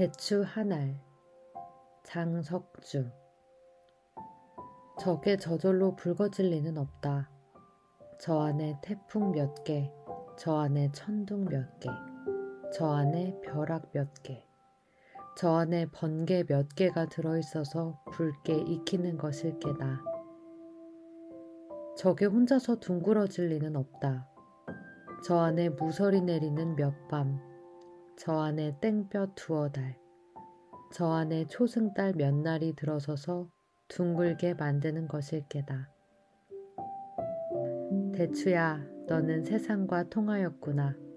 대추 0.00 0.42
한 0.46 0.72
알 0.72 0.98
장석주 2.04 3.10
적에 4.98 5.36
저절로 5.36 5.94
붉어질 5.94 6.48
리는 6.48 6.78
없다. 6.78 7.28
저 8.18 8.40
안에 8.40 8.78
태풍 8.80 9.32
몇 9.32 9.62
개, 9.62 9.92
저 10.38 10.56
안에 10.56 10.90
천둥 10.92 11.44
몇 11.44 11.78
개, 11.80 11.90
저 12.72 12.92
안에 12.92 13.38
벼락 13.42 13.92
몇 13.92 14.22
개, 14.22 14.42
저 15.36 15.56
안에 15.56 15.84
번개 15.92 16.44
몇 16.44 16.74
개가 16.74 17.10
들어있어서 17.10 18.02
붉게 18.10 18.54
익히는 18.54 19.18
것일 19.18 19.58
게다. 19.58 20.02
적에 21.98 22.24
혼자서 22.24 22.76
둥그러질 22.76 23.48
리는 23.48 23.76
없다. 23.76 24.26
저 25.22 25.40
안에 25.40 25.68
무서리 25.68 26.22
내리는 26.22 26.74
몇 26.74 27.06
밤, 27.08 27.49
저 28.16 28.38
안에 28.40 28.78
땡볕 28.80 29.34
두어 29.34 29.70
달, 29.70 29.96
저 30.92 31.10
안에 31.12 31.46
초승달 31.46 32.14
몇 32.16 32.34
날이 32.34 32.74
들어서서 32.74 33.48
둥글게 33.88 34.54
만드는 34.54 35.08
것일 35.08 35.46
게다. 35.48 35.90
대추야, 38.14 38.84
너는 39.06 39.44
세상과 39.44 40.10
통하였구나. 40.10 41.09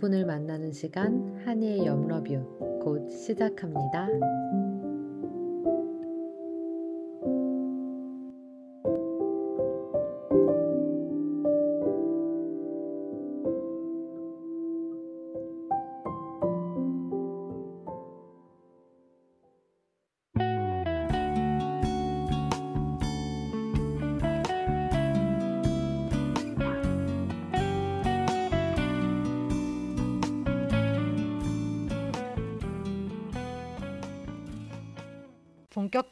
염러분을 0.00 0.24
만나는 0.24 0.72
시간 0.72 1.42
한이의 1.44 1.84
염러뷰 1.86 2.80
곧 2.82 3.10
시작합니다. 3.10 4.69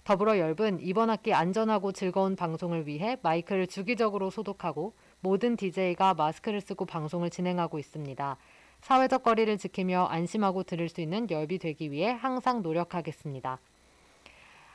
더불어 0.03 0.37
열분 0.37 0.79
이번 0.81 1.09
학기 1.09 1.33
안전하고 1.33 1.93
즐거운 1.93 2.35
방송을 2.35 2.87
위해 2.87 3.17
마이크를 3.21 3.67
주기적으로 3.67 4.29
소독하고 4.29 4.93
모든 5.21 5.55
DJ가 5.55 6.13
마스크를 6.13 6.59
쓰고 6.59 6.85
방송을 6.85 7.29
진행하고 7.29 7.79
있습니다. 7.79 8.37
사회적 8.81 9.23
거리를 9.23 9.57
지키며 9.57 10.07
안심하고 10.07 10.63
들을 10.63 10.89
수 10.89 10.99
있는 10.99 11.29
열비 11.31 11.57
되기 11.57 11.89
위해 11.91 12.11
항상 12.11 12.61
노력하겠습니다. 12.61 13.59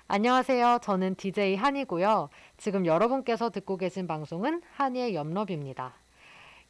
안녕하세요. 0.06 0.78
저는 0.80 1.16
DJ 1.16 1.56
한이고요. 1.56 2.30
지금 2.56 2.86
여러분께서 2.86 3.50
듣고 3.50 3.76
계신 3.76 4.06
방송은 4.06 4.62
한이의 4.76 5.14
염러뷰입니다. 5.14 5.92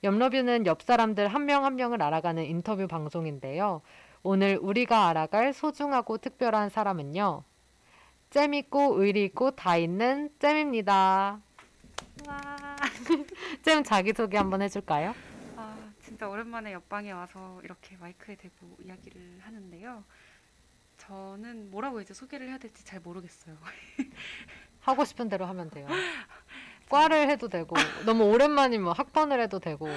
염러뷰는 0.02 0.66
옆 0.66 0.82
사람들 0.82 1.28
한 1.28 1.42
명 1.46 1.64
한 1.64 1.76
명을 1.76 2.02
알아가는 2.02 2.44
인터뷰 2.44 2.88
방송인데요. 2.88 3.82
오늘 4.24 4.58
우리가 4.60 5.06
알아갈 5.08 5.52
소중하고 5.52 6.18
특별한 6.18 6.70
사람은요. 6.70 7.44
잼있고 8.30 9.02
의리 9.02 9.24
있고 9.26 9.52
다 9.52 9.76
있는 9.76 10.30
잼입니다. 10.38 11.40
잼 13.62 13.82
자기소개 13.82 14.36
한번 14.36 14.60
해줄까요? 14.62 15.14
아, 15.56 15.90
진짜 16.00 16.28
오랜만에 16.28 16.72
옆방에 16.72 17.10
와서 17.12 17.60
이렇게 17.64 17.96
마이크에 17.96 18.36
대고 18.36 18.76
이야기를 18.84 19.40
하는데요. 19.42 20.04
저는 20.98 21.70
뭐라고 21.70 22.00
이제 22.00 22.12
소개를 22.12 22.48
해야 22.48 22.58
될지 22.58 22.84
잘 22.84 23.00
모르겠어요. 23.00 23.56
하고 24.80 25.04
싶은 25.04 25.28
대로 25.28 25.46
하면 25.46 25.70
돼요. 25.70 25.86
과를 26.88 27.28
해도 27.30 27.48
되고 27.48 27.76
너무 28.06 28.24
오랜만이면 28.24 28.94
학번을 28.96 29.40
해도 29.42 29.58
되고 29.58 29.88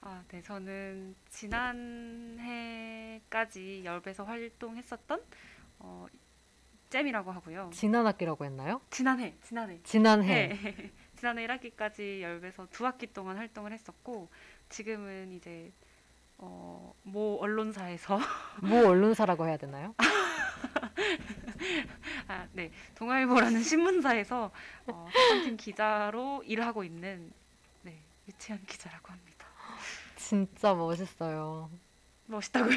아, 0.00 0.22
네, 0.28 0.40
저는 0.42 1.16
지난해까지 1.30 2.36
열배에서 3.84 4.22
활동했었던 4.24 5.20
어, 5.80 6.06
잼이라고 6.94 7.32
하고요. 7.32 7.70
지난 7.72 8.06
학기라고 8.06 8.44
했나요? 8.44 8.80
지난해, 8.88 9.34
지난해. 9.42 9.80
지난해. 9.82 10.46
네. 10.46 10.92
지난해 11.18 11.44
1학기까지 11.48 12.20
열배에서 12.20 12.68
두 12.70 12.86
학기 12.86 13.12
동안 13.12 13.36
활동을 13.36 13.72
했었고 13.72 14.28
지금은 14.68 15.32
이제 15.32 15.72
어, 16.38 16.94
모 17.02 17.38
언론사에서 17.40 18.20
뭐 18.62 18.90
언론사라고 18.90 19.48
해야 19.48 19.56
되나요? 19.56 19.92
아, 22.28 22.46
네. 22.52 22.70
동아일보라는 22.94 23.64
신문사에서 23.64 24.52
어, 24.86 25.08
학번팀 25.12 25.56
기자로 25.56 26.44
일을 26.46 26.64
하고 26.64 26.84
있는 26.84 27.32
네, 27.82 27.98
유채연 28.28 28.66
기자라고 28.66 29.10
합니다. 29.10 29.46
진짜 30.14 30.72
멋있어요. 30.72 31.68
멋있다고요? 32.26 32.76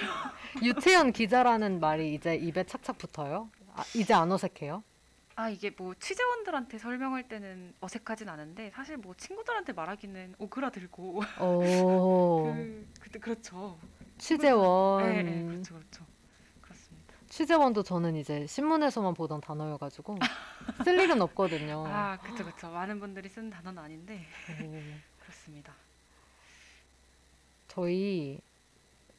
유채연 0.63 1.11
기자라는 1.11 1.79
말이 1.79 2.15
이제 2.15 2.35
입에 2.35 2.63
착착 2.63 2.97
붙어요. 2.97 3.51
아, 3.77 3.83
이제 3.95 4.13
안 4.13 4.31
어색해요? 4.31 4.83
아, 5.35 5.49
이게 5.49 5.69
뭐 5.69 5.93
취재원들한테 5.93 6.79
설명할 6.79 7.27
때는 7.29 7.75
어색하진 7.79 8.27
않은데 8.27 8.71
사실 8.71 8.97
뭐 8.97 9.13
친구들한테 9.15 9.71
말하기는 9.73 10.35
오그라들고 10.39 11.21
오, 11.39 12.43
그 12.57 12.87
그때 12.99 13.19
그렇죠. 13.19 13.77
취재원. 14.17 15.03
네, 15.03 15.21
네, 15.21 15.43
그렇죠, 15.43 15.75
그렇죠. 15.75 16.05
그렇습니다. 16.59 17.13
취재원도 17.29 17.83
저는 17.83 18.15
이제 18.15 18.47
신문에서만 18.47 19.13
보던 19.13 19.41
단어여가지고 19.41 20.17
쓸 20.83 20.99
일은 20.99 21.21
없거든요. 21.21 21.85
아, 21.87 22.17
그렇죠, 22.17 22.43
그렇죠. 22.43 22.71
많은 22.71 22.99
분들이 22.99 23.29
쓰는 23.29 23.51
단어는 23.51 23.77
아닌데 23.81 24.25
오. 24.63 24.81
그렇습니다. 25.21 25.75
저희 27.67 28.39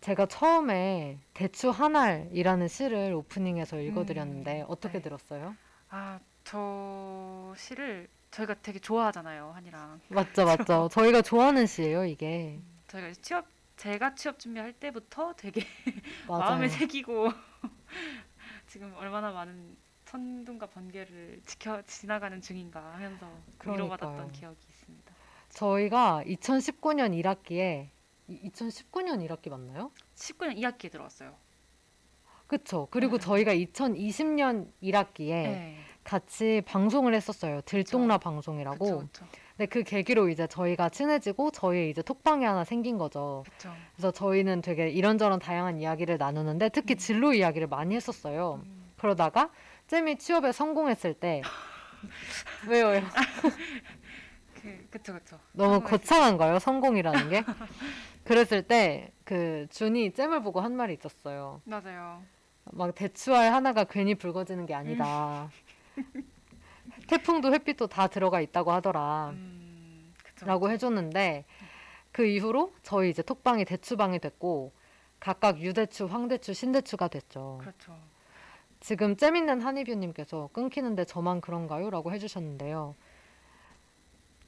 제가 0.01 0.27
처음에 0.27 1.19
대추 1.35 1.71
한 1.71 1.97
알이라는 1.97 2.69
시를 2.69 3.13
오프닝에서 3.15 3.81
읽어드렸는데 3.81 4.63
음, 4.63 4.67
어떻게 4.69 4.95
네. 4.99 5.03
들었어요? 5.03 5.57
아, 5.91 6.21
저 6.45 7.53
시를 7.57 8.09
저희가 8.31 8.55
되게 8.63 8.79
좋아하잖아요, 8.79 9.53
한이랑. 9.55 10.01
맞죠, 10.09 10.45
맞죠. 10.47 10.89
저희가 10.93 11.23
좋아하는 11.23 11.67
시예요, 11.67 12.05
이게. 12.05 12.61
저희가 12.87 13.13
취업 13.23 13.47
제가 13.77 14.15
취업 14.15 14.39
준비할 14.39 14.73
때부터 14.73 15.35
되게. 15.37 15.63
마음에 16.29 16.69
새기고 16.69 17.31
지금 18.67 18.93
얼마나 18.97 19.31
많은 19.33 19.77
천둥과 20.05 20.67
번개를 20.67 21.41
지켜 21.45 21.83
지나가는 21.83 22.41
중인가 22.41 22.81
하면서 22.95 23.27
그러니까요. 23.59 23.73
위로받았던 23.87 24.33
기억이 24.33 24.57
있습니다. 24.69 25.15
저희가 25.51 26.23
2019년 26.27 27.13
1학기에 27.23 27.89
2019년 28.29 29.27
1학기 29.27 29.51
맞나요? 29.51 29.91
19년 30.15 30.57
2학기에 30.59 30.91
들어왔어요. 30.91 31.35
그쵸. 32.47 32.89
그리고 32.91 33.19
네. 33.19 33.25
저희가 33.25 33.55
2020년 33.55 34.69
1학기에 34.83 35.29
네. 35.29 35.77
같이 36.03 36.63
방송을 36.65 37.15
했었어요. 37.15 37.61
들동라 37.63 38.17
방송이라고. 38.19 38.85
그렇죠. 38.85 39.27
근데 39.57 39.67
그 39.67 39.83
계기로 39.83 40.31
이제 40.31 40.47
저희가 40.47 40.89
친해지고 40.89 41.51
저희 41.51 41.91
이제 41.91 42.01
톡방이 42.01 42.45
하나 42.45 42.65
생긴 42.65 42.97
거죠. 42.97 43.45
그렇죠. 43.45 43.75
그래서 43.95 44.11
저희는 44.13 44.63
되게 44.63 44.89
이런저런 44.89 45.39
다양한 45.39 45.79
이야기를 45.79 46.17
나누는데 46.17 46.71
특히 46.71 46.95
음. 46.95 46.97
진로 46.97 47.35
이야기를 47.35 47.67
많이 47.67 47.95
했었어요. 47.95 48.63
음. 48.65 48.93
그러다가 48.97 49.51
잼이 49.89 50.17
취업에 50.17 50.53
성공했을 50.53 51.15
때 51.15 51.43
왜요? 52.69 52.89
왜요? 52.89 53.03
그 54.55 54.87
그렇죠. 54.91 55.13
그렇죠. 55.13 55.39
너무 55.53 55.81
성공했을 55.81 55.99
거창한가요? 55.99 56.59
성공이라는 56.59 57.29
게? 57.31 57.45
그랬을 58.29 58.63
때 58.63 59.13
그 59.29 59.67
준이 59.69 60.13
잼을 60.15 60.43
보고 60.43 60.63
한 60.63 60.75
말이 60.75 60.95
있었어요. 60.95 61.61
맞아요. 61.65 62.23
막 62.73 62.95
대추알 62.95 63.53
하나가 63.53 63.85
괜히 63.85 64.15
붉어지는 64.15 64.65
게 64.65 64.73
아니다. 64.73 65.51
태풍도 67.09 67.53
햇빛도 67.53 67.89
다 67.89 68.07
들어가 68.07 68.41
있다고 68.41 68.73
하더라. 68.73 69.33
음, 69.35 70.15
그쵸. 70.25 70.47
라고 70.47 70.71
해줬는데 70.71 71.45
그 72.11 72.25
이후로 72.25 72.73
저희 72.83 73.11
이제 73.11 73.21
톡방이 73.21 73.67
대추방이 73.67 74.19
됐고 74.19 74.73
각각 75.21 75.61
유대추, 75.61 76.07
황대추, 76.07 76.55
신대추가 76.55 77.09
됐죠. 77.09 77.59
그렇죠. 77.61 77.95
지금 78.81 79.15
잼 79.17 79.37
있는 79.37 79.61
한이뷰님께서 79.61 80.49
끊기는데 80.55 81.05
저만 81.05 81.43
그런가요? 81.43 81.91
라고 81.91 82.13
해주셨는데요. 82.13 82.95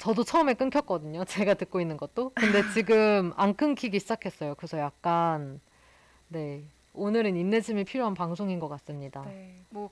저도 0.01 0.25
처음에 0.25 0.55
끊겼거든요. 0.55 1.25
제가 1.27 1.55
듣고 1.55 1.81
있는 1.81 1.97
것도. 1.99 2.33
근데 2.35 2.63
지금 2.73 3.33
안 3.37 3.55
끊기기 3.55 4.01
시작했어요. 4.01 4.55
그래서 4.55 4.79
약간, 4.79 5.61
네. 6.29 6.65
오늘은 6.95 7.37
인내심이 7.37 7.85
필요한 7.85 8.15
방송인 8.15 8.59
것 8.59 8.69
같습니다. 8.69 9.23
네, 9.27 9.55
뭐 9.69 9.91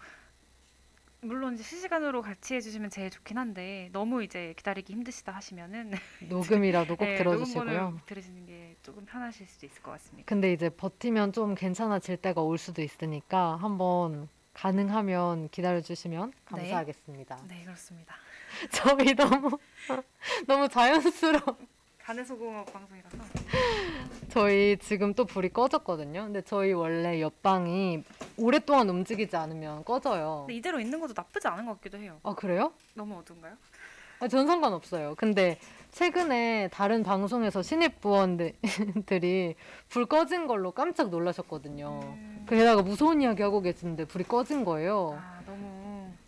물론 1.20 1.54
이제 1.54 1.62
실시간으로 1.62 2.22
같이 2.22 2.54
해주시면 2.54 2.90
제일 2.90 3.10
좋긴 3.10 3.38
한데 3.38 3.88
너무 3.92 4.22
이제 4.22 4.54
기다리기 4.56 4.92
힘드시다 4.92 5.32
하시면은 5.32 5.92
녹음이라도 6.28 6.96
꼭 6.96 7.04
네, 7.04 7.16
들어주시고요. 7.16 8.00
들으시는 8.06 8.46
게 8.46 8.76
조금 8.82 9.04
편하실 9.04 9.46
수도 9.46 9.66
있을 9.66 9.82
것 9.82 9.92
같습니다. 9.92 10.26
근데 10.26 10.52
이제 10.52 10.70
버티면 10.70 11.32
좀 11.32 11.54
괜찮아질 11.54 12.16
때가 12.16 12.40
올 12.40 12.56
수도 12.56 12.82
있으니까 12.82 13.56
한번 13.56 14.28
가능하면 14.54 15.48
기다려주시면 15.50 16.32
감사하겠습니다. 16.46 17.38
네, 17.48 17.62
그렇습니다. 17.62 18.16
저희 18.70 19.14
너무, 19.14 19.58
너무 20.46 20.68
자연스러워. 20.68 21.56
간의 22.02 22.24
소공업 22.24 22.72
방송이라서 22.72 23.18
저희 24.30 24.78
지금 24.78 25.12
또 25.12 25.26
불이 25.26 25.50
꺼졌거든요. 25.50 26.24
근데 26.24 26.40
저희 26.40 26.72
원래 26.72 27.20
옆방이 27.20 28.02
오랫동안 28.38 28.88
움직이지 28.88 29.36
않으면 29.36 29.84
꺼져요. 29.84 30.44
근데 30.46 30.54
이대로 30.54 30.80
있는 30.80 31.00
것도 31.00 31.12
나쁘지 31.14 31.48
않은 31.48 31.66
것 31.66 31.74
같기도 31.74 31.98
해요. 31.98 32.18
아, 32.22 32.34
그래요? 32.34 32.72
너무 32.94 33.18
어두운가요? 33.18 33.54
아, 34.20 34.28
전 34.28 34.46
상관없어요. 34.46 35.14
근데 35.16 35.58
최근에 35.92 36.68
다른 36.72 37.02
방송에서 37.02 37.62
신입 37.62 38.00
부원들이 38.00 38.54
불 39.88 40.06
꺼진 40.06 40.46
걸로 40.46 40.72
깜짝 40.72 41.10
놀라셨거든요. 41.10 42.00
음, 42.02 42.46
게다가 42.48 42.82
무서운 42.82 43.20
이야기 43.20 43.42
하고 43.42 43.60
계시는데 43.60 44.06
불이 44.06 44.24
꺼진 44.24 44.64
거예요. 44.64 45.18
아 45.20 45.37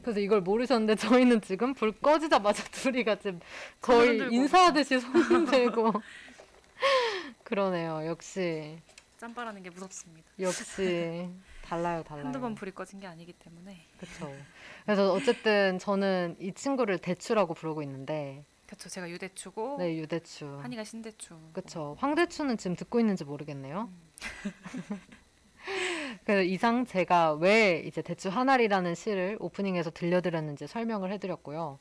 그래서 0.03 0.21
이걸 0.21 0.41
모르셨는데 0.41 0.95
저희는 0.97 1.41
지금 1.43 1.75
불 1.75 1.93
꺼지자마자 1.93 2.63
둘이가 2.73 3.17
지금 3.17 3.41
거의 3.81 4.19
인사하듯이 4.33 4.99
손 5.01 5.13
들고 5.47 5.93
그러네요. 7.45 8.07
역시 8.07 8.79
짬바라는 9.19 9.63
게 9.63 9.71
무섭습니다. 9.71 10.27
역시 10.41 11.29
달라요, 11.63 12.03
달라요. 12.03 12.25
한두 12.25 12.41
번 12.41 12.55
불이 12.55 12.73
꺼진 12.73 13.01
게 13.01 13.07
아니기 13.07 13.33
때문에 13.35 13.87
그렇죠. 13.99 14.35
그래서 14.85 15.13
어쨌든 15.13 15.79
저는 15.79 16.37
이 16.41 16.53
친구를 16.53 16.99
대추라고 16.99 17.55
부르고 17.55 17.83
있는데 17.83 18.45
그렇죠. 18.67 18.89
제가 18.89 19.11
유대추고 19.11 19.77
네 19.79 19.97
유대추. 19.99 20.61
한이가 20.63 20.85
신대추. 20.85 21.37
그렇죠. 21.53 21.97
황대추는 21.99 22.57
지금 22.57 22.77
듣고 22.77 22.99
있는지 23.01 23.25
모르겠네요. 23.25 23.91
음. 23.91 25.01
그래서 26.25 26.43
이상 26.43 26.85
제가 26.87 27.35
왜 27.35 27.83
이제 27.87 28.03
대추 28.03 28.29
하나리라는 28.29 28.95
시를 28.95 29.37
오프닝에서 29.41 29.91
들려드렸는지 29.91 30.67
설명을 30.67 31.13
해드렸고요. 31.13 31.79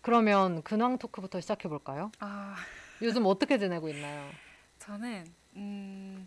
그러면 0.00 0.62
근황 0.62 0.98
토크부터 0.98 1.40
시작해 1.40 1.68
볼까요? 1.68 2.10
아 2.18 2.56
요즘 3.02 3.26
어떻게 3.26 3.58
지내고 3.58 3.88
있나요? 3.88 4.28
저는 4.78 5.24
음 5.56 6.26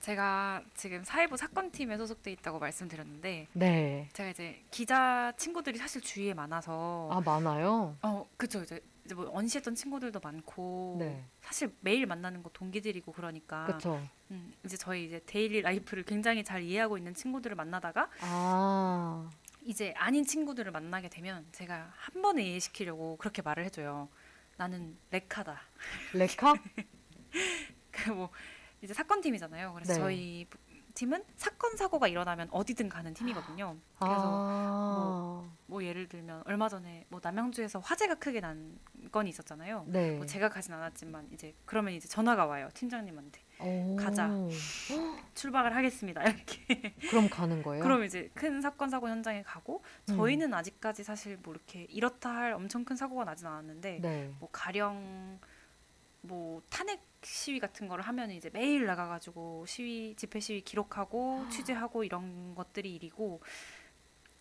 제가 0.00 0.62
지금 0.74 1.02
사회부 1.02 1.36
사건 1.36 1.70
팀에 1.70 1.96
소속돼 1.96 2.30
있다고 2.32 2.58
말씀드렸는데 2.58 3.46
네. 3.52 4.08
제가 4.12 4.30
이제 4.30 4.62
기자 4.70 5.32
친구들이 5.36 5.78
사실 5.78 6.02
주위에 6.02 6.34
많아서 6.34 7.08
아 7.10 7.20
많아요. 7.20 7.96
어 8.02 8.26
그쵸 8.36 8.62
이제 8.62 8.80
이제 9.04 9.14
뭐 9.14 9.28
언시했던 9.32 9.74
친구들도 9.74 10.18
많고 10.20 10.96
네. 10.98 11.24
사실 11.42 11.74
매일 11.80 12.06
만나는 12.06 12.42
거 12.42 12.48
동기들이고 12.50 13.12
그러니까 13.12 13.66
그렇죠. 13.66 14.00
음, 14.30 14.54
이제 14.64 14.76
저희 14.76 15.04
이제 15.06 15.20
daily 15.26 15.60
life를 15.60 16.04
굉장히 16.04 16.42
잘 16.42 16.62
이해하고 16.62 16.96
있는 16.96 17.12
친구들을 17.14 17.54
만나다가 17.54 18.08
아 18.20 19.28
이제 19.62 19.92
아닌 19.96 20.24
친구들을 20.24 20.72
만나게 20.72 21.08
되면 21.10 21.46
제가 21.52 21.92
한 21.94 22.22
번에 22.22 22.42
이해시키려고 22.44 23.16
그렇게 23.18 23.42
말을 23.42 23.64
해줘요. 23.66 24.08
나는 24.56 24.96
레카다. 25.10 25.60
레카? 26.14 26.54
그뭐 27.90 28.30
이제 28.80 28.94
사건 28.94 29.20
팀이잖아요. 29.20 29.72
그래서 29.74 29.92
네. 29.94 29.98
저희 29.98 30.46
부- 30.48 30.58
팀은 30.94 31.24
사건 31.36 31.76
사고가 31.76 32.06
일어나면 32.08 32.48
어디든 32.52 32.88
가는 32.88 33.12
팀이거든요. 33.14 33.76
그래서 33.98 35.44
아뭐 35.68 35.82
예를 35.82 36.08
들면 36.08 36.42
얼마 36.46 36.68
전에 36.68 37.04
뭐 37.08 37.20
남양주에서 37.22 37.80
화재가 37.80 38.16
크게 38.16 38.40
난 38.40 38.78
건이 39.10 39.28
있었잖아요. 39.30 39.84
네. 39.88 40.16
뭐 40.16 40.24
제가 40.26 40.48
가진 40.48 40.72
않았지만 40.72 41.28
이제 41.32 41.54
그러면 41.64 41.94
이제 41.94 42.08
전화가 42.08 42.46
와요 42.46 42.68
팀장님한테 42.74 43.40
오. 43.60 43.96
가자. 43.96 44.30
출발을 45.34 45.74
하겠습니다 45.74 46.22
이렇게. 46.30 46.94
그럼 47.10 47.28
가는 47.28 47.62
거예요? 47.62 47.82
그럼 47.82 48.04
이제 48.04 48.30
큰 48.34 48.60
사건 48.60 48.88
사고 48.88 49.08
현장에 49.08 49.42
가고 49.42 49.82
음. 50.10 50.16
저희는 50.16 50.54
아직까지 50.54 51.02
사실 51.02 51.38
뭐 51.42 51.54
이렇게 51.54 51.84
이렇다 51.90 52.30
할 52.30 52.52
엄청 52.52 52.84
큰 52.84 52.94
사고가 52.94 53.24
나진 53.24 53.48
않았는데 53.48 53.98
네. 54.00 54.32
뭐 54.38 54.48
가령 54.52 55.40
뭐 56.24 56.62
탄핵 56.70 57.00
시위 57.22 57.58
같은 57.58 57.86
거를 57.88 58.04
하면 58.04 58.30
이제 58.30 58.50
매일 58.52 58.86
나가가지고 58.86 59.64
시위 59.66 60.14
집회 60.16 60.40
시위 60.40 60.62
기록하고 60.62 61.46
취재하고 61.50 62.04
이런 62.04 62.54
것들이 62.54 62.94
일이고 62.94 63.40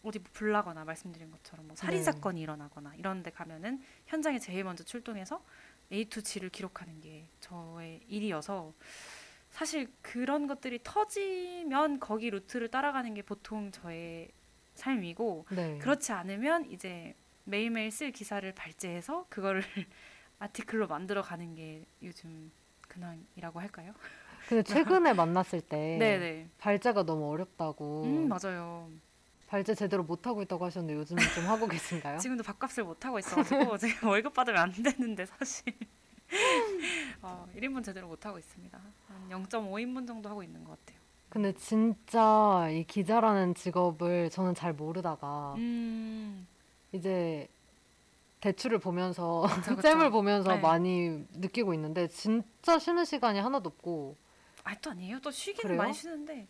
어디 0.04 0.20
뭐 0.20 0.28
불나거나 0.34 0.86
말씀드린 0.86 1.32
것처럼 1.32 1.68
뭐 1.68 1.76
살인 1.76 2.00
네. 2.00 2.04
사건이 2.04 2.42
일어나거나 2.42 2.96
이런데 2.96 3.32
가면은 3.32 3.82
현장에 4.06 4.40
제일 4.40 4.64
먼저 4.64 4.84
출동해서 4.84 5.44
A 5.92 6.06
to 6.06 6.24
G를 6.24 6.50
기록하는 6.50 7.00
게 7.02 7.28
저의 7.40 8.02
일이어서 8.08 8.74
사실 9.50 9.92
그런 10.02 10.48
것들이 10.48 10.80
터지면 10.84 12.00
거기 12.00 12.30
루트를 12.30 12.70
따라가는 12.70 13.14
게 13.14 13.22
보통 13.22 13.72
저의 13.72 14.30
삶이고 14.76 15.46
네. 15.52 15.78
그렇지 15.78 16.12
않으면 16.12 16.70
이제 16.72 17.16
매일매일 17.44 17.92
쓸 17.92 18.12
기사를 18.12 18.50
발제해서 18.54 19.26
그거를 19.30 19.64
아티클로 20.44 20.88
만들어 20.88 21.22
가는 21.22 21.56
게 21.56 21.86
요즘 22.02 22.52
근황이라고 22.90 23.62
할까요? 23.62 23.94
근데 24.50 24.62
최근에 25.00 25.14
만났을 25.14 25.62
때 25.62 25.98
네네. 25.98 26.50
발제가 26.58 27.04
너무 27.04 27.32
어렵다고 27.32 28.04
음 28.04 28.28
맞아요. 28.28 28.90
발제 29.48 29.74
제대로 29.74 30.04
못 30.04 30.28
하고 30.28 30.42
있다고 30.42 30.66
하셨는데 30.66 31.00
요즘은 31.00 31.24
좀 31.34 31.46
하고 31.46 31.66
계신가요? 31.68 32.18
지금도 32.20 32.44
밥값을 32.44 32.84
못 32.84 33.06
하고 33.06 33.20
있어가지고 33.20 33.78
제가 33.80 34.10
월급 34.10 34.34
받으면 34.34 34.62
안 34.62 34.72
되는데 34.74 35.26
사실 35.26 35.74
어, 37.22 37.48
1인분 37.56 37.82
제대로 37.84 38.08
못 38.08 38.26
하고 38.26 38.38
있습니다. 38.38 38.78
한 39.08 39.30
0.5인분 39.30 40.06
정도 40.06 40.30
하고 40.30 40.44
있는 40.44 40.66
것 40.66 40.78
같아요. 40.78 41.00
근데 41.30 41.54
진짜 41.54 42.68
이 42.70 42.84
기자라는 42.84 43.56
직업을 43.56 44.30
저는 44.30 44.56
잘 44.56 44.74
모르다가 44.74 45.54
음 45.58 46.46
이제 46.92 47.48
대출을 48.44 48.78
보면서 48.80 49.44
그쵸, 49.56 49.76
그쵸. 49.78 49.82
잼을 49.82 50.12
보면서 50.12 50.56
네. 50.56 50.62
많이 50.62 51.26
느끼고 51.32 51.74
있는데 51.76 52.08
진짜 52.10 52.78
쉬는 52.78 53.06
시간이 53.06 53.40
하나도 53.40 53.70
없고 53.70 54.18
아, 54.66 54.76
또 54.80 54.92
아니에요. 54.92 55.20
또 55.22 55.32
쉬기는 55.32 55.62
그래요? 55.64 55.78
많이 55.78 55.94
쉬는데 55.94 56.48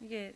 이게 0.00 0.34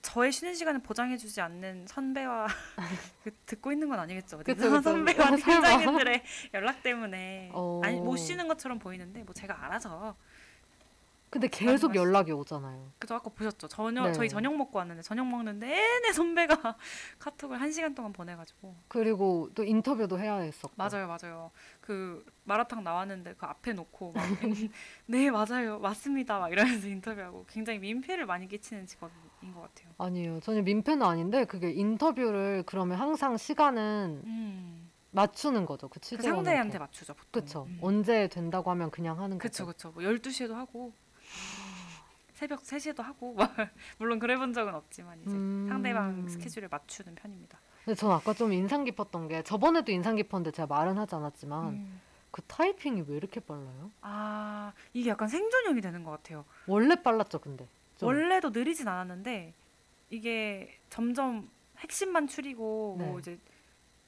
저의 0.00 0.30
쉬는 0.32 0.54
시간을 0.54 0.82
보장해주지 0.82 1.40
않는 1.40 1.86
선배와 1.88 2.46
그 3.24 3.32
듣고 3.46 3.72
있는 3.72 3.88
건 3.88 3.98
아니겠죠. 3.98 4.38
그쵸. 4.38 4.80
선배와. 4.80 5.34
팀장님들의 5.36 6.22
연락 6.54 6.82
때문에 6.84 7.50
어. 7.52 7.80
아니 7.82 8.00
못 8.00 8.16
쉬는 8.16 8.46
것처럼 8.46 8.78
보이는데 8.78 9.24
뭐 9.24 9.34
제가 9.34 9.64
알아서 9.64 10.16
근데 11.32 11.48
계속 11.48 11.88
말씀- 11.88 11.94
연락이 11.94 12.30
오잖아요. 12.30 12.92
그저 12.98 13.14
아까 13.14 13.30
보셨죠. 13.30 13.66
저녁 13.66 14.04
네. 14.08 14.12
저희 14.12 14.28
저녁 14.28 14.54
먹고 14.54 14.76
왔는데 14.78 15.00
저녁 15.00 15.26
먹는 15.26 15.58
내내 15.60 16.12
선배가 16.12 16.76
카톡을 17.18 17.58
한 17.58 17.72
시간 17.72 17.94
동안 17.94 18.12
보내가지고 18.12 18.74
그리고 18.88 19.48
또 19.54 19.64
인터뷰도 19.64 20.18
해야 20.18 20.36
했었고 20.36 20.74
맞아요, 20.76 21.08
맞아요. 21.08 21.50
그 21.80 22.22
마라탕 22.44 22.84
나왔는데 22.84 23.36
그 23.38 23.46
앞에 23.46 23.72
놓고 23.72 24.12
막 24.12 24.22
네 25.06 25.30
맞아요, 25.30 25.78
맞습니다 25.78 26.38
막 26.38 26.52
이러면서 26.52 26.86
인터뷰하고 26.86 27.46
굉장히 27.48 27.78
민폐를 27.78 28.26
많이 28.26 28.46
끼치는 28.46 28.84
직업인 28.86 29.54
것 29.54 29.62
같아요. 29.62 29.88
아니에요. 29.96 30.40
전혀 30.40 30.60
민폐는 30.60 31.02
아닌데 31.02 31.46
그게 31.46 31.70
인터뷰를 31.70 32.62
그러면 32.66 32.98
항상 32.98 33.38
시간은 33.38 34.20
음. 34.26 34.90
맞추는 35.12 35.64
거죠. 35.64 35.88
그 35.88 35.98
그. 35.98 36.22
상대한테 36.22 36.78
맞추죠. 36.78 37.14
그쵸. 37.30 37.64
음. 37.70 37.78
언제 37.80 38.28
된다고 38.28 38.70
하면 38.70 38.90
그냥 38.90 39.18
하는 39.18 39.38
거죠. 39.38 39.64
그쵸. 39.66 39.92
뭐 39.92 40.02
12시에도 40.02 40.52
하고 40.54 40.92
새벽 42.34 42.62
3시에도 42.62 43.02
하고 43.02 43.34
막 43.34 43.54
물론 43.98 44.18
그래 44.18 44.36
본 44.36 44.52
적은 44.52 44.74
없지만 44.74 45.20
이제 45.22 45.30
음. 45.30 45.66
상대방 45.68 46.28
스케줄에 46.28 46.66
맞추는 46.70 47.14
편입니다. 47.14 47.60
근데 47.84 47.94
전 47.98 48.10
아까 48.12 48.32
좀 48.32 48.52
인상 48.52 48.84
깊었던 48.84 49.28
게 49.28 49.42
저번에도 49.42 49.92
인상 49.92 50.16
깊었는데 50.16 50.50
제가 50.52 50.66
말은 50.66 50.98
하지 50.98 51.14
않았지만 51.14 51.64
음. 51.68 52.00
그 52.30 52.42
타이핑이 52.42 53.04
왜 53.08 53.16
이렇게 53.16 53.40
빨라요? 53.40 53.90
아 54.00 54.72
이게 54.92 55.10
약간 55.10 55.28
생존형이 55.28 55.80
되는 55.80 56.02
것 56.04 56.10
같아요. 56.12 56.44
원래 56.66 57.00
빨랐죠, 57.00 57.38
근데. 57.40 57.68
좀. 57.98 58.08
원래도 58.08 58.50
느리진 58.50 58.88
않았는데 58.88 59.52
이게 60.10 60.78
점점 60.88 61.50
핵심만 61.78 62.26
추리고 62.26 62.96
뭐 62.98 63.12
네. 63.14 63.18
이제 63.18 63.38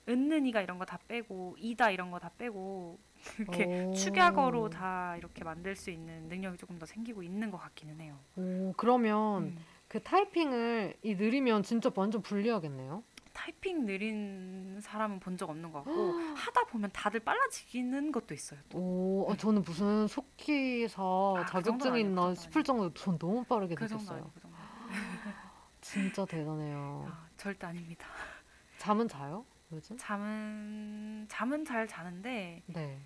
은는이가 0.08 0.60
이런 0.62 0.78
거 0.78 0.84
다 0.84 0.98
빼고 1.08 1.56
이다 1.58 1.90
이런 1.90 2.10
거 2.10 2.18
다 2.18 2.30
빼고 2.38 2.98
이렇게 3.38 3.84
오. 3.86 3.94
축약어로 3.94 4.70
다 4.70 5.16
이렇게 5.16 5.44
만들 5.44 5.74
수 5.76 5.90
있는 5.90 6.28
능력이 6.28 6.58
조금 6.58 6.78
더 6.78 6.86
생기고 6.86 7.22
있는 7.22 7.50
것 7.50 7.58
같기는 7.58 8.00
해요. 8.00 8.18
오, 8.36 8.72
그러면 8.76 9.42
음. 9.44 9.58
그 9.88 10.02
타이핑을 10.02 10.96
이 11.02 11.14
느리면 11.14 11.62
진짜 11.62 11.90
완전 11.94 12.22
불리하겠네요. 12.22 13.02
타이핑 13.32 13.84
느린 13.84 14.78
사람은 14.80 15.18
본 15.20 15.36
적 15.36 15.50
없는 15.50 15.72
것 15.72 15.84
같고 15.84 16.12
하다 16.38 16.64
보면 16.66 16.90
다들 16.92 17.20
빨라지는 17.20 18.12
것도 18.12 18.32
있어요. 18.34 18.60
또. 18.68 18.78
오, 18.78 19.26
어, 19.28 19.36
저는 19.36 19.62
무슨 19.62 20.06
속기사 20.06 21.02
아, 21.02 21.34
그 21.44 21.50
자격증 21.50 21.62
정도는 21.78 22.00
있나 22.00 22.28
그 22.28 22.34
싶을 22.36 22.62
정도로 22.62 22.94
전 22.94 23.18
너무 23.18 23.44
빠르게 23.44 23.74
그 23.74 23.84
느꼈어요. 23.84 24.30
그. 24.34 24.48
진짜 25.80 26.24
대단해요. 26.24 27.06
아, 27.08 27.26
절대 27.36 27.66
아닙니다. 27.66 28.06
잠은 28.78 29.08
자요? 29.08 29.44
요즘? 29.72 29.96
잠은 29.96 31.26
잠은 31.28 31.64
잘 31.64 31.86
자는데 31.88 32.62
네. 32.66 33.00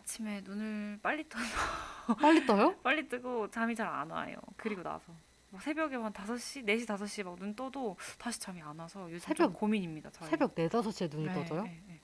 아침에 0.00 0.42
눈을 0.42 0.98
빨리 1.02 1.26
떠서 1.28 1.44
빨리 2.20 2.44
떠요? 2.46 2.76
빨리 2.82 3.08
뜨고 3.08 3.50
잠이 3.50 3.74
잘 3.74 3.86
안 3.88 4.10
와요. 4.10 4.36
그리고 4.56 4.82
나서 4.82 5.12
막 5.50 5.62
새벽에 5.62 5.96
한 5.96 6.12
5시, 6.12 6.64
4시, 6.66 6.86
5시 6.86 7.24
막 7.24 7.36
눈 7.38 7.54
떠도 7.54 7.96
다시 8.18 8.38
잠이 8.40 8.60
안 8.60 8.78
와서 8.78 9.10
요즘 9.10 9.18
좀 9.34 9.46
새벽- 9.46 9.54
고민입니다. 9.54 10.10
저희. 10.10 10.28
새벽 10.28 10.54
4, 10.54 10.68
5시에 10.68 11.10
눈이 11.10 11.26
네, 11.26 11.34
떠져요? 11.34 11.62
네, 11.62 11.82
네. 11.86 12.00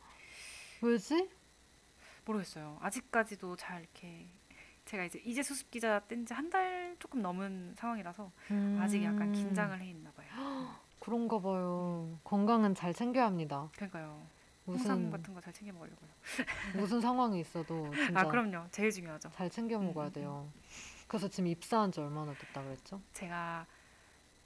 왜지? 0.81 1.29
모르겠어요. 2.25 2.79
아직까지도 2.81 3.57
잘 3.57 3.81
이렇게 3.83 4.27
제가 4.87 5.05
이제 5.05 5.21
이제 5.25 5.43
수습 5.43 5.71
기자 5.71 6.01
뗀지한 6.09 6.49
달 6.51 6.97
조금 6.99 7.21
넘은 7.21 7.75
상황이라서 7.77 8.31
아직 8.81 9.03
약간 9.05 9.23
음, 9.29 9.33
긴장을 9.33 9.79
해 9.81 9.87
있나 9.91 10.11
봐요. 10.13 10.29
그런가 10.99 11.39
봐요. 11.41 12.19
건강은 12.25 12.75
잘 12.75 12.95
챙겨야 12.95 13.27
합니다. 13.27 13.69
그러니까요. 13.75 14.25
무슨 14.65 15.11
같은 15.11 15.35
거 15.35 15.41
잘 15.41 15.53
챙겨 15.53 15.73
먹으려고요. 15.73 16.09
무슨 16.77 17.01
상황이 17.01 17.41
있어도 17.41 17.91
진짜 17.95 18.21
아 18.21 18.25
그럼요. 18.27 18.67
제일 18.71 18.91
중요하죠. 18.91 19.31
잘 19.31 19.51
챙겨 19.51 19.79
음, 19.79 19.87
먹어야 19.87 20.07
음, 20.09 20.13
돼요. 20.13 20.53
그래서 21.09 21.29
지금 21.29 21.49
입사한 21.49 21.91
지 21.93 22.01
얼마나 22.01 22.33
됐다 22.35 22.63
그랬죠? 22.63 23.01
제가 23.13 23.67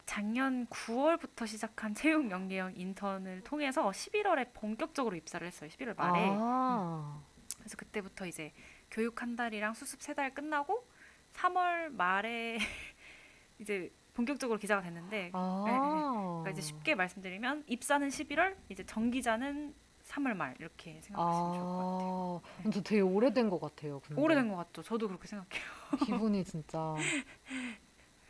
작년 0.07 0.67
9월부터 0.69 1.47
시작한 1.47 1.95
채용 1.95 2.31
연계형 2.31 2.75
인턴을 2.77 3.43
통해서 3.43 3.91
11월에 3.91 4.53
본격적으로 4.55 5.17
입사를 5.17 5.45
했어요. 5.47 5.69
11월 5.71 5.97
말에. 5.97 6.29
아, 6.39 7.21
그래서 7.59 7.77
그때부터 7.77 8.27
이제 8.27 8.53
교육 8.91 9.21
한 9.21 9.37
달이랑 9.37 9.75
수습 9.75 10.01
세 10.01 10.15
달 10.15 10.33
끝나고 10.33 10.87
3월 11.35 11.91
말에 11.91 12.59
이제 13.59 13.93
본격적으로 14.15 14.59
기자가 14.59 14.81
됐는데 14.83 15.31
아, 15.35 15.65
네, 15.67 15.73
네. 15.73 15.79
그러니까 15.79 16.51
이제 16.51 16.63
쉽게 16.63 16.95
말씀드리면 16.95 17.65
입사는 17.67 18.09
11월, 18.09 18.57
이제 18.71 18.85
정기자는 18.87 19.75
3월 20.07 20.35
말 20.35 20.55
이렇게 20.59 21.01
생각하시면 21.03 21.55
좋을 21.55 21.65
것 21.65 21.77
같아요. 21.77 22.41
아, 22.45 22.63
근데 22.63 22.83
되게 22.83 23.01
오래된 23.01 23.51
것 23.51 23.61
같아요. 23.61 24.01
근데 24.01 24.21
오래된 24.21 24.49
것 24.49 24.57
같죠? 24.57 24.83
저도 24.83 25.09
그렇게 25.09 25.27
생각해요. 25.27 25.63
기분이 26.05 26.45
진짜 26.45 26.95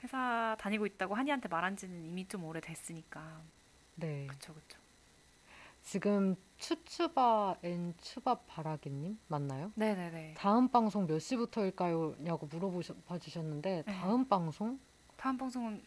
회사 0.03 0.57
다니고 0.59 0.87
있다고 0.87 1.15
한이한테 1.15 1.49
말한 1.49 1.77
지는 1.77 2.05
이미 2.05 2.27
좀 2.27 2.45
오래됐으니까. 2.45 3.43
네. 3.97 4.27
그쵸, 4.27 4.55
그쵸. 4.55 4.79
지금 5.83 6.35
추추바 6.59 7.57
앤 7.63 7.95
추바 8.01 8.41
바라기님 8.47 9.19
맞나요? 9.29 9.71
네네네. 9.77 10.35
다음 10.37 10.69
방송 10.69 11.07
몇 11.07 11.21
시부터일까요?냐고 11.21 12.47
물어봐 12.47 13.19
주셨는데 13.21 13.85
네. 13.87 13.93
다음 13.93 14.27
방송 14.27 14.81
다음 15.17 15.37
방송은 15.39 15.81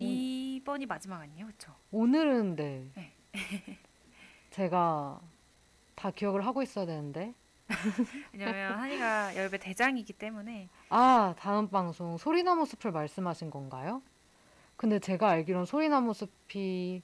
이번이 0.00 0.86
마지막 0.86 1.20
아니에요? 1.20 1.46
그쵸? 1.46 1.72
오늘은 1.92 2.56
네. 2.56 2.90
네. 2.94 3.12
제가 4.50 5.20
다 5.94 6.10
기억을 6.10 6.46
하고 6.46 6.62
있어야 6.62 6.86
되는데 6.86 7.34
왜냐면 8.32 8.78
한이가 8.78 9.36
열배 9.36 9.58
대장이기 9.58 10.12
때문에 10.14 10.68
아 10.90 11.34
다음 11.38 11.68
방송 11.68 12.16
소리나무 12.18 12.66
숲을 12.66 12.92
말씀하신 12.92 13.50
건가요? 13.50 14.02
근데 14.76 14.98
제가 14.98 15.30
알기론 15.30 15.64
소리나무 15.64 16.12
숲이 16.14 17.02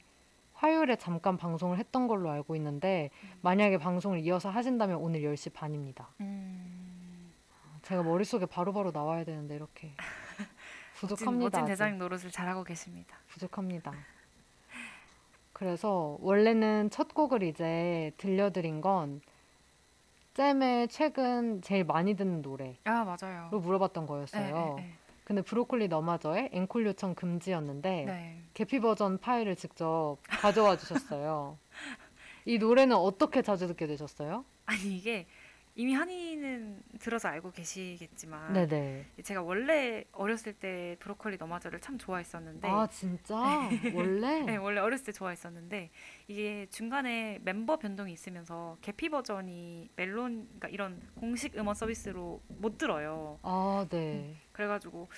화요일에 0.54 0.97
잠깐 0.97 1.38
방송을 1.38 1.78
했던 1.78 2.06
걸로 2.06 2.30
알고 2.30 2.54
있는데 2.56 3.11
만약에 3.40 3.78
방송을 3.78 4.20
이어서 4.20 4.50
하신다면 4.50 4.97
오늘 4.99 5.20
10시 5.20 5.54
반입니다. 5.54 6.09
음... 6.20 7.32
제가 7.82 8.02
머릿속에 8.02 8.44
바로바로 8.44 8.90
나와야 8.90 9.25
되는데 9.25 9.54
이렇게 9.54 9.94
멋진, 11.00 11.09
부족합니다. 11.09 11.44
멋진 11.44 11.61
아직. 11.61 11.70
대장 11.70 11.99
노릇을 11.99 12.30
잘하고 12.30 12.62
계십니다. 12.64 13.16
부족합니다. 13.28 13.94
그래서 15.60 16.16
원래는 16.20 16.88
첫 16.88 17.12
곡을 17.12 17.42
이제 17.42 18.12
들려드린 18.16 18.80
건 18.80 19.20
잼의 20.32 20.88
최근 20.88 21.60
제일 21.60 21.84
많이 21.84 22.16
듣는 22.16 22.40
노래로 22.40 22.76
아 22.84 23.04
맞아요. 23.04 23.50
물어봤던 23.52 24.06
거였어요. 24.06 24.74
네, 24.78 24.82
네, 24.82 24.92
근데 25.22 25.42
브로콜리 25.42 25.88
너마저의 25.88 26.48
앵콜 26.54 26.86
요청 26.86 27.14
금지였는데 27.14 27.90
네. 27.90 28.04
네. 28.06 28.42
계피 28.54 28.80
버전 28.80 29.18
파일을 29.18 29.54
직접 29.54 30.16
가져와 30.28 30.78
주셨어요. 30.78 31.58
이 32.46 32.56
노래는 32.56 32.96
어떻게 32.96 33.42
자주 33.42 33.66
듣게 33.66 33.86
되셨어요? 33.86 34.46
아니 34.64 34.96
이게 34.96 35.26
이미 35.76 35.94
한이는 35.94 36.82
들어서 36.98 37.28
알고 37.28 37.52
계시겠지만 37.52 38.52
네네. 38.52 39.06
제가 39.22 39.42
원래 39.42 40.04
어렸을 40.12 40.52
때 40.52 40.96
브로콜리 41.00 41.36
너마저를 41.36 41.80
참 41.80 41.96
좋아했었는데 41.96 42.68
아 42.68 42.86
진짜 42.88 43.36
원래? 43.94 44.42
네, 44.42 44.56
원래 44.56 44.80
어렸을 44.80 45.06
때 45.06 45.12
좋아했었는데 45.12 45.90
이게 46.28 46.66
중간에 46.70 47.38
멤버 47.42 47.78
변동이 47.78 48.12
있으면서 48.12 48.76
개피 48.80 49.08
버전이 49.08 49.90
멜론 49.96 50.44
그러니까 50.46 50.68
이런 50.68 51.00
공식 51.14 51.56
음원 51.56 51.74
서비스로 51.74 52.40
못 52.48 52.76
들어요. 52.76 53.38
아 53.42 53.86
네. 53.88 54.36
그래가지고 54.52 55.08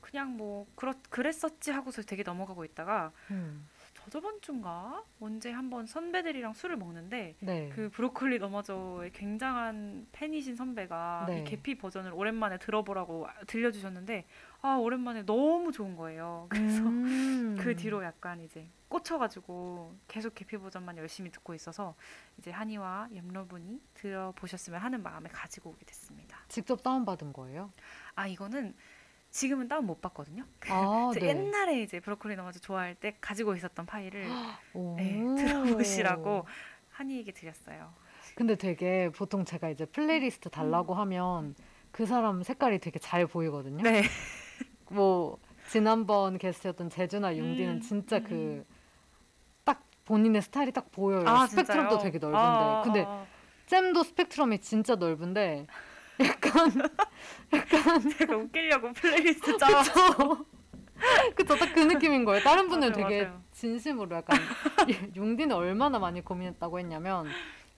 그냥 0.00 0.36
뭐 0.36 0.66
그렇 0.74 0.94
그랬었지 1.08 1.70
하고서 1.70 2.02
되게 2.02 2.22
넘어가고 2.22 2.64
있다가 2.64 3.12
음, 3.30 3.66
저저번 4.04 4.40
주인가 4.40 5.04
언제 5.20 5.52
한번 5.52 5.86
선배들이랑 5.86 6.54
술을 6.54 6.76
먹는데 6.76 7.36
네. 7.38 7.68
그 7.68 7.88
브로콜리 7.90 8.38
너마저의 8.40 9.12
굉장한 9.12 10.08
팬이신 10.10 10.56
선배가 10.56 11.26
네. 11.28 11.40
이 11.40 11.44
개피 11.44 11.78
버전을 11.78 12.12
오랜만에 12.12 12.58
들어보라고 12.58 13.28
들려주셨는데 13.46 14.26
아 14.62 14.74
오랜만에 14.74 15.24
너무 15.24 15.70
좋은 15.70 15.96
거예요. 15.96 16.46
그래서 16.48 16.82
음. 16.82 17.56
그 17.58 17.76
뒤로 17.76 18.02
약간 18.02 18.40
이제 18.40 18.68
꽂혀가지고 18.88 19.96
계속 20.08 20.34
개피 20.34 20.58
버전만 20.58 20.98
열심히 20.98 21.30
듣고 21.30 21.54
있어서 21.54 21.94
이제 22.38 22.50
한이와 22.50 23.08
염러분이 23.14 23.80
들어보셨으면 23.94 24.80
하는 24.80 25.02
마음에 25.02 25.30
가지고 25.30 25.70
오게 25.70 25.86
됐습니다. 25.86 26.38
직접 26.48 26.82
다운받은 26.82 27.32
거예요? 27.32 27.72
아 28.14 28.26
이거는 28.26 28.74
지금은 29.32 29.66
다운 29.66 29.86
못 29.86 30.00
받거든요. 30.00 30.44
아 30.68 31.10
저 31.12 31.20
네. 31.20 31.28
옛날에 31.28 31.82
이제 31.82 31.98
브로콜리 31.98 32.36
너마저 32.36 32.60
좋아할 32.60 32.94
때 32.94 33.16
가지고 33.20 33.56
있었던 33.56 33.86
파일을 33.86 34.26
오. 34.74 34.94
네, 34.96 35.18
들어보시라고 35.36 36.46
한이에게 36.90 37.32
드렸어요. 37.32 37.92
근데 38.34 38.54
되게 38.54 39.10
보통 39.10 39.44
제가 39.44 39.70
이제 39.70 39.84
플레이리스트 39.86 40.48
달라고 40.50 40.94
하면 40.94 41.54
그 41.90 42.06
사람 42.06 42.42
색깔이 42.42 42.78
되게 42.78 42.98
잘 42.98 43.26
보이거든요. 43.26 43.82
음. 43.82 43.82
네. 43.82 44.02
뭐 44.90 45.38
지난번 45.68 46.36
게스트였던 46.38 46.90
제주나 46.90 47.34
융디는 47.34 47.74
음, 47.76 47.80
진짜 47.80 48.18
음, 48.18 48.64
그딱 49.64 49.82
본인의 50.04 50.42
스타일이 50.42 50.72
딱 50.72 50.92
보여요. 50.92 51.26
아, 51.26 51.46
스펙트럼도 51.46 51.96
진짜요? 51.96 52.02
되게 52.02 52.18
넓은데. 52.18 52.38
아, 52.46 52.82
근데 52.84 53.04
아, 53.06 53.26
잼도 53.66 54.02
스펙트럼이 54.02 54.58
진짜 54.60 54.96
넓은데 54.96 55.66
제가 58.18 58.36
웃기려고 58.36 58.92
플레이리스트 58.92 59.56
짜. 59.56 59.66
그쵸? 59.82 60.44
그쵸 61.34 61.56
딱 61.56 61.72
그 61.74 61.80
느낌인 61.80 62.24
거예요. 62.24 62.42
다른 62.42 62.68
분은 62.68 62.90
맞아요, 62.90 63.08
되게 63.08 63.24
맞아요. 63.24 63.42
진심으로 63.52 64.16
약간 64.16 64.38
융디는 65.16 65.56
얼마나 65.56 65.98
많이 65.98 66.22
고민했다고 66.22 66.78
했냐면 66.78 67.26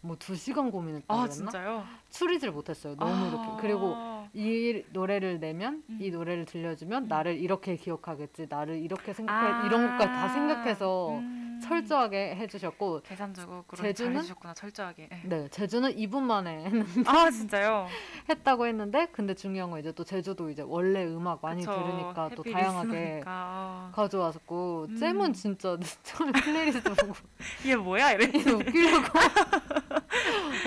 뭐 0.03 0.17
두 0.19 0.37
시간 0.37 0.71
고민했다고 0.71 1.21
아 1.21 1.25
했나? 1.25 1.87
추리질 2.11 2.51
못했어요. 2.51 2.95
너무 2.97 3.13
아. 3.13 3.29
이렇게 3.29 3.49
그리고 3.63 3.97
이 4.35 4.83
노래를 4.93 5.41
내면 5.41 5.83
음. 5.89 5.99
이 6.01 6.11
노래를 6.11 6.45
들려주면 6.45 7.05
음. 7.05 7.09
나를 7.09 7.39
이렇게 7.39 7.77
기억하겠지 7.77 8.47
나를 8.51 8.77
이렇게 8.79 9.15
생각해 9.15 9.53
아. 9.53 9.67
이런 9.67 9.87
것까지 9.87 10.07
다 10.07 10.29
생각해서 10.29 11.19
음. 11.19 11.54
철저하게 11.65 12.37
해주셨고 12.37 13.01
계산적으로 13.03 13.65
제주는? 13.77 14.13
잘해주셨구나 14.13 14.55
철저하게. 14.55 15.09
네. 15.11 15.23
네 15.25 15.49
제주는 15.49 15.91
2분 15.97 16.21
만에 16.23 16.65
아 17.07 17.31
진짜요? 17.31 17.89
했다고 18.29 18.67
했는데 18.67 19.07
근데 19.13 19.35
중요한 19.35 19.71
건 19.71 19.81
이제 19.81 19.93
또 19.93 20.05
제주도 20.05 20.51
이제 20.51 20.63
원래 20.65 21.05
음악 21.07 21.41
많이 21.43 21.61
그쵸. 21.65 21.73
들으니까 21.73 22.31
또 22.37 22.43
다양하게 22.43 22.89
리스너니까. 22.89 23.31
아. 23.31 23.93
가져왔었고 23.95 24.87
음. 24.91 24.97
잼은 24.97 25.33
진짜 25.33 25.77
처음에 26.05 26.33
플레이리스트 26.33 26.95
보고 26.95 27.15
이게 27.65 27.77
뭐야. 27.77 28.13
이거 28.13 28.57
웃기려고 28.57 29.19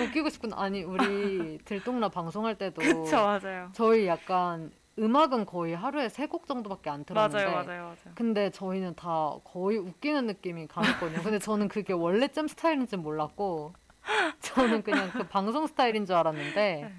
웃기고 0.02 0.28
싶군. 0.30 0.52
아니 0.54 0.82
우리 0.82 1.58
들똥나 1.64 2.08
방송할 2.08 2.56
때도 2.56 2.80
그쵸 2.82 3.16
맞아요. 3.16 3.70
저희 3.72 4.06
약간 4.06 4.70
음악은 4.98 5.46
거의 5.46 5.74
하루에 5.76 6.08
세곡 6.08 6.46
정도밖에 6.46 6.90
안 6.90 7.04
틀었는데 7.04 7.44
맞아요 7.44 7.64
맞아요 7.64 7.82
맞아요. 7.84 7.96
근데 8.14 8.50
저희는 8.50 8.94
다 8.96 9.32
거의 9.44 9.78
웃기는 9.78 10.26
느낌이 10.26 10.66
강했거든요. 10.66 11.22
근데 11.22 11.38
저는 11.38 11.68
그게 11.68 11.92
원래 11.92 12.28
잼 12.28 12.48
스타일인지 12.48 12.96
몰랐고 12.96 13.74
저는 14.40 14.82
그냥 14.82 15.10
그 15.10 15.26
방송 15.28 15.66
스타일인 15.66 16.04
줄 16.06 16.16
알았는데 16.16 16.92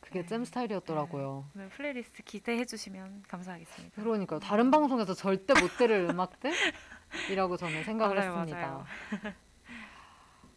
그게 0.00 0.26
잼 0.26 0.44
스타일이었더라고요. 0.44 1.44
오늘 1.54 1.68
플레이리스트 1.70 2.22
기대해 2.22 2.64
주시면 2.64 3.24
감사하겠습니다. 3.28 4.02
그러니까요. 4.02 4.40
다른 4.40 4.70
방송에서 4.70 5.14
절대 5.14 5.54
못 5.58 5.76
들을 5.78 6.08
음악들이라고 6.10 7.56
저는 7.56 7.84
생각을 7.84 8.16
맞아요, 8.16 8.30
했습니다. 8.32 8.58
맞아요. 8.68 8.84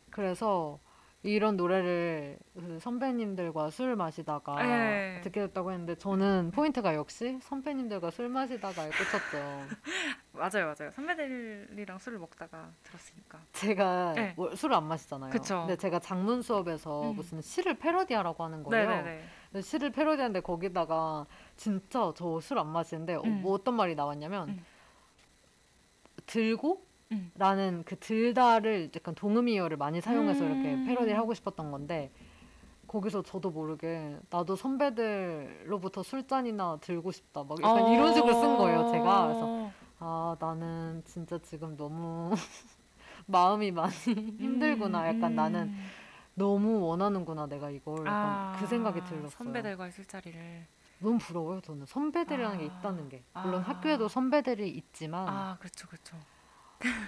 그래서 0.10 0.80
이런 1.26 1.58
노래를 1.58 2.38
그 2.54 2.78
선배님들과 2.80 3.72
술 3.72 3.96
마시다가 3.96 4.62
네. 4.62 5.22
듣게 5.24 5.42
됐다고 5.42 5.72
했는데 5.72 5.96
저는 5.96 6.52
포인트가 6.54 6.94
역시 6.94 7.40
선배님들과 7.42 8.12
술 8.12 8.30
마시다가에 8.30 8.90
꽂혔죠. 8.92 9.76
맞아요 10.34 10.74
맞아요. 10.78 10.92
선배들이랑 10.92 11.98
술을 11.98 12.20
먹다가 12.20 12.70
들었으니까. 12.84 13.40
제가 13.54 14.14
네. 14.14 14.34
뭐 14.38 14.54
술을 14.56 14.76
안 14.76 14.84
마시잖아요. 14.84 15.32
그쵸. 15.32 15.62
근데 15.62 15.76
제가 15.76 15.98
장문 15.98 16.44
수업에서 16.44 17.10
음. 17.10 17.16
무슨 17.16 17.42
시를 17.42 17.74
패러디하라고 17.80 18.44
하는 18.44 18.62
거예요. 18.62 18.88
네네네. 18.88 19.62
시를 19.64 19.92
패러디하는데 19.92 20.42
거기다가 20.42 21.26
진짜 21.56 22.14
저 22.16 22.38
술 22.38 22.60
안 22.60 22.68
마시는데 22.68 23.16
어, 23.16 23.22
음. 23.24 23.42
뭐 23.42 23.54
어떤 23.54 23.74
말이 23.74 23.96
나왔냐면 23.96 24.50
음. 24.50 24.66
들고 26.28 26.85
음. 27.12 27.32
라는 27.36 27.84
그 27.86 27.98
들다를 28.00 28.90
약간 28.96 29.14
동음이어를 29.16 29.78
많이 29.78 30.02
사용해서 30.02 30.44
이렇게 30.46 30.74
음. 30.74 30.86
패러디를 30.86 31.18
하고 31.18 31.34
싶었던 31.34 31.72
건데 31.72 32.12
거기서 32.88 33.24
저도 33.24 33.52
모르게 33.52 34.18
나도 34.30 34.56
선배들로부터 34.56 36.04
술잔이나 36.04 36.78
들고 36.82 37.12
싶다 37.12 37.44
막 37.44 37.62
약간 37.62 37.88
이런 37.92 38.14
식으로 38.14 38.34
쓴 38.34 38.58
거예요 38.58 38.88
제가 38.92 39.28
그래서 39.28 39.72
아 40.00 40.36
나는 40.40 41.02
진짜 41.06 41.38
지금 41.40 41.76
너무 41.78 42.32
마음이 43.28 43.72
많이 43.72 43.94
힘들구나 43.94 45.08
약간 45.08 45.32
음, 45.32 45.36
나는 45.36 45.62
음. 45.70 45.86
너무 46.36 46.82
원하는구나 46.82 47.48
내가 47.48 47.70
이걸 47.70 48.00
약간 48.06 48.32
아, 48.32 48.56
그 48.60 48.68
생각이 48.68 49.00
들었어요 49.06 49.30
선배들과의 49.30 49.92
술자리를. 49.92 50.68
너무 51.00 51.18
부러워요 51.18 51.62
저는 51.62 51.86
선배들이라는 51.86 52.58
게 52.60 52.64
아. 52.64 52.68
있다는 52.68 53.10
게 53.10 53.24
물론 53.44 53.62
아. 53.62 53.64
학교에도 53.64 54.08
선배들이 54.08 54.70
있지만 54.70 55.28
아 55.28 55.58
그렇죠 55.60 55.88
그렇죠. 55.88 56.18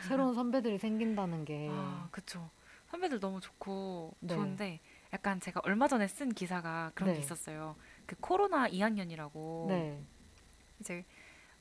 새로운 0.07 0.34
선배들이 0.34 0.77
생긴다는 0.77 1.46
게 1.46 1.69
아 1.72 2.07
그렇죠. 2.12 2.50
선배들 2.88 3.19
너무 3.19 3.41
좋고 3.41 4.15
네. 4.22 4.34
좋은데 4.34 4.79
약간 5.13 5.39
제가 5.41 5.62
얼마 5.63 5.88
전에 5.88 6.07
쓴 6.07 6.29
기사가 6.29 6.91
그런 6.96 7.10
게 7.13 7.15
네. 7.15 7.19
있었어요. 7.19 7.75
그 8.05 8.15
코로나 8.19 8.67
2학년이라고 8.69 9.67
네. 9.67 10.01
이제 10.79 11.03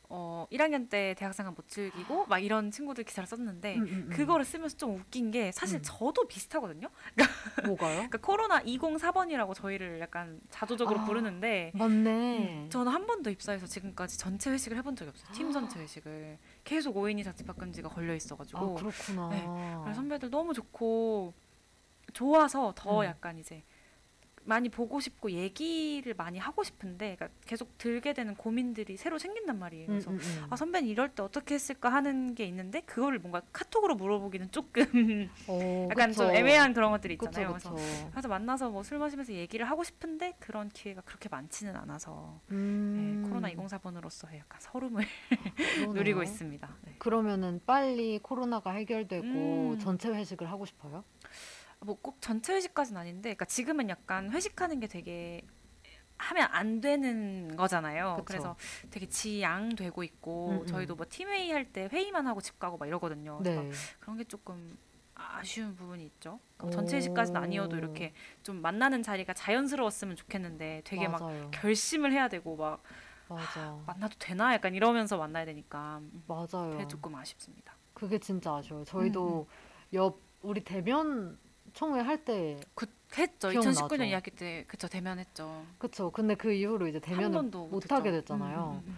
어 0.08 0.46
1학년 0.52 0.88
때 0.88 1.14
대학생활 1.18 1.52
못 1.52 1.68
즐기고 1.68 2.26
막 2.26 2.38
이런 2.38 2.70
친구들 2.70 3.04
기사를 3.04 3.26
썼는데 3.26 3.76
음, 3.76 3.82
음, 3.82 3.88
음. 3.88 4.08
그거를 4.10 4.44
쓰면서 4.44 4.76
좀 4.76 4.94
웃긴 4.96 5.30
게 5.30 5.50
사실 5.52 5.78
음. 5.78 5.82
저도 5.82 6.26
비슷하거든요. 6.28 6.88
뭐가요? 7.66 7.94
그러니까 7.94 8.18
코로나 8.18 8.62
204번이라고 8.62 9.54
저희를 9.54 10.00
약간 10.00 10.40
자조적으로 10.50 11.00
아, 11.00 11.04
부르는데 11.04 11.72
맞네. 11.74 12.38
음, 12.38 12.70
저는 12.70 12.92
한 12.92 13.06
번도 13.06 13.30
입사해서 13.30 13.66
지금까지 13.66 14.18
전체 14.18 14.50
회식을 14.50 14.76
해본 14.78 14.94
적이 14.96 15.10
없어요. 15.10 15.32
팀 15.32 15.50
전체 15.52 15.80
회식을 15.80 16.38
계속 16.64 16.96
5인이 16.96 17.24
자취방 17.24 17.56
금지가 17.56 17.88
걸려 17.88 18.12
아 18.12 18.16
있어가지고 18.16 18.74
그렇구나. 18.74 19.28
네. 19.30 19.44
그래서 19.82 19.96
선배들 19.96 20.30
너무 20.30 20.54
좋고 20.54 21.34
좋아서 22.12 22.72
더 22.76 23.00
음. 23.00 23.06
약간 23.06 23.38
이제 23.38 23.64
많이 24.46 24.68
보고 24.68 25.00
싶고 25.00 25.30
얘기를 25.30 26.14
많이 26.14 26.38
하고 26.38 26.62
싶은데 26.64 27.16
그러니까 27.16 27.28
계속 27.46 27.76
들게 27.78 28.12
되는 28.12 28.34
고민들이 28.34 28.96
새로 28.96 29.18
생긴단 29.18 29.58
말이에요. 29.58 29.84
음, 29.86 29.88
그래서 29.88 30.10
음, 30.10 30.18
음. 30.22 30.46
아 30.50 30.56
선배는 30.56 30.88
이럴 30.88 31.08
때 31.10 31.22
어떻게 31.22 31.54
했을까 31.54 31.90
하는 31.90 32.34
게 32.34 32.44
있는데 32.46 32.80
그거를 32.82 33.18
뭔가 33.18 33.42
카톡으로 33.52 33.94
물어보기는 33.96 34.50
조금 34.52 35.28
어, 35.48 35.88
약간 35.90 36.10
그쵸. 36.10 36.24
좀 36.26 36.34
애매한 36.34 36.72
그런 36.72 36.90
것들이 36.92 37.16
그쵸, 37.16 37.30
있잖아요. 37.30 37.54
그쵸. 37.54 37.74
그래서 37.74 38.10
그래서 38.10 38.28
만나서 38.28 38.70
뭐 38.70 38.82
술 38.86 38.98
마시면서 38.98 39.32
얘기를 39.32 39.68
하고 39.68 39.82
싶은데 39.82 40.34
그런 40.38 40.68
기회가 40.68 41.00
그렇게 41.00 41.28
많지는 41.28 41.74
않아서 41.76 42.40
음, 42.52 43.20
네, 43.24 43.28
코로나 43.28 43.50
204번으로서의 43.50 44.38
약간 44.38 44.60
서름을. 44.60 45.04
누리고 45.92 46.22
있습니다. 46.22 46.68
네. 46.82 46.94
그러면은 46.98 47.60
빨리 47.66 48.18
코로나가 48.22 48.70
해결되고 48.72 49.24
음. 49.26 49.78
전체 49.80 50.08
회식을 50.08 50.48
하고 50.50 50.64
싶어요? 50.66 51.02
뭐 51.80 51.96
꼭 52.00 52.18
전체 52.20 52.54
회식까지는 52.54 53.00
아닌데, 53.00 53.22
그러니까 53.30 53.44
지금은 53.44 53.88
약간 53.88 54.30
회식하는 54.30 54.80
게 54.80 54.86
되게 54.86 55.42
하면 56.18 56.48
안 56.50 56.80
되는 56.80 57.54
거잖아요. 57.56 58.14
그쵸. 58.16 58.24
그래서 58.24 58.56
되게 58.90 59.06
지양되고 59.06 60.02
있고 60.02 60.50
음, 60.50 60.60
음. 60.62 60.66
저희도 60.66 60.96
뭐 60.96 61.04
팀회의 61.08 61.50
할 61.52 61.66
때 61.72 61.88
회의만 61.92 62.26
하고 62.26 62.40
집 62.40 62.58
가고 62.58 62.78
막 62.78 62.86
이러거든요. 62.86 63.40
네. 63.42 63.54
막 63.56 63.66
그런 64.00 64.16
게 64.16 64.24
조금 64.24 64.78
아쉬운 65.14 65.74
부분이 65.76 66.04
있죠. 66.06 66.40
그럼 66.56 66.70
전체 66.72 66.96
회식까지는 66.96 67.40
아니어도 67.40 67.76
오. 67.76 67.78
이렇게 67.78 68.14
좀 68.42 68.62
만나는 68.62 69.02
자리가 69.02 69.34
자연스러웠으면 69.34 70.16
좋겠는데 70.16 70.82
되게 70.84 71.06
막 71.06 71.20
맞아요. 71.22 71.50
결심을 71.52 72.12
해야 72.12 72.28
되고 72.28 72.56
막 72.56 72.82
맞아. 73.28 73.78
만나도 73.86 74.16
되나 74.18 74.54
약간 74.54 74.74
이러면서 74.74 75.18
만나야 75.18 75.44
되니까 75.44 75.98
음, 75.98 76.22
맞아요. 76.26 76.70
그게 76.70 76.88
조금 76.88 77.14
아쉽습니다. 77.14 77.74
그게 77.92 78.18
진짜 78.18 78.54
아쉬워요. 78.56 78.82
음, 78.82 78.84
저희도 78.86 79.46
옆 79.92 80.20
우리 80.42 80.62
대면 80.64 81.38
총회 81.76 82.00
할때 82.00 82.58
그 82.74 82.86
했죠. 83.18 83.50
기억나죠. 83.50 83.86
2019년 83.86 84.10
2학기 84.10 84.34
때 84.34 84.64
그쵸 84.66 84.88
대면했죠. 84.88 85.64
그쵸. 85.78 86.10
근데 86.10 86.34
그 86.34 86.50
이후로 86.52 86.86
이제 86.88 87.00
한 87.04 87.16
대면을 87.16 87.42
못. 87.70 87.92
하게 87.92 88.10
됐잖아요. 88.12 88.80
음, 88.82 88.88
음, 88.88 88.96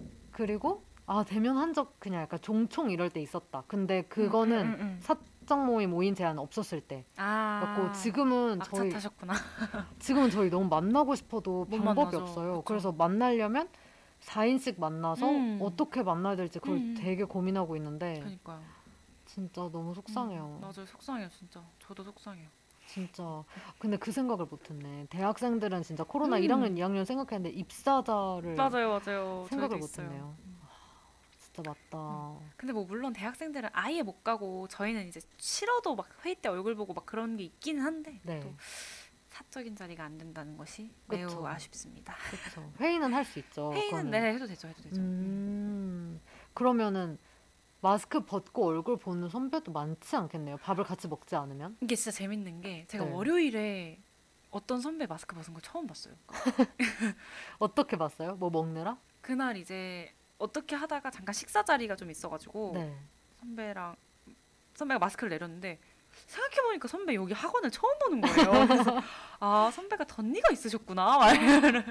음. 0.00 0.10
그리고 0.32 0.82
아 1.06 1.22
대면 1.22 1.58
한 1.58 1.74
적 1.74 2.00
그냥 2.00 2.22
약간 2.22 2.40
종총 2.40 2.90
이럴 2.90 3.10
때 3.10 3.20
있었다. 3.20 3.62
근데 3.68 4.02
그거는 4.02 4.58
음, 4.58 4.72
음, 4.72 4.80
음. 4.80 4.98
사적 5.02 5.64
모임 5.66 5.92
5인 5.92 6.16
제한 6.16 6.38
없었을 6.38 6.80
때아 6.80 7.60
같고 7.76 7.92
지금은 7.92 8.58
막차 8.58 8.70
저희 8.78 8.90
타셨구나. 8.90 9.34
지금은 10.00 10.30
저희 10.30 10.48
너무 10.48 10.66
만나고 10.68 11.14
싶어도 11.14 11.66
못 11.66 11.76
방법이 11.76 11.94
만나죠. 12.16 12.18
없어요. 12.22 12.52
그쵸. 12.54 12.62
그래서 12.64 12.90
만나려면 12.92 13.68
4인씩 14.22 14.80
만나서 14.80 15.28
음. 15.28 15.58
어떻게 15.60 16.02
만나야 16.02 16.36
될지 16.36 16.58
그걸 16.58 16.76
음. 16.78 16.94
되게 16.98 17.24
고민하고 17.24 17.76
있는데 17.76 18.14
그러니까요. 18.20 18.62
진짜 19.34 19.62
너무 19.72 19.92
속상해요. 19.94 20.44
음, 20.44 20.60
맞아요, 20.60 20.86
속상해요, 20.86 21.28
진짜. 21.30 21.60
저도 21.80 22.04
속상해요. 22.04 22.48
진짜. 22.86 23.42
근데 23.80 23.96
그 23.96 24.12
생각을 24.12 24.46
못했네. 24.46 25.06
대학생들은 25.10 25.82
진짜 25.82 26.04
코로나 26.04 26.36
음. 26.36 26.42
1학년, 26.42 26.76
2학년 26.78 27.04
생각했는데 27.04 27.50
입사자를 27.58 28.54
맞아요, 28.54 28.90
맞아요. 29.04 29.46
생각을 29.48 29.70
저희도 29.70 29.76
있어요. 29.78 30.06
못했네요. 30.06 30.36
진짜 31.40 31.62
맞다. 31.68 32.38
근데 32.56 32.72
뭐 32.72 32.84
물론 32.84 33.12
대학생들은 33.12 33.70
아예 33.72 34.02
못 34.02 34.22
가고 34.22 34.68
저희는 34.68 35.08
이제 35.08 35.20
싫어도 35.38 35.96
막 35.96 36.06
회의 36.24 36.36
때 36.36 36.48
얼굴 36.48 36.76
보고 36.76 36.94
막 36.94 37.04
그런 37.04 37.36
게 37.36 37.42
있기는 37.44 37.82
한데 37.82 38.20
네. 38.22 38.38
또 38.38 38.52
사적인 39.30 39.74
자리가 39.74 40.04
안 40.04 40.16
된다는 40.16 40.56
것이 40.56 40.92
그쵸. 41.08 41.16
매우 41.40 41.46
아쉽습니다. 41.46 42.14
그렇죠. 42.30 42.72
회의는 42.78 43.12
할 43.12 43.24
수 43.24 43.40
있죠. 43.40 43.72
회의는 43.74 43.90
그거는. 43.90 44.10
네 44.12 44.34
해도 44.34 44.46
되죠, 44.46 44.68
해도 44.68 44.80
되죠. 44.82 45.00
음. 45.00 46.20
그러면은 46.52 47.18
마스크 47.84 48.24
벗고 48.24 48.66
얼굴 48.66 48.96
보는 48.96 49.28
선배도 49.28 49.70
많지 49.70 50.16
않겠네요. 50.16 50.56
밥을 50.56 50.84
같이 50.84 51.06
먹지 51.06 51.36
않으면. 51.36 51.76
이게 51.82 51.94
진짜 51.94 52.12
재밌는 52.12 52.62
게 52.62 52.86
제가 52.88 53.04
네. 53.04 53.12
월요일에 53.12 54.00
어떤 54.50 54.80
선배 54.80 55.04
마스크 55.04 55.36
벗은 55.36 55.52
걸 55.52 55.60
처음 55.60 55.86
봤어요. 55.86 56.14
어떻게 57.58 57.98
봤어요? 57.98 58.36
뭐 58.36 58.48
먹느라? 58.48 58.96
그날 59.20 59.58
이제 59.58 60.10
어떻게 60.38 60.74
하다가 60.74 61.10
잠깐 61.10 61.34
식사 61.34 61.62
자리가 61.62 61.94
좀 61.94 62.10
있어가지고 62.10 62.70
네. 62.72 62.96
선배랑 63.40 63.96
선배가 64.72 64.98
마스크를 64.98 65.28
내렸는데 65.28 65.78
생각해보니까 66.26 66.88
선배 66.88 67.14
여기 67.14 67.32
학원을 67.32 67.70
처음 67.70 67.98
보는 67.98 68.20
거예요. 68.20 68.66
그래서 68.66 69.00
아 69.40 69.70
선배가 69.72 70.04
덧니가 70.04 70.50
있으셨구나. 70.52 71.18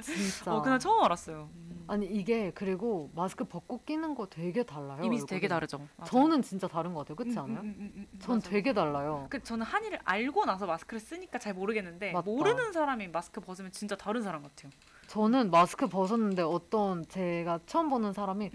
진짜. 0.02 0.54
어, 0.56 0.62
그날 0.62 0.80
처음 0.80 1.04
알았어요. 1.04 1.50
음. 1.54 1.86
아니 1.88 2.06
이게 2.08 2.52
그리고 2.56 3.12
마스크 3.14 3.44
벗고 3.44 3.84
끼는 3.84 4.16
거 4.16 4.26
되게 4.28 4.64
달라요. 4.64 5.02
이미지 5.04 5.26
되게 5.26 5.46
얼굴이. 5.46 5.50
다르죠. 5.50 5.78
맞아요. 5.98 6.06
저는 6.10 6.42
진짜 6.42 6.68
다른 6.68 6.94
것 6.94 7.02
같아요. 7.02 7.16
그렇지 7.16 7.38
음, 7.38 7.44
않아요? 7.44 7.60
음, 7.60 7.66
음, 7.78 7.92
음, 7.96 8.08
음, 8.14 8.20
전 8.20 8.38
맞아요. 8.40 8.42
되게 8.50 8.74
달라요. 8.74 9.28
그 9.30 9.44
저는 9.44 9.66
한이를 9.66 10.00
알고 10.04 10.46
나서 10.46 10.66
마스크를 10.66 11.00
쓰니까 11.00 11.38
잘 11.40 11.54
모르겠는데 11.54 12.14
맞다. 12.14 12.26
모르는 12.30 12.72
사람이 12.72 13.10
마스크 13.10 13.42
벗으면 13.42 13.72
진짜 13.72 13.96
다른 13.96 14.22
사람 14.24 14.42
같아요. 14.44 14.72
저는 15.14 15.52
마스크 15.52 15.88
벗었는데 15.88 16.42
어떤 16.42 17.08
제가 17.08 17.60
처음 17.68 17.90
보는 17.90 18.14
사람이 18.14 18.50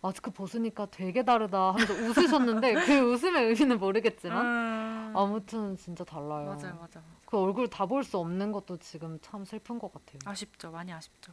마스크 0.00 0.30
벗으니까 0.30 0.86
되게 0.92 1.24
다르다 1.24 1.72
하면서 1.72 1.92
웃으셨는데 1.92 2.74
그 2.86 3.00
웃음의 3.12 3.46
의미는 3.48 3.80
모르겠지만 3.80 4.46
음. 4.46 5.12
아무튼 5.16 5.76
진짜 5.76 6.04
달라요. 6.04 6.56
맞아요, 6.56 6.76
맞아. 6.80 7.02
그 7.26 7.36
얼굴 7.36 7.66
다 7.68 7.86
볼 7.86 8.04
수 8.04 8.18
없는 8.18 8.52
것도 8.52 8.76
지금 8.76 9.18
참 9.22 9.44
슬픈 9.44 9.80
것 9.80 9.92
같아요. 9.92 10.20
아쉽죠, 10.24 10.70
많이 10.70 10.92
아쉽죠. 10.92 11.32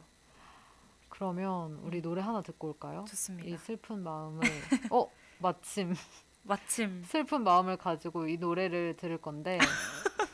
그러면 1.08 1.78
우리 1.84 2.02
노래 2.02 2.20
하나 2.20 2.42
듣고 2.42 2.68
올까요? 2.70 3.04
이 3.06 3.10
좋습니다. 3.10 3.58
슬픈 3.58 4.02
마음을 4.02 4.40
어 4.90 5.08
마침 5.38 5.94
마침 6.42 7.04
슬픈 7.06 7.44
마음을 7.44 7.76
가지고 7.76 8.26
이 8.26 8.36
노래를 8.36 8.96
들을 8.96 9.16
건데 9.18 9.58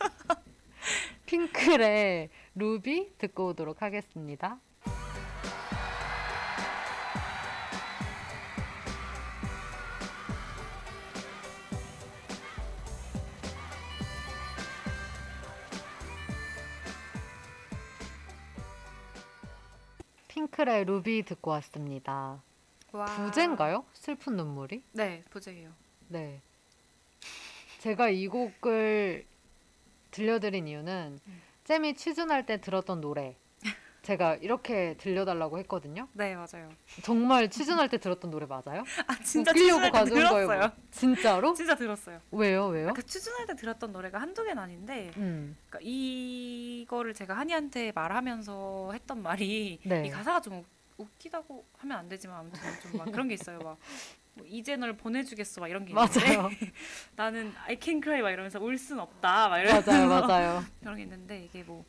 핑클의 1.29 2.31
루비 2.55 3.19
듣고 3.19 3.49
오도록 3.49 3.83
하겠습니다. 3.83 4.59
핑클의 20.29 20.87
루비 20.87 21.25
듣고 21.25 21.51
왔습니다. 21.51 22.43
와. 22.93 23.05
부제인가요? 23.05 23.85
슬픈 23.93 24.35
눈물이? 24.37 24.83
네, 24.93 25.23
부제예요. 25.29 25.75
네. 26.09 26.41
제가 27.81 28.09
이 28.09 28.29
곡을 28.29 29.27
들려드린 30.11 30.67
이유는 30.69 31.19
음. 31.27 31.43
잼이 31.65 31.95
취준할 31.95 32.47
때 32.47 32.61
들었던 32.61 33.01
노래. 33.01 33.37
제가 34.03 34.37
이렇게 34.37 34.97
들려달라고 34.97 35.59
했거든요. 35.59 36.09
네, 36.15 36.35
맞아요. 36.35 36.71
정말 37.03 37.51
취준할 37.51 37.91
때 37.91 37.99
들었던 37.99 38.31
노래 38.31 38.47
맞아요? 38.47 38.83
아, 39.07 39.19
진짜 39.23 39.53
취준할 39.53 39.91
때 39.93 39.99
거예요. 39.99 40.15
들었어요. 40.15 40.59
뭐. 40.61 40.71
진짜로? 40.91 41.53
진짜 41.53 41.75
들었어요. 41.75 42.21
왜요? 42.31 42.69
왜요? 42.69 42.95
그 42.95 43.05
취준할 43.05 43.45
때 43.47 43.55
들었던 43.55 43.93
노래가 43.93 44.19
한두 44.19 44.45
개는 44.45 44.63
아닌데 44.63 45.11
음. 45.19 45.57
그러니까 45.69 45.81
이거를 45.83 47.13
제가 47.13 47.37
한이한테 47.37 47.93
말하면서 47.95 48.93
했던 48.95 49.23
말이 49.23 49.79
네. 49.85 50.07
이 50.07 50.11
가사가 50.11 50.41
좀 50.41 50.55
웃- 50.55 50.67
웃기다고 50.97 51.65
하면 51.79 51.99
안 51.99 52.09
되지만 52.09 52.39
아무튼 52.39 52.61
좀 52.83 52.99
막 52.99 53.11
그런 53.13 53.29
게 53.29 53.35
있어요. 53.35 53.59
막 53.59 53.77
뭐, 54.39 54.47
이제 54.49 54.77
널 54.77 54.97
보내주겠어 54.97 55.61
막 55.61 55.69
이런 55.69 55.85
게 55.85 55.91
있는데. 55.93 56.11
나는 57.17 57.53
I 57.67 57.77
can 57.81 58.01
cry 58.03 58.23
막 58.23 58.31
이러면서 58.31 58.59
울 58.61 58.79
순 58.79 58.99
없다 59.01 59.49
막 59.49 59.59
이러면서 59.59 59.91
맞아요. 59.93 60.09
맞아요. 60.27 60.65
그런 60.81 60.97
게 60.97 61.03
있는데 61.03 61.45
이게 61.45 61.63
뭐 61.63 61.85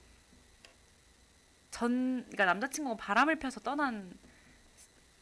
전 1.72 2.24
그러니까 2.24 2.46
남자친구가 2.46 2.98
바람을 2.98 3.38
펴서 3.38 3.60
떠난 3.60 4.12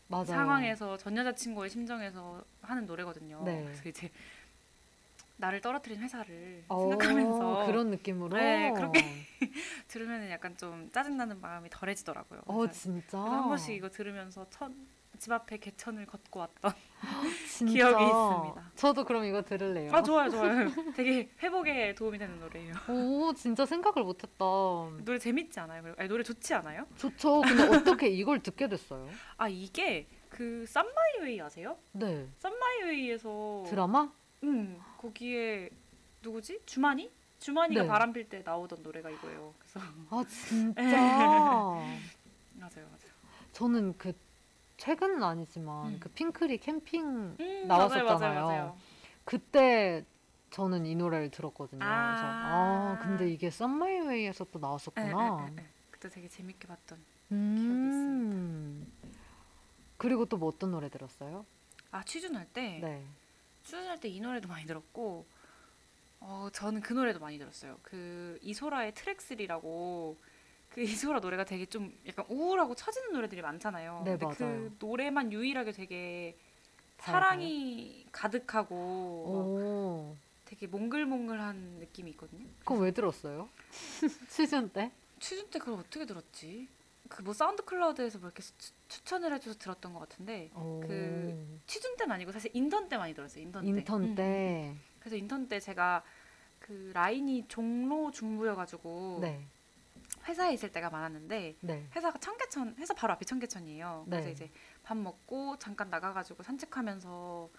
맞아요. 0.07 0.25
상황에서 0.25 0.97
전 0.97 1.17
여자친구의 1.17 1.69
심정에서 1.69 2.43
하는 2.61 2.85
노래거든요. 2.85 3.43
네. 3.43 3.63
그래서 3.65 3.89
이제 3.89 4.09
나를 5.35 5.59
떨어뜨린 5.61 5.99
회사를 5.99 6.63
어, 6.69 6.79
생각하면서 6.89 7.65
그런 7.67 7.89
느낌으로. 7.91 8.35
네, 8.37 8.71
그렇게 8.73 9.03
들으면 9.89 10.29
약간 10.31 10.55
좀 10.57 10.89
짜증나는 10.91 11.41
마음이 11.41 11.69
덜해지더라고요. 11.69 12.41
어 12.45 12.67
진짜. 12.71 13.19
한 13.19 13.47
번씩 13.49 13.75
이거 13.75 13.89
들으면서 13.89 14.47
천, 14.49 14.73
집 15.17 15.31
앞에 15.31 15.57
개천을 15.57 16.05
걷고 16.05 16.39
왔던. 16.39 16.71
기억이 17.67 18.03
있습니다. 18.03 18.71
저도 18.75 19.03
그럼 19.03 19.25
이거 19.25 19.41
들을래요. 19.41 19.91
아 19.93 20.01
좋아요 20.01 20.29
좋아요 20.29 20.69
되게 20.95 21.29
회복에 21.41 21.93
도움이 21.95 22.17
되는 22.17 22.39
노래예요 22.39 22.73
오 22.89 23.33
진짜 23.33 23.65
생각을 23.65 24.03
못했다. 24.03 24.45
노래 25.03 25.19
재밌지 25.19 25.59
않아요? 25.59 25.93
아니, 25.97 26.09
노래 26.09 26.23
좋지 26.23 26.53
않아요? 26.55 26.85
좋죠. 26.97 27.41
근데 27.41 27.63
어떻게 27.77 28.07
이걸 28.09 28.41
듣게 28.41 28.67
됐어요? 28.67 29.07
아 29.37 29.47
이게 29.47 30.07
그 30.29 30.65
쌈마이웨이 30.67 31.41
아세요? 31.41 31.77
네. 31.91 32.27
쌈마이웨이에서 32.37 33.65
드라마? 33.67 34.11
음 34.43 34.79
거기에 34.97 35.69
누구지? 36.21 36.61
주만이? 36.65 37.11
주만이가 37.39 37.83
네. 37.83 37.87
바람 37.87 38.13
필 38.13 38.27
때 38.29 38.41
나오던 38.43 38.81
노래가 38.81 39.09
이거예요 39.11 39.53
그래서 39.59 39.79
아 40.09 40.23
진짜. 40.27 40.81
맞아요 40.81 41.87
맞아요 42.59 42.87
저는 43.53 43.95
그 43.97 44.13
최근은 44.77 45.23
아니지만 45.23 45.93
음. 45.93 45.99
그 45.99 46.09
핑클이 46.09 46.59
캠핑 46.59 47.37
음, 47.39 47.67
나왔었잖아요. 47.67 48.05
맞아요, 48.05 48.19
맞아요, 48.19 48.47
맞아요. 48.47 48.77
그때 49.25 50.05
저는 50.51 50.85
이 50.85 50.95
노래를 50.95 51.29
들었거든요. 51.31 51.83
아. 51.83 52.07
그래서 52.07 52.25
아 52.27 52.99
근데 53.01 53.29
이게 53.29 53.49
썸마이웨이에서 53.49 54.45
또 54.51 54.59
나왔었구나. 54.59 55.07
에, 55.07 55.11
에, 55.11 55.61
에, 55.61 55.63
에. 55.63 55.67
그때 55.91 56.09
되게 56.09 56.27
재밌게 56.29 56.67
봤던 56.67 56.99
음. 57.31 58.91
그리고 59.97 60.25
또 60.25 60.37
뭐 60.37 60.49
어떤 60.49 60.71
노래 60.71 60.89
들었어요? 60.89 61.45
아 61.91 62.03
취준할 62.03 62.45
때 62.53 62.79
네. 62.81 63.03
취준할 63.63 63.99
때 63.99 64.07
이 64.09 64.19
노래도 64.21 64.47
많이 64.47 64.65
들었고 64.65 65.25
어 66.19 66.49
저는 66.53 66.81
그 66.81 66.93
노래도 66.93 67.19
많이 67.19 67.37
들었어요. 67.39 67.77
그 67.81 68.37
이소라의 68.43 68.93
트랙3라고 68.93 70.15
그 70.77 70.83
이소라 70.83 71.21
노래가 71.21 71.43
되게 71.43 71.65
좀 71.65 71.91
약간 72.05 72.23
우울하고 72.29 72.75
처지는 72.75 73.11
노래들이 73.11 73.41
많잖아요. 73.41 74.03
네, 74.05 74.11
근데 74.11 74.25
맞아요. 74.25 74.35
그 74.37 74.75
노래만 74.77 75.33
유일하게 75.33 75.71
되게 75.71 76.37
잘 76.99 77.13
사랑이 77.13 78.05
가득하고 78.11 80.15
되게 80.45 80.67
몽글몽글한 80.67 81.79
느낌이 81.79 82.11
있거든요. 82.11 82.45
그거 82.59 82.75
왜 82.75 82.91
들었어요? 82.91 83.49
시즌 84.29 84.69
때? 84.69 84.91
취준 85.19 85.49
때 85.49 85.57
그걸 85.57 85.79
어떻게 85.79 86.05
들었지? 86.05 86.67
그 87.09 87.23
뭐 87.23 87.33
SoundCloud에서 87.33 88.19
뭐 88.19 88.27
이렇게 88.27 88.43
추, 88.43 88.53
추천을 88.87 89.33
해줘서 89.33 89.57
들었던 89.57 89.93
것 89.93 89.99
같은데 90.01 90.51
오. 90.53 90.79
그 90.81 91.59
취준 91.65 91.97
때는 91.97 92.13
아니고 92.13 92.31
사실 92.31 92.51
인턴 92.53 92.87
때 92.87 92.97
많이 92.97 93.15
들었어요. 93.15 93.41
인턴 93.41 93.63
때. 93.63 93.67
인턴 93.67 94.03
음. 94.03 94.13
때. 94.15 94.75
그래서 94.99 95.15
인턴 95.15 95.47
때 95.47 95.59
제가 95.59 96.03
그 96.59 96.91
라인이 96.93 97.45
종로 97.47 98.11
중부여가지고 98.11 99.19
네. 99.21 99.47
회사에 100.27 100.53
있을 100.53 100.71
때가 100.71 100.89
많았는데 100.89 101.57
네. 101.61 101.87
회사가 101.95 102.19
청계천 102.19 102.75
회사 102.77 102.93
바로 102.93 103.13
앞이 103.13 103.25
청계천이에요. 103.25 104.05
그래서 104.07 104.25
네. 104.25 104.31
이제 104.31 104.51
밥 104.83 104.97
먹고 104.97 105.57
잠깐 105.57 105.89
나가가지고 105.89 106.43
산책하면서 106.43 107.49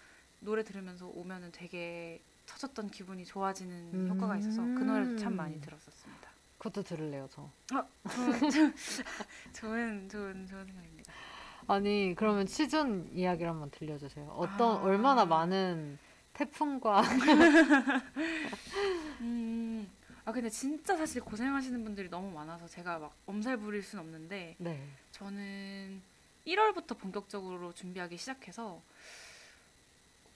노래 0.40 0.62
들으면서 0.62 1.08
오면은 1.08 1.50
되게 1.52 2.22
터졌던 2.46 2.90
기분이 2.90 3.24
좋아지는 3.24 4.10
효과가 4.10 4.36
있어서 4.38 4.62
그 4.62 4.82
노래도 4.82 5.16
참 5.16 5.36
많이 5.36 5.56
음. 5.56 5.60
들었었습니다. 5.60 6.28
그것도 6.58 6.82
들을래요, 6.82 7.28
저. 7.30 7.48
좋은 8.10 8.48
좋은 9.54 10.08
좋은 10.08 10.46
좋은 10.46 10.66
생각입니다. 10.66 11.12
아니, 11.68 12.14
그러면 12.16 12.46
시즌 12.46 13.08
이야기를 13.12 13.50
한번 13.50 13.70
들려주세요. 13.70 14.26
어떤, 14.30 14.78
아. 14.78 14.82
얼마나 14.82 15.24
많은 15.24 15.98
태풍과. 16.32 17.02
음. 19.20 19.88
아 20.28 20.32
근데 20.32 20.50
진짜 20.50 20.94
사실 20.94 21.22
고생하시는 21.22 21.82
분들이 21.84 22.10
너무 22.10 22.30
많아서 22.30 22.68
제가 22.68 22.98
막 22.98 23.16
엄살 23.24 23.56
부릴 23.56 23.82
순 23.82 23.98
없는데 23.98 24.56
네. 24.58 24.86
저는 25.10 26.02
1월부터 26.46 26.98
본격적으로 26.98 27.72
준비하기 27.72 28.18
시작해서 28.18 28.82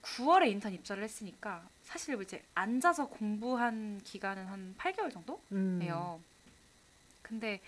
9월에 0.01 0.49
인턴 0.49 0.73
입사를 0.73 1.03
했으니까 1.05 1.69
사실 1.83 2.19
이제 2.23 2.43
앉아서 2.55 3.09
공부한 3.09 4.01
기간은 4.03 4.47
한 4.47 4.75
8개월 4.79 5.13
정도 5.13 5.43
음. 5.53 5.79
예요. 5.83 6.23
근데 7.21 7.61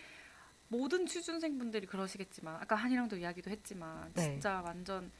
모든 0.68 1.04
취준생분들이 1.04 1.86
그러시겠지만 1.86 2.54
아까 2.54 2.74
한이랑도 2.74 3.18
이야기도 3.18 3.50
했지만 3.50 4.10
네. 4.14 4.22
진짜 4.22 4.62
완전 4.64 5.12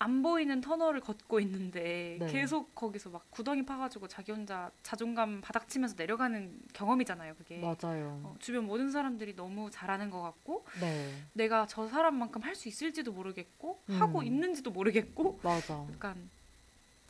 안 0.00 0.22
보이는 0.22 0.60
터널을 0.60 1.00
걷고 1.00 1.40
있는데 1.40 2.18
네. 2.20 2.26
계속 2.28 2.72
거기서 2.74 3.10
막 3.10 3.28
구덩이 3.30 3.64
파가지고 3.66 4.06
자기 4.06 4.30
혼자 4.30 4.70
자존감 4.84 5.40
바닥치면서 5.40 5.96
내려가는 5.98 6.60
경험이잖아요 6.72 7.34
그게 7.34 7.58
맞아요. 7.58 8.20
어, 8.22 8.36
주변 8.38 8.64
모든 8.66 8.90
사람들이 8.92 9.34
너무 9.34 9.70
잘하는 9.72 10.10
것 10.10 10.22
같고 10.22 10.64
네. 10.80 11.12
내가 11.32 11.66
저 11.66 11.88
사람만큼 11.88 12.42
할 12.42 12.54
수 12.58 12.68
있을지도 12.68 13.12
모르겠고 13.12 13.80
음. 13.88 14.00
하고 14.02 14.22
있는지도 14.22 14.70
모르겠고 14.72 15.38
맞아. 15.44 15.84
약간 15.92 16.28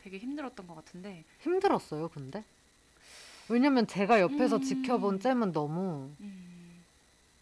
되게 0.03 0.17
힘들었던 0.19 0.67
것 0.67 0.75
같은데 0.75 1.23
힘들었어요, 1.39 2.09
근데? 2.09 2.43
왜냐면 3.49 3.87
제가 3.87 4.19
옆에서 4.21 4.57
음. 4.57 4.61
지켜본 4.61 5.19
잼은 5.21 5.51
너무 5.53 6.11
음. 6.19 6.83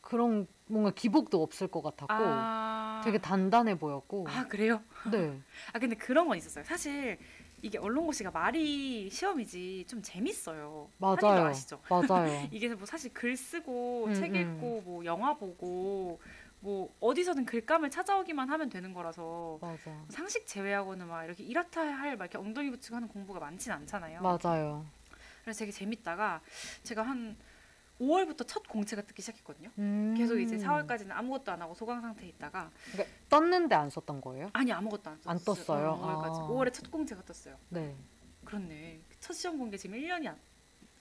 그런 0.01 0.47
뭔가 0.67 0.91
기복도 0.91 1.41
없을 1.41 1.67
것 1.67 1.81
같았고 1.81 2.13
아... 2.13 3.01
되게 3.03 3.17
단단해 3.17 3.77
보였고. 3.77 4.25
아 4.27 4.47
그래요? 4.47 4.81
네. 5.11 5.39
아 5.73 5.79
근데 5.79 5.95
그런 5.95 6.27
건 6.27 6.37
있었어요. 6.37 6.63
사실 6.63 7.17
이게 7.61 7.77
언론고시가 7.77 8.31
말이 8.31 9.09
시험이지 9.09 9.85
좀 9.87 10.01
재밌어요. 10.01 10.89
맞아요. 10.97 11.45
아시죠? 11.47 11.81
맞아요. 11.89 12.47
이게 12.51 12.69
뭐 12.69 12.85
사실 12.85 13.13
글 13.13 13.35
쓰고 13.35 14.05
음, 14.07 14.13
책 14.13 14.35
음. 14.35 14.35
읽고 14.35 14.81
뭐 14.85 15.05
영화 15.05 15.33
보고 15.35 16.19
뭐 16.59 16.93
어디서든 16.99 17.45
글감을 17.45 17.89
찾아오기만 17.89 18.49
하면 18.49 18.69
되는 18.69 18.93
거라서 18.93 19.59
맞아. 19.61 19.91
상식 20.09 20.45
제외하고는 20.47 21.07
막 21.07 21.23
이렇게 21.23 21.43
이렇다 21.43 21.81
할막 21.81 22.31
이렇게 22.31 22.37
엉덩이 22.37 22.69
붙이고 22.71 22.95
하는 22.95 23.07
공부가 23.07 23.39
많진 23.39 23.71
않잖아요. 23.71 24.21
맞아요. 24.21 24.85
그래서 25.43 25.59
되게 25.59 25.71
재밌다가 25.71 26.41
제가 26.83 27.03
한 27.03 27.37
5월부터 27.99 28.47
첫 28.47 28.67
공채가 28.67 29.01
뜨기 29.01 29.21
시작했거든요. 29.21 29.69
음. 29.77 30.13
계속 30.17 30.39
이제 30.39 30.57
4월까지는 30.57 31.11
아무것도 31.11 31.51
안 31.51 31.61
하고 31.61 31.73
소강 31.73 32.01
상태에 32.01 32.29
있다가 32.29 32.71
그러니까 32.91 33.15
떴는데 33.29 33.75
안 33.75 33.89
썼던 33.89 34.21
거예요? 34.21 34.49
아니 34.53 34.71
아무것도 34.71 35.09
안, 35.09 35.19
안 35.25 35.37
떴어요. 35.39 35.55
떴어요? 35.65 35.89
어, 35.91 36.23
5월까지. 36.23 36.43
아. 36.43 36.47
5월에 36.47 36.73
첫 36.73 36.91
공채가 36.91 37.21
떴어요. 37.23 37.57
네. 37.69 37.95
그렇네. 38.45 39.01
첫 39.19 39.33
시험 39.33 39.57
본게 39.57 39.77
지금 39.77 39.97
1년이 39.99 40.27
안, 40.27 40.37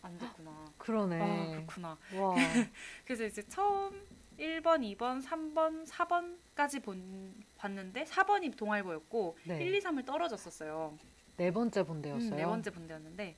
안 0.03 0.19
됐구나. 0.19 0.65
그러네. 0.79 1.21
아, 1.21 1.51
그렇구나. 1.51 1.99
와. 2.15 2.35
그래서 3.05 3.25
이제 3.25 3.43
처음 3.49 4.03
1번, 4.39 4.97
2번, 4.97 5.23
3번, 5.23 5.87
4번까지 5.87 6.83
본, 6.83 7.35
봤는데 7.57 8.05
4번이 8.05 8.57
동아일보였고 8.57 9.39
네. 9.45 9.63
1, 9.63 9.75
2, 9.75 9.81
3을 9.81 10.05
떨어졌었어요. 10.05 10.99
네 11.37 11.51
번째 11.51 11.83
본대였어요. 11.83 12.31
음, 12.31 12.37
네 12.37 12.45
번째 12.45 12.71
본대였는데 12.71 13.37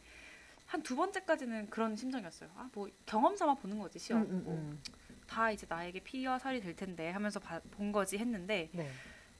한 0.68 0.82
두 0.82 0.94
번째까지는 0.96 1.70
그런 1.70 1.96
심정이었어요. 1.96 2.50
아, 2.56 2.68
뭐 2.74 2.88
경험 3.06 3.34
삼아 3.36 3.54
보는 3.54 3.78
거지 3.78 3.98
시험. 3.98 4.22
음, 4.22 4.28
음, 4.30 4.44
뭐 4.44 4.54
음. 4.54 4.82
다 5.26 5.50
이제 5.50 5.66
나에게 5.68 6.00
피와 6.00 6.38
살이 6.38 6.60
될 6.60 6.76
텐데 6.76 7.10
하면서 7.10 7.40
봐- 7.40 7.60
본 7.72 7.90
거지 7.90 8.18
했는데 8.18 8.68
네. 8.72 8.90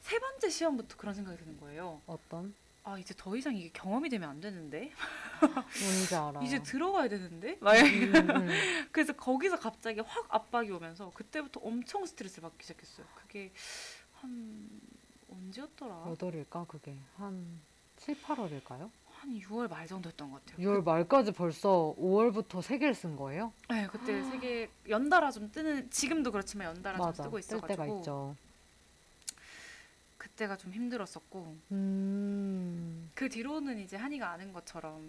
세 0.00 0.18
번째 0.18 0.48
시험부터 0.48 0.96
그런 0.96 1.14
생각이 1.14 1.36
드는 1.38 1.60
거예요. 1.60 2.00
어떤? 2.06 2.54
아 2.84 2.98
이제 2.98 3.12
더 3.16 3.36
이상 3.36 3.54
이게 3.54 3.68
경험이 3.72 4.08
되면 4.08 4.30
안 4.30 4.40
되는데 4.40 4.90
뭔지 5.82 6.14
알아. 6.16 6.40
이제 6.44 6.62
들어가야 6.62 7.08
되는데 7.08 7.58
막 7.60 7.74
음, 7.76 8.14
음. 8.14 8.48
그래서 8.92 9.12
거기서 9.12 9.58
갑자기 9.58 10.00
확 10.00 10.26
압박이 10.34 10.70
오면서 10.70 11.10
그때부터 11.10 11.60
엄청 11.60 12.06
스트레스를 12.06 12.48
받기 12.48 12.64
시작했어요. 12.64 13.06
그게 13.14 13.52
한 14.14 14.68
언제였더라? 15.30 16.04
몇 16.06 16.22
월일까 16.22 16.64
그게 16.66 16.96
한 17.16 17.60
7, 17.96 18.14
8월일까요? 18.22 18.90
한 19.20 19.30
6월 19.30 19.68
말 19.68 19.86
정도였던 19.86 20.30
것 20.30 20.44
같아요. 20.46 20.66
6월 20.68 20.84
말까지 20.84 21.32
벌써 21.32 21.94
5월부터 21.98 22.62
세 22.62 22.78
개를 22.78 22.94
쓴 22.94 23.16
거예요? 23.16 23.52
그, 23.66 23.72
네, 23.72 23.86
그때 23.90 24.22
세계 24.24 24.70
연달아 24.88 25.30
좀 25.32 25.50
뜨는 25.50 25.90
지금도 25.90 26.30
그렇지만 26.30 26.68
연달아 26.68 26.96
좀 26.98 27.06
맞아. 27.06 27.22
뜨고 27.24 27.40
뜰 27.40 27.60
때가 27.60 27.66
있어가지고 27.74 27.98
있죠. 27.98 28.36
그때가 30.16 30.56
좀 30.56 30.72
힘들었었고 30.72 31.56
음. 31.72 33.10
그 33.14 33.28
뒤로는 33.28 33.78
이제 33.80 33.96
한이가 33.96 34.30
아는 34.30 34.52
것처럼 34.52 35.08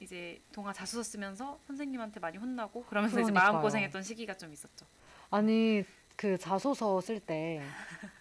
이제 0.00 0.40
동화 0.52 0.72
자소서 0.72 1.02
쓰면서 1.02 1.58
선생님한테 1.68 2.18
많이 2.20 2.38
혼나고 2.38 2.84
그러면서 2.84 3.20
이제 3.20 3.30
그러니까요. 3.30 3.52
마음 3.52 3.62
고생했던 3.62 4.02
시기가 4.02 4.34
좀 4.36 4.52
있었죠. 4.52 4.84
아니 5.30 5.84
그 6.16 6.36
자소서 6.38 7.00
쓸 7.00 7.20
때 7.20 7.62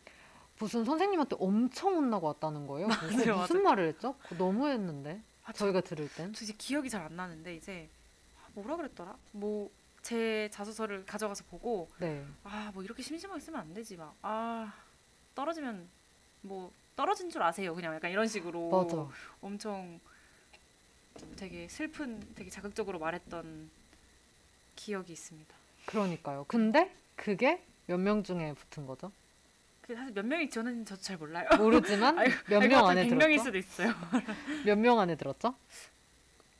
무슨 0.60 0.86
선생님한테 0.86 1.36
엄청 1.39 1.96
혼나고 1.96 2.28
왔다는 2.28 2.65
거예요. 2.68 2.88
맞아요, 2.88 3.38
무슨 3.39 3.63
말을 3.63 3.88
했죠? 3.89 4.15
그거 4.24 4.36
너무 4.36 4.68
했는데 4.70 5.22
아, 5.44 5.52
저, 5.52 5.65
저희가 5.65 5.82
들을 5.82 6.08
땐. 6.10 6.34
저 6.34 6.44
이제 6.44 6.54
기억이 6.58 6.89
잘 6.89 7.02
안 7.02 7.15
나는데 7.15 7.56
이제 7.56 7.89
아, 8.41 8.48
뭐라 8.54 8.76
그랬더라? 8.78 9.15
뭐 9.32 9.70
제 10.06 10.48
자소서를 10.52 11.04
가져가서 11.04 11.46
보고 11.50 11.89
네. 11.98 12.24
아뭐 12.44 12.84
이렇게 12.84 13.02
심심하게 13.02 13.39
쓰면 13.41 13.60
안 13.60 13.74
되지 13.74 13.98
막 13.98 14.13
아 14.22 14.72
떨어지면 15.34 15.89
뭐 16.44 16.72
떨어진 16.96 17.28
줄 17.32 17.41
아세요 17.41 17.74
그냥 17.74 17.96
약간 17.96 18.12
이런 18.12 18.28
식으로 18.28 18.70
맞아. 18.70 19.08
엄청 19.41 20.00
되게 21.38 21.68
슬픈 21.68 22.20
되게 22.36 22.52
자극적으로 22.52 23.00
말했던 23.00 23.72
기억이 24.76 25.12
있습니다. 25.13 25.56
그러니까요. 25.88 26.46
근데 26.48 26.96
그게 27.15 27.63
몇 27.88 27.98
명 28.00 28.22
중에 28.22 28.54
붙은 28.54 28.86
거죠? 28.86 29.12
그 29.86 29.93
사실 29.95 30.13
몇 30.13 30.26
명이 30.26 30.50
지원했는지 30.50 30.89
저도 30.89 31.02
잘 31.02 31.17
몰라요. 31.17 31.48
모르지만 31.58 32.15
몇 32.50 32.67
명 32.67 32.88
안에 32.88 33.06
100명일 33.08 33.19
들었죠? 33.19 33.43
수도 33.43 33.58
있어요. 33.60 33.93
몇 34.65 34.78
명 34.80 35.00
안에 35.00 35.15
들었죠? 35.15 35.54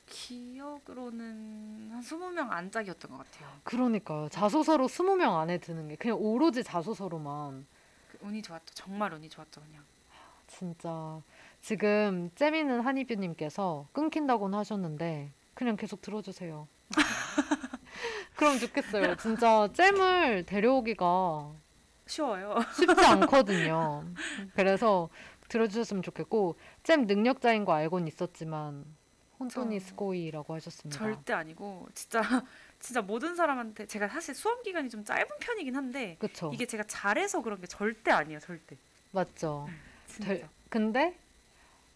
기억으로는 0.06 1.90
한 1.92 2.00
20명 2.00 2.50
안짝이었던 2.50 3.10
것 3.10 3.18
같아요. 3.18 3.48
그러니까요. 3.64 4.28
자소서로 4.28 4.86
20명 4.86 5.36
안에 5.40 5.58
드는 5.58 5.88
게 5.88 5.96
그냥 5.96 6.18
오로지 6.20 6.62
자소서로만 6.62 7.66
그 8.12 8.18
운이 8.20 8.42
좋았죠. 8.42 8.74
정말 8.74 9.12
운이 9.12 9.28
좋았죠, 9.28 9.60
그냥. 9.60 9.82
진짜 10.46 11.20
지금 11.60 12.30
잼이는 12.36 12.80
한이뷰님께서 12.82 13.88
끊긴다고는 13.92 14.56
하셨는데 14.56 15.32
그냥 15.54 15.74
계속 15.76 16.00
들어주세요. 16.00 16.68
그럼 18.36 18.58
좋겠어요. 18.60 19.16
진짜 19.16 19.68
잼을 19.72 20.44
데려오기가 20.46 21.50
쉬워요. 22.06 22.56
쉽지 22.74 23.04
않거든요. 23.04 24.04
그래서 24.54 25.08
들어주셨으면 25.48 26.02
좋겠고 26.02 26.56
잼 26.82 27.06
능력자인 27.06 27.64
거 27.64 27.72
알고는 27.72 28.06
있었지만 28.08 28.84
혼돈이 29.38 29.80
저- 29.80 29.86
스고이라고 29.88 30.54
하셨습니다. 30.54 30.98
절대 30.98 31.32
아니고 31.32 31.88
진짜 31.94 32.20
진짜 32.78 33.02
모든 33.02 33.34
사람한테 33.34 33.86
제가 33.86 34.08
사실 34.08 34.34
수험 34.34 34.62
기간이 34.62 34.88
좀 34.88 35.04
짧은 35.04 35.26
편이긴 35.40 35.76
한데 35.76 36.16
그쵸? 36.18 36.50
이게 36.54 36.66
제가 36.66 36.84
잘해서 36.84 37.42
그런 37.42 37.60
게 37.60 37.66
절대 37.66 38.10
아니에요, 38.10 38.38
절대. 38.40 38.76
맞죠? 39.12 39.68
진짜. 40.06 40.26
될- 40.28 40.48
근데 40.68 41.18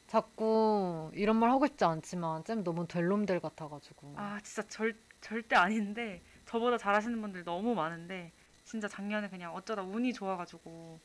자꾸 0.07 1.11
이런 1.15 1.37
말 1.37 1.51
하고 1.51 1.67
싶지 1.67 1.85
않지만 1.85 2.45
잼 2.45 2.65
너무 2.65 2.87
될 2.89 3.07
놈들 3.07 3.41
같아가지고 3.41 4.15
아 4.17 4.41
진짜 4.43 4.63
절 4.69 4.95
절대 5.21 5.55
아닌데 5.57 6.21
저보다 6.47 6.79
잘하시는 6.79 7.21
분들 7.21 7.45
너무 7.45 7.75
많은데 7.75 8.33
진짜 8.71 8.87
작년에 8.87 9.29
그냥 9.29 9.53
어쩌다 9.53 9.83
운이 9.83 10.13
좋아가지고 10.13 11.01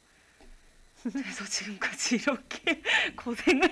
그래서 1.02 1.44
지금까지 1.46 2.18
이렇게 2.18 2.80
고생을 3.18 3.68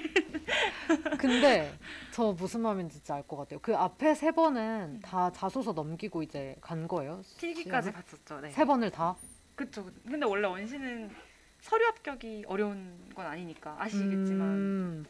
근데 1.20 1.72
저 2.12 2.32
무슨 2.32 2.62
마음인지 2.62 2.96
진짜 2.98 3.16
알 3.16 3.24
것 3.28 3.38
같아요. 3.38 3.60
그 3.62 3.76
앞에 3.76 4.16
세 4.16 4.32
번은 4.32 5.02
다 5.04 5.32
자소서 5.32 5.74
넘기고 5.74 6.24
이제 6.24 6.56
간 6.60 6.88
거예요. 6.88 7.22
필기까지 7.38 7.90
시험을? 7.92 8.04
봤었죠. 8.04 8.42
네. 8.42 8.50
세 8.50 8.66
번을 8.66 8.90
다. 8.90 9.16
그쵸. 9.56 9.86
근데 10.04 10.26
원래 10.26 10.48
원시는 10.48 11.12
서류 11.62 11.86
합격이 11.86 12.46
어려운 12.48 12.98
건 13.14 13.28
아니니까 13.28 13.76
아시겠지만. 13.80 14.48
음, 14.50 15.06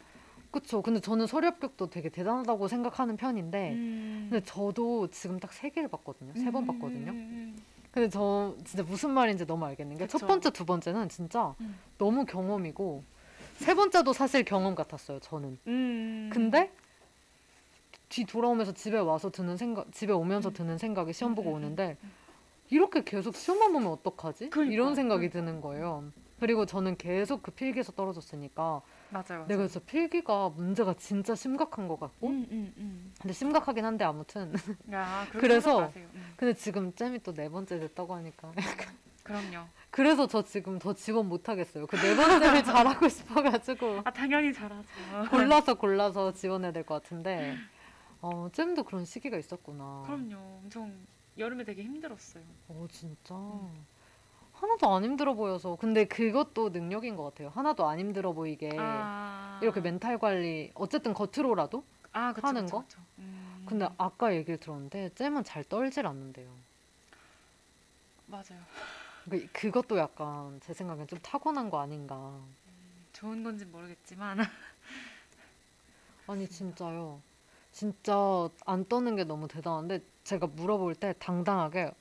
그쵸. 0.51 0.81
근데 0.81 0.99
저는 0.99 1.25
서류 1.25 1.47
합격도 1.47 1.89
되게 1.89 2.09
대단하다고 2.09 2.67
생각하는 2.67 3.15
편인데, 3.17 3.71
음. 3.71 4.27
근데 4.29 4.45
저도 4.45 5.09
지금 5.09 5.39
딱 5.39 5.51
세 5.53 5.69
개를 5.69 5.87
봤거든요. 5.89 6.33
세번 6.35 6.63
음, 6.63 6.67
봤거든요. 6.67 7.11
음, 7.11 7.15
음, 7.17 7.63
근데 7.93 8.09
저 8.09 8.55
진짜 8.65 8.83
무슨 8.83 9.11
말인지 9.11 9.45
너무 9.45 9.65
알겠는 9.65 9.97
게 9.97 10.07
첫 10.07 10.17
그쵸. 10.17 10.27
번째, 10.27 10.49
두 10.49 10.65
번째는 10.65 11.09
진짜 11.09 11.53
음. 11.61 11.77
너무 11.99 12.25
경험이고, 12.25 13.03
세 13.57 13.75
번째도 13.75 14.13
사실 14.13 14.43
경험 14.43 14.73
같았어요. 14.73 15.19
저는. 15.19 15.59
음. 15.67 16.29
근데 16.33 16.71
뒤 18.09 18.25
돌아오면서 18.25 18.73
집에 18.73 18.97
와서 18.97 19.29
드는 19.29 19.57
생각, 19.57 19.91
집에 19.91 20.11
오면서 20.11 20.49
음. 20.49 20.53
드는 20.53 20.77
생각이 20.79 21.13
시험 21.13 21.35
보고 21.35 21.49
음, 21.51 21.53
음, 21.53 21.57
음, 21.57 21.63
오는데 21.65 21.97
이렇게 22.71 23.03
계속 23.03 23.35
시험만 23.35 23.71
보면 23.71 23.91
어떡하지? 23.91 24.49
그러니까, 24.49 24.73
이런 24.73 24.95
생각이 24.95 25.29
그러니까. 25.29 25.39
드는 25.51 25.61
거예요. 25.61 26.03
그리고 26.43 26.65
저는 26.65 26.97
계속 26.97 27.41
그 27.41 27.51
필기에서 27.51 27.93
떨어졌으니까 27.93 28.81
맞아요. 29.11 29.45
내가 29.47 29.65
진짜 29.65 29.79
필기가 29.85 30.49
문제가 30.49 30.93
진짜 30.95 31.35
심각한 31.35 31.87
것 31.87 31.97
같고 31.97 32.27
음, 32.27 32.45
음, 32.51 32.73
음. 32.75 33.13
근데 33.21 33.33
심각하긴 33.33 33.85
한데 33.85 34.03
아무튼 34.03 34.51
야, 34.91 35.25
그렇게 35.29 35.47
그래서- 35.47 35.89
생각. 35.93 35.95
음. 36.15 36.33
근데 36.35 36.53
지금 36.53 36.93
잼이 36.93 37.19
또 37.19 37.33
네 37.33 37.47
번째 37.47 37.79
됐다고 37.79 38.13
하니까 38.15 38.51
그럼요. 39.23 39.65
그래서 39.89 40.27
저 40.27 40.43
지금 40.43 40.79
더 40.79 40.93
지원 40.93 41.29
못 41.29 41.47
하겠어요. 41.47 41.87
그 41.87 41.95
네 41.95 42.13
번째를 42.13 42.61
잘하고 42.65 43.07
싶어가지고 43.07 44.01
아 44.03 44.11
당연히 44.11 44.51
잘하죠. 44.51 44.85
골라서 45.31 45.75
골라서 45.75 46.33
지원해야 46.33 46.73
될 46.73 46.83
것 46.83 47.01
같은데 47.01 47.55
어 48.19 48.49
잼도 48.51 48.83
그런 48.83 49.05
시기가 49.05 49.37
있었구나. 49.37 50.03
그럼요. 50.05 50.35
엄청 50.61 50.93
여름에 51.37 51.63
되게 51.63 51.83
힘들었어요. 51.83 52.43
어 52.67 52.85
진짜 52.91 53.33
하나도 54.53 54.93
안 54.93 55.03
힘들어 55.03 55.33
보여서 55.33 55.75
근데 55.75 56.05
그것도 56.05 56.69
능력인 56.69 57.15
것 57.15 57.23
같아요 57.23 57.49
하나도 57.49 57.87
안 57.87 57.99
힘들어 57.99 58.33
보이게 58.33 58.69
아. 58.79 59.59
이렇게 59.61 59.81
멘탈 59.81 60.17
관리 60.17 60.71
어쨌든 60.75 61.13
겉으로라도 61.13 61.83
아, 62.11 62.33
그쵸, 62.33 62.47
하는 62.47 62.65
그쵸, 62.65 62.77
거? 62.77 62.83
그쵸. 62.83 63.01
음. 63.19 63.63
근데 63.65 63.87
아까 63.97 64.33
얘기를 64.35 64.59
들었는데 64.59 65.09
잼은 65.15 65.43
잘 65.43 65.63
떨질 65.63 66.05
않는데요 66.07 66.49
맞아요. 68.27 68.59
그- 69.29 69.47
그것도 69.51 69.97
약간 69.97 70.59
제 70.61 70.73
생각엔 70.73 71.07
좀 71.07 71.19
타고난 71.19 71.69
거 71.69 71.79
아닌가 71.79 72.39
좋은 73.13 73.43
건지 73.43 73.65
모르겠지만 73.65 74.37
아니 76.27 76.47
진짜요 76.47 77.21
진짜 77.71 78.49
안 78.65 78.85
떠는 78.85 79.15
게 79.15 79.23
너무 79.23 79.47
대단한데 79.47 80.01
제가 80.23 80.47
물어볼 80.47 80.95
때 80.95 81.13
당당하게 81.19 81.91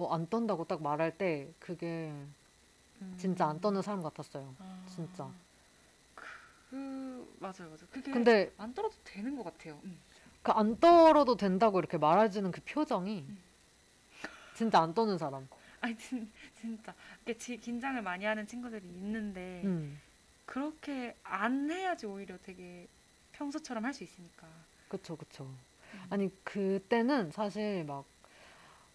어, 0.00 0.14
안 0.14 0.26
떤다고 0.28 0.64
딱 0.64 0.82
말할 0.82 1.16
때 1.18 1.52
그게 1.58 2.12
진짜 3.16 3.46
안 3.46 3.60
떠는 3.60 3.82
사람 3.82 4.02
같았어요 4.02 4.54
아, 4.58 4.82
진짜. 4.86 5.30
그 6.70 7.36
맞아요, 7.40 7.68
맞아요. 7.68 7.86
그게 7.90 8.12
근데 8.12 8.52
안 8.56 8.72
떨어도 8.74 8.94
되는 9.04 9.36
것 9.36 9.42
같아요. 9.44 9.80
음. 9.84 9.98
그 10.42 10.52
안 10.52 10.78
떨어도 10.80 11.36
된다고 11.36 11.78
이렇게 11.78 11.98
말해주는 11.98 12.50
그 12.50 12.60
표정이 12.64 13.26
음. 13.28 13.38
진짜 14.54 14.80
안 14.80 14.94
떠는 14.94 15.18
사람. 15.18 15.48
아니 15.80 15.96
진, 15.96 16.30
진짜 16.54 16.94
이게 17.22 17.36
지, 17.36 17.56
긴장을 17.58 18.00
많이 18.02 18.24
하는 18.24 18.46
친구들이 18.46 18.86
있는데 18.86 19.62
음, 19.64 20.00
그렇게 20.46 21.16
안 21.22 21.70
해야지 21.70 22.06
오히려 22.06 22.36
되게 22.38 22.88
평소처럼 23.32 23.84
할 23.84 23.92
수 23.94 24.04
있으니까. 24.04 24.46
그쵸, 24.88 25.16
그쵸. 25.16 25.44
음. 25.94 26.06
아니, 26.10 26.44
그때는 26.44 27.30
사실 27.30 27.84
막, 27.84 28.04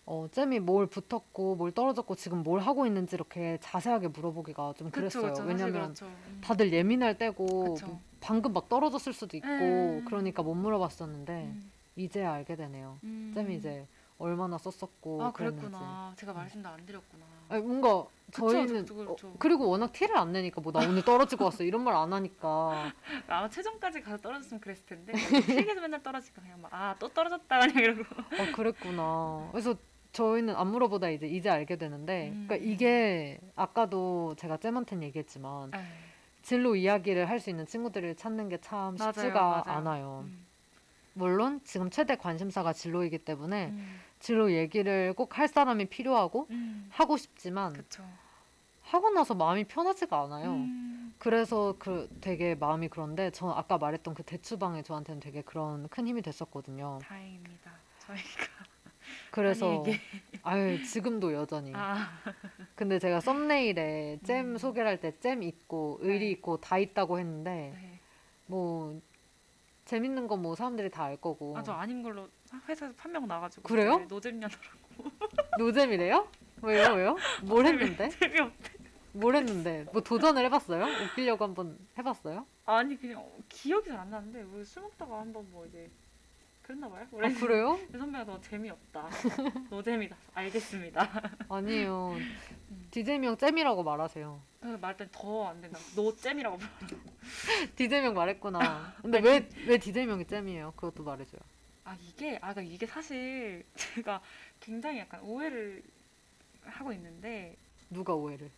어, 0.07 0.27
잼이 0.31 0.59
뭘 0.59 0.85
붙었고, 0.85 1.55
뭘 1.55 1.71
떨어졌고, 1.71 2.15
지금 2.15 2.43
뭘 2.43 2.59
하고 2.61 2.85
있는지 2.85 3.15
이렇게 3.15 3.57
자세하게 3.61 4.09
물어보기가 4.09 4.73
좀 4.77 4.91
그쵸, 4.91 4.99
그랬어요. 5.01 5.23
그쵸. 5.23 5.35
사실 5.35 5.47
왜냐면 5.47 5.73
그렇죠. 5.93 6.05
음. 6.05 6.41
다들 6.43 6.71
예민할 6.71 7.17
때고, 7.17 7.73
그쵸. 7.73 7.99
방금 8.21 8.53
막 8.53 8.69
떨어졌을 8.69 9.13
수도 9.13 9.35
있고, 9.37 9.47
음. 9.47 10.05
그러니까 10.07 10.43
못 10.43 10.53
물어봤었는데, 10.53 11.33
음. 11.45 11.71
이제 11.95 12.23
알게 12.23 12.55
되네요. 12.55 12.99
음. 13.03 13.31
잼이 13.33 13.55
이제 13.55 13.87
얼마나 14.19 14.57
썼었고 14.57 15.23
아 15.23 15.31
그랬는지. 15.31 15.65
그랬구나. 15.65 16.13
제가 16.17 16.33
말씀도 16.33 16.69
안 16.69 16.85
드렸구나. 16.85 17.25
아니, 17.49 17.61
뭔가 17.61 18.05
그쵸, 18.27 18.49
저희는 18.49 18.81
그쵸, 18.85 18.95
그쵸. 18.95 19.27
어, 19.27 19.35
그리고 19.39 19.67
워낙 19.69 19.91
티를 19.91 20.17
안 20.17 20.31
내니까 20.31 20.61
뭐 20.61 20.71
나 20.73 20.79
오늘 20.87 21.03
떨어지고 21.03 21.45
왔어 21.45 21.63
이런 21.63 21.83
말 21.83 21.93
안 21.95 22.11
하니까 22.11 22.91
아마 23.27 23.49
최종까지 23.49 24.01
가서 24.01 24.17
떨어졌으면 24.17 24.61
그랬을 24.61 24.85
텐데 24.85 25.13
책에서 25.13 25.79
맨날 25.81 26.01
떨어지니까 26.01 26.41
그냥 26.41 26.61
막 26.61 26.73
아 26.73 26.95
또 26.97 27.07
떨어졌다 27.09 27.59
그냥 27.59 27.77
이러고. 27.83 28.01
어 28.01 28.55
그랬구나. 28.55 29.49
그래서 29.51 29.75
저희는 30.15 30.55
안 30.55 30.67
물어보다 30.67 31.09
이제 31.09 31.27
이제 31.27 31.49
알게 31.49 31.75
되는데 31.75 32.29
음. 32.29 32.45
그러니까 32.47 32.55
이게 32.71 33.37
아까도 33.55 34.33
제가 34.37 34.57
쌤한테는 34.57 35.03
얘기했지만 35.03 35.71
에이, 35.75 35.81
진로 36.41 36.75
이야기를 36.75 37.27
할 37.29 37.39
수 37.39 37.49
있는 37.49 37.65
친구들을 37.65 38.15
찾는 38.15 38.49
게 38.49 38.57
참 38.61 38.95
쉽지가 38.97 39.33
맞아요. 39.41 39.63
않아요. 39.65 40.23
음, 40.27 40.45
물론 41.13 41.59
지금 41.65 41.89
최대 41.89 42.15
관심사가 42.15 42.71
진로이기 42.73 43.19
때문에 43.19 43.67
음, 43.67 43.99
진로 44.19 44.51
얘기를 44.53 45.13
꼭 45.13 45.37
할 45.37 45.47
사람이 45.47 45.85
필요하고 45.85 46.47
음, 46.51 46.87
하고 46.91 47.17
싶지만 47.17 47.73
그쵸. 47.73 48.03
하고 48.83 49.09
나서 49.09 49.33
마음이 49.33 49.65
편하지가 49.65 50.21
않아요. 50.23 50.51
음, 50.51 51.13
그래서 51.17 51.75
그 51.79 52.07
되게 52.21 52.55
마음이 52.55 52.87
그런데 52.87 53.31
저 53.31 53.49
아까 53.49 53.77
말했던 53.77 54.13
그 54.13 54.23
대추방이 54.23 54.83
저한테는 54.83 55.19
되게 55.19 55.41
그런 55.41 55.87
큰 55.89 56.07
힘이 56.07 56.21
됐었거든요. 56.21 56.99
다행입니다. 57.01 57.71
저희가 57.99 58.65
그래서 59.35 59.83
아니, 59.83 59.95
아유 60.43 60.83
지금도 60.85 61.33
여전히. 61.33 61.73
아 61.75 62.07
근데 62.75 62.99
제가 62.99 63.19
썸네일에 63.19 64.19
잼 64.23 64.53
음. 64.53 64.57
소개를 64.57 64.87
할 64.87 64.97
때 65.01 65.11
잼 65.19 65.43
있고 65.43 65.97
의리 66.01 66.19
네. 66.27 66.31
있고 66.31 66.57
다 66.61 66.77
있다고 66.77 67.19
했는데 67.19 67.73
네. 67.75 67.99
뭐 68.47 68.99
재밌는 69.85 70.27
건 70.27 70.41
뭐 70.41 70.55
사람들이 70.55 70.89
다 70.89 71.03
알 71.05 71.17
거고 71.17 71.57
아 71.57 71.63
저 71.63 71.73
아닌 71.73 72.01
걸로 72.01 72.29
회사에서 72.69 72.95
판명 72.95 73.27
나가지고 73.27 73.63
그래요? 73.63 73.97
네, 73.97 74.05
노잼년으로 74.05 74.57
노잼이래요? 75.59 76.27
왜요 76.61 76.93
왜요? 76.93 77.17
뭘 77.43 77.65
했는데? 77.65 78.09
재미없. 78.09 78.53
뭘 79.11 79.35
했는데? 79.35 79.85
뭐 79.91 80.01
도전을 80.01 80.43
해봤어요? 80.45 80.83
웃기려고 81.03 81.43
한번 81.43 81.77
해봤어요? 81.97 82.45
아니 82.65 82.95
그냥 82.97 83.19
어, 83.19 83.37
기억이 83.49 83.89
잘 83.89 83.99
안 83.99 84.09
나는데 84.09 84.43
뭐 84.43 84.63
술 84.63 84.83
먹다가 84.83 85.19
한번 85.19 85.45
뭐 85.51 85.65
이제 85.65 85.89
그랬나 86.65 86.89
봐요. 86.89 87.05
아 87.21 87.29
그래요? 87.39 87.79
그 87.91 87.97
선배가 87.99 88.23
너 88.25 88.41
재미없다. 88.41 89.07
노잼이다. 89.69 90.15
알겠습니다. 90.33 91.21
아니에요. 91.47 92.13
음. 92.17 92.87
디제이 92.89 93.23
형 93.23 93.37
잼이라고 93.37 93.83
말하세요. 93.83 94.41
말할 94.61 94.97
땐더안 94.97 95.61
된다. 95.61 95.77
노잼이라고 95.95 96.57
불러. 96.57 96.97
디제이 97.75 98.03
형 98.03 98.15
말했구나. 98.15 98.95
근데 99.01 99.19
왜 99.19 99.47
왜 99.67 99.77
디제이 99.77 100.07
형이 100.07 100.25
잼이에요? 100.25 100.73
그것도 100.75 101.03
말해줘요. 101.03 101.41
아 101.83 101.95
이게 102.01 102.37
아 102.41 102.51
그러니까 102.51 102.73
이게 102.73 102.87
사실 102.87 103.63
제가 103.75 104.19
굉장히 104.59 104.97
약간 104.99 105.21
오해를 105.21 105.83
하고 106.63 106.91
있는데 106.93 107.55
누가 107.91 108.15
오해를? 108.15 108.49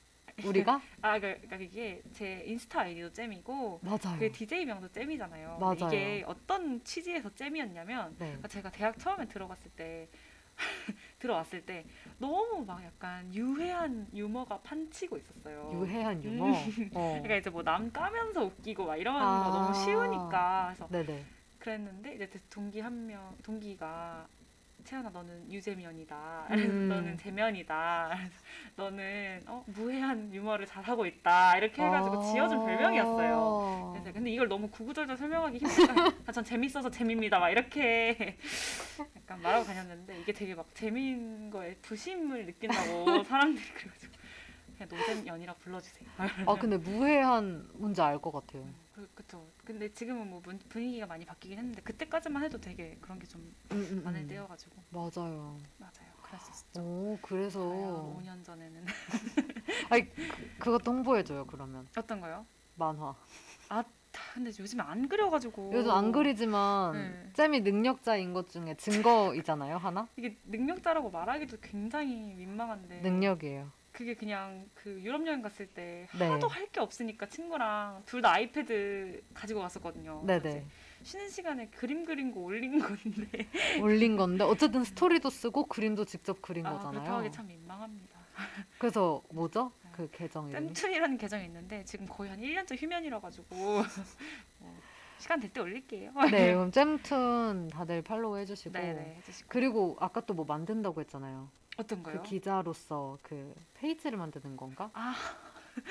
우리가? 0.44 0.82
아 1.02 1.20
그러니까 1.20 1.56
이게 1.58 2.02
제 2.14 2.44
인스타 2.46 2.82
아이디도 2.82 3.12
잼이고 3.14 3.80
맞아요. 3.84 4.20
그 4.20 4.32
DJ 4.32 4.66
명도 4.66 4.88
잼이잖아요. 4.92 5.58
맞아요. 5.60 5.76
이게 5.76 6.24
어떤 6.28 6.84
취지에서 6.84 7.34
잼이었냐면 7.34 8.12
네. 8.20 8.28
그러니까 8.28 8.48
제가 8.48 8.72
대학 8.72 8.98
처음에 9.00 9.28
들어갔을 9.28 9.72
때 9.72 10.08
들어왔을 11.20 11.66
때 11.66 11.86
너무 12.18 12.64
막 12.66 12.84
약간 12.84 13.34
유해한 13.34 14.08
유머가 14.14 14.60
판치고 14.62 15.18
있었어요. 15.18 15.72
유해한 15.74 16.24
유머. 16.24 16.46
어. 16.50 16.54
그러니까 17.24 17.36
이제 17.38 17.50
뭐 17.50 17.64
남 17.64 17.92
까면서 17.92 18.44
웃기고 18.46 18.86
막 18.86 18.98
이런 18.98 19.16
아. 19.18 19.44
거 19.44 19.52
너무 19.52 19.74
쉬우니까 19.74 20.74
그래서 20.76 20.88
네네. 20.90 21.26
그랬는데 21.60 22.16
이제 22.16 22.28
그 22.28 22.40
동기 22.50 22.80
한 22.80 23.06
명 23.08 23.36
동기가 23.44 24.28
채연아 24.88 25.10
너는 25.10 25.52
유재면이다. 25.52 26.48
음. 26.52 26.88
너는 26.88 27.18
재면이다. 27.18 28.18
너는 28.78 29.44
어, 29.48 29.62
무해한 29.68 30.34
유머를 30.34 30.66
잘하고 30.66 31.06
있다. 31.06 31.58
이렇게 31.58 31.84
해가지고 31.84 32.24
지어준 32.32 32.64
별명이었어요. 32.64 33.92
그래서 33.94 34.14
근데 34.14 34.32
이걸 34.32 34.48
너무 34.48 34.70
구구절절 34.70 35.18
설명하기 35.18 35.58
힘들까? 35.58 35.94
아, 36.26 36.32
전 36.32 36.44
재밌어서 36.46 36.90
재미입니다. 36.90 37.38
막 37.38 37.50
이렇게 37.50 38.38
약간 39.18 39.42
말하고 39.42 39.66
다녔는데 39.66 40.22
이게 40.22 40.32
되게 40.32 40.56
막 40.56 40.74
재미인 40.74 41.50
거에 41.50 41.76
부심을 41.82 42.46
느낀다고 42.46 43.24
사람들이 43.26 43.66
그래가지고 43.74 44.14
그냥 44.78 44.90
노잼연이라 44.90 45.54
불러주세요. 45.56 46.08
아 46.46 46.56
근데 46.56 46.78
무해한 46.78 47.68
뭔지 47.74 48.02
알 48.02 48.20
것 48.20 48.32
같아요. 48.32 48.66
그, 48.98 49.08
그쵸. 49.14 49.48
근데 49.64 49.94
지금은 49.94 50.28
뭐 50.28 50.40
분- 50.42 50.58
분위기가 50.70 51.06
많이 51.06 51.24
바뀌긴 51.24 51.60
했는데 51.60 51.84
그때까지만 51.84 52.44
해도 52.44 52.60
되게 52.60 52.98
그런 53.00 53.20
게 53.20 53.28
좀 53.28 53.42
음, 53.72 53.78
음, 53.92 54.02
많을 54.04 54.22
음. 54.22 54.28
때여가지고 54.28 54.76
맞아요. 54.90 55.56
맞아요. 55.78 56.10
그랬었죠. 56.24 56.82
오 56.82 57.20
그래서 57.22 57.60
과연 57.70 58.16
5년 58.18 58.44
전에는 58.44 58.86
아니 59.92 60.10
그, 60.16 60.50
그것도 60.58 60.92
홍보해줘요 60.94 61.46
그러면 61.46 61.88
어떤 61.96 62.20
거요? 62.22 62.44
만화. 62.76 63.16
다 63.70 63.84
근데 64.34 64.50
요즘에 64.50 64.82
안 64.82 65.08
그려가지고 65.08 65.70
요즘 65.74 65.92
안 65.92 66.12
그리지만 66.12 66.94
네. 66.94 67.30
잼이 67.34 67.60
능력자인 67.62 68.34
것 68.34 68.50
중에 68.50 68.74
증거이잖아요 68.78 69.78
하나? 69.78 70.08
이게 70.16 70.40
능력자라고 70.46 71.12
말하기도 71.12 71.58
굉장히 71.62 72.34
민망한데 72.34 73.02
능력이에요. 73.02 73.72
그게 73.98 74.14
그냥 74.14 74.70
그 74.76 75.02
유럽 75.02 75.26
여행 75.26 75.42
갔을 75.42 75.66
때 75.66 76.08
네. 76.20 76.28
하도 76.28 76.48
할 76.48 76.68
게 76.72 76.80
없으니까 76.82 77.26
친구랑 77.28 78.04
둘 78.06 78.22
다 78.22 78.34
아이패드 78.34 79.24
가지고 79.34 79.62
갔었거든요. 79.62 80.22
네네. 80.24 80.66
쉬는 81.02 81.30
시간에 81.30 81.68
그림 81.70 82.06
그린 82.06 82.32
거 82.32 82.42
올린 82.42 82.78
건데 82.78 83.48
올린 83.82 84.16
건데 84.18 84.44
어쨌든 84.44 84.84
스토리도 84.84 85.32
쓰고 85.32 85.66
그림도 85.66 86.06
직접 86.06 86.40
그린 86.44 86.64
아, 86.68 86.70
그렇다고 86.72 86.92
거잖아요. 86.94 87.18
하기 87.20 87.32
참 87.32 87.48
민망합니다. 87.48 88.20
그래서 88.78 89.24
뭐죠? 89.32 89.72
그 89.94 90.08
계정 90.12 90.48
이름이? 90.50 90.74
잼툰이라는 90.76 91.18
계정이 91.18 91.46
있는데 91.46 91.84
지금 91.86 92.06
거의 92.06 92.30
한 92.30 92.40
1년째 92.40 92.80
휴면이라 92.80 93.20
가지고 93.20 93.48
뭐 94.60 94.76
시간 95.18 95.40
될 95.40 95.52
때 95.52 95.60
올릴게요. 95.62 96.12
네, 96.30 96.54
그럼 96.54 96.72
잼툰 96.72 97.70
다들 97.70 98.04
팔로우 98.04 98.38
해주시고 98.38 98.74
네네 98.74 99.16
해주시고 99.18 99.48
그리고 99.50 99.98
아까 100.00 100.22
또 100.22 100.36
뭐 100.36 100.46
만든다고 100.46 101.02
했잖아요. 101.02 101.50
어떤 101.78 102.04
거요? 102.04 102.22
그 102.22 102.24
기자로서 102.24 103.18
그 103.22 103.54
페이지를 103.76 104.18
만드는 104.18 104.58
건가? 104.58 104.90
아, 104.94 105.16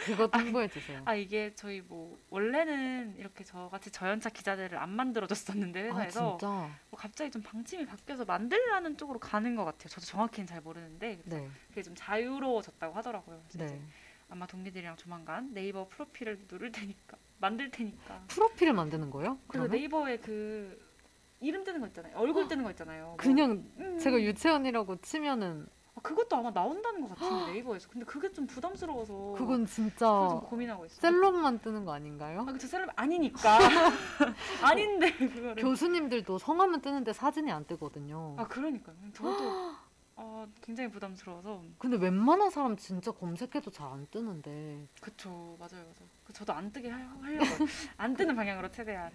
그것도 0.04 0.30
홍보해 0.58 0.68
주세요. 0.68 1.00
아 1.04 1.14
이게 1.14 1.54
저희 1.54 1.80
뭐 1.80 2.18
원래는 2.30 3.14
이렇게 3.18 3.44
저같이 3.44 3.90
저연차 3.90 4.30
기자들을 4.30 4.76
안 4.76 4.90
만들어줬었는데 4.90 5.80
아 5.90 5.94
회사에서 5.94 6.38
진짜? 6.38 6.46
뭐 6.90 6.98
갑자기 6.98 7.30
좀 7.30 7.42
방침이 7.42 7.86
바뀌어서 7.86 8.24
만들라는 8.24 8.96
쪽으로 8.96 9.18
가는 9.20 9.54
것 9.54 9.64
같아요. 9.64 9.88
저도 9.88 10.06
정확히는 10.06 10.46
잘 10.46 10.60
모르는데 10.60 11.20
네, 11.24 11.48
그게 11.68 11.82
좀 11.82 11.94
자유로워졌다고 11.96 12.94
하더라고요. 12.94 13.42
네. 13.54 13.80
아마 14.28 14.46
동기들이랑 14.46 14.96
조만간 14.96 15.54
네이버 15.54 15.86
프로필을 15.88 16.46
누를 16.50 16.72
테니까 16.72 17.16
만들 17.38 17.70
테니까. 17.70 18.24
프로필을 18.28 18.72
만드는 18.72 19.10
거예요? 19.10 19.38
그래서? 19.46 19.68
네이버에 19.68 20.18
그 20.18 20.84
이름 21.40 21.62
뜨는 21.64 21.80
거 21.80 21.86
있잖아요. 21.88 22.16
얼굴 22.16 22.48
뜨는 22.48 22.64
거 22.64 22.70
있잖아요. 22.70 23.04
뭐, 23.06 23.16
그냥 23.18 23.64
음, 23.78 23.98
제가 23.98 24.20
유채원이라고 24.20 24.96
치면은 25.02 25.66
아, 25.68 25.75
그것도 26.02 26.36
아마 26.36 26.50
나온다는 26.50 27.00
것 27.00 27.08
같은데 27.18 27.52
네이버에서. 27.52 27.88
근데 27.88 28.04
그게 28.04 28.30
좀 28.32 28.46
부담스러워서 28.46 29.34
그건 29.36 29.64
그래서 29.64 29.66
좀 29.66 29.66
진짜 29.66 30.06
고민하고 30.48 30.84
있어요. 30.86 31.00
셀럽만 31.00 31.58
뜨는 31.60 31.84
거 31.84 31.92
아닌가요? 31.94 32.40
아, 32.46 32.52
그쵸 32.52 32.66
셀럽 32.66 32.90
아니니까 32.96 33.58
아닌데 34.62 35.12
그거를. 35.16 35.54
교수님들도 35.62 36.38
성함은 36.38 36.80
뜨는데 36.80 37.12
사진이 37.12 37.50
안 37.50 37.64
뜨거든요. 37.64 38.34
아 38.38 38.46
그러니까요. 38.46 38.96
저도 39.14 39.74
아, 40.18 40.46
굉장히 40.62 40.90
부담스러워서 40.90 41.62
근데 41.78 41.96
웬만한 41.98 42.50
사람 42.50 42.76
진짜 42.76 43.10
검색해도 43.12 43.70
잘 43.70 43.86
안 43.92 44.06
뜨는데 44.10 44.88
그쵸 45.00 45.28
맞아요 45.58 45.82
맞아요. 45.84 46.08
그 46.24 46.32
저도 46.32 46.52
안 46.52 46.72
뜨게 46.72 46.88
하- 46.90 47.16
하려고 47.20 47.44
안 47.98 48.14
뜨는 48.14 48.34
방향으로 48.34 48.70
최대한. 48.70 49.12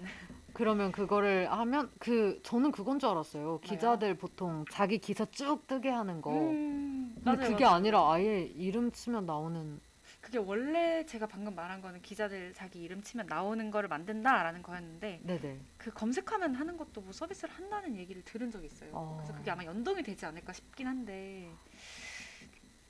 그러면 0.54 0.92
그거를 0.92 1.52
하면 1.52 1.92
그 2.00 2.40
저는 2.44 2.72
그건 2.72 3.00
줄 3.00 3.10
알았어요. 3.10 3.60
기자들 3.62 4.18
보통 4.18 4.66
자기 4.70 4.98
기사 5.00 5.26
쭉 5.26 5.66
뜨게 5.68 5.90
하는 5.90 6.22
거. 6.22 6.32
음, 6.52 7.14
근데 7.16 7.38
맞아요, 7.38 7.50
그게 7.50 7.64
맞아요. 7.64 7.76
아니라 7.78 8.12
아예 8.12 8.42
이름 8.44 8.92
치면 8.92 9.26
나오는 9.26 9.80
그게 10.22 10.38
원래 10.38 11.04
제가 11.06 11.26
방금 11.26 11.56
말한 11.56 11.82
거는 11.82 12.02
기자들 12.02 12.54
자기 12.54 12.82
이름 12.84 13.02
치면 13.02 13.26
나오는 13.26 13.72
거를 13.72 13.90
만든다라는 13.90 14.62
거였는데 14.62 15.22
네네. 15.24 15.60
그 15.78 15.92
검색하면 15.92 16.54
하는 16.56 16.78
것도 16.78 17.02
뭐 17.02 17.12
서비스를 17.12 17.54
한다는 17.54 17.96
얘기를 17.96 18.24
들은 18.24 18.52
적이 18.52 18.68
있어요. 18.68 18.92
어. 18.94 19.18
그래서 19.18 19.34
그게 19.36 19.50
아마 19.50 19.66
연동이 19.66 20.04
되지 20.04 20.26
않을까 20.26 20.54
싶긴 20.54 20.88
한데 20.88 21.50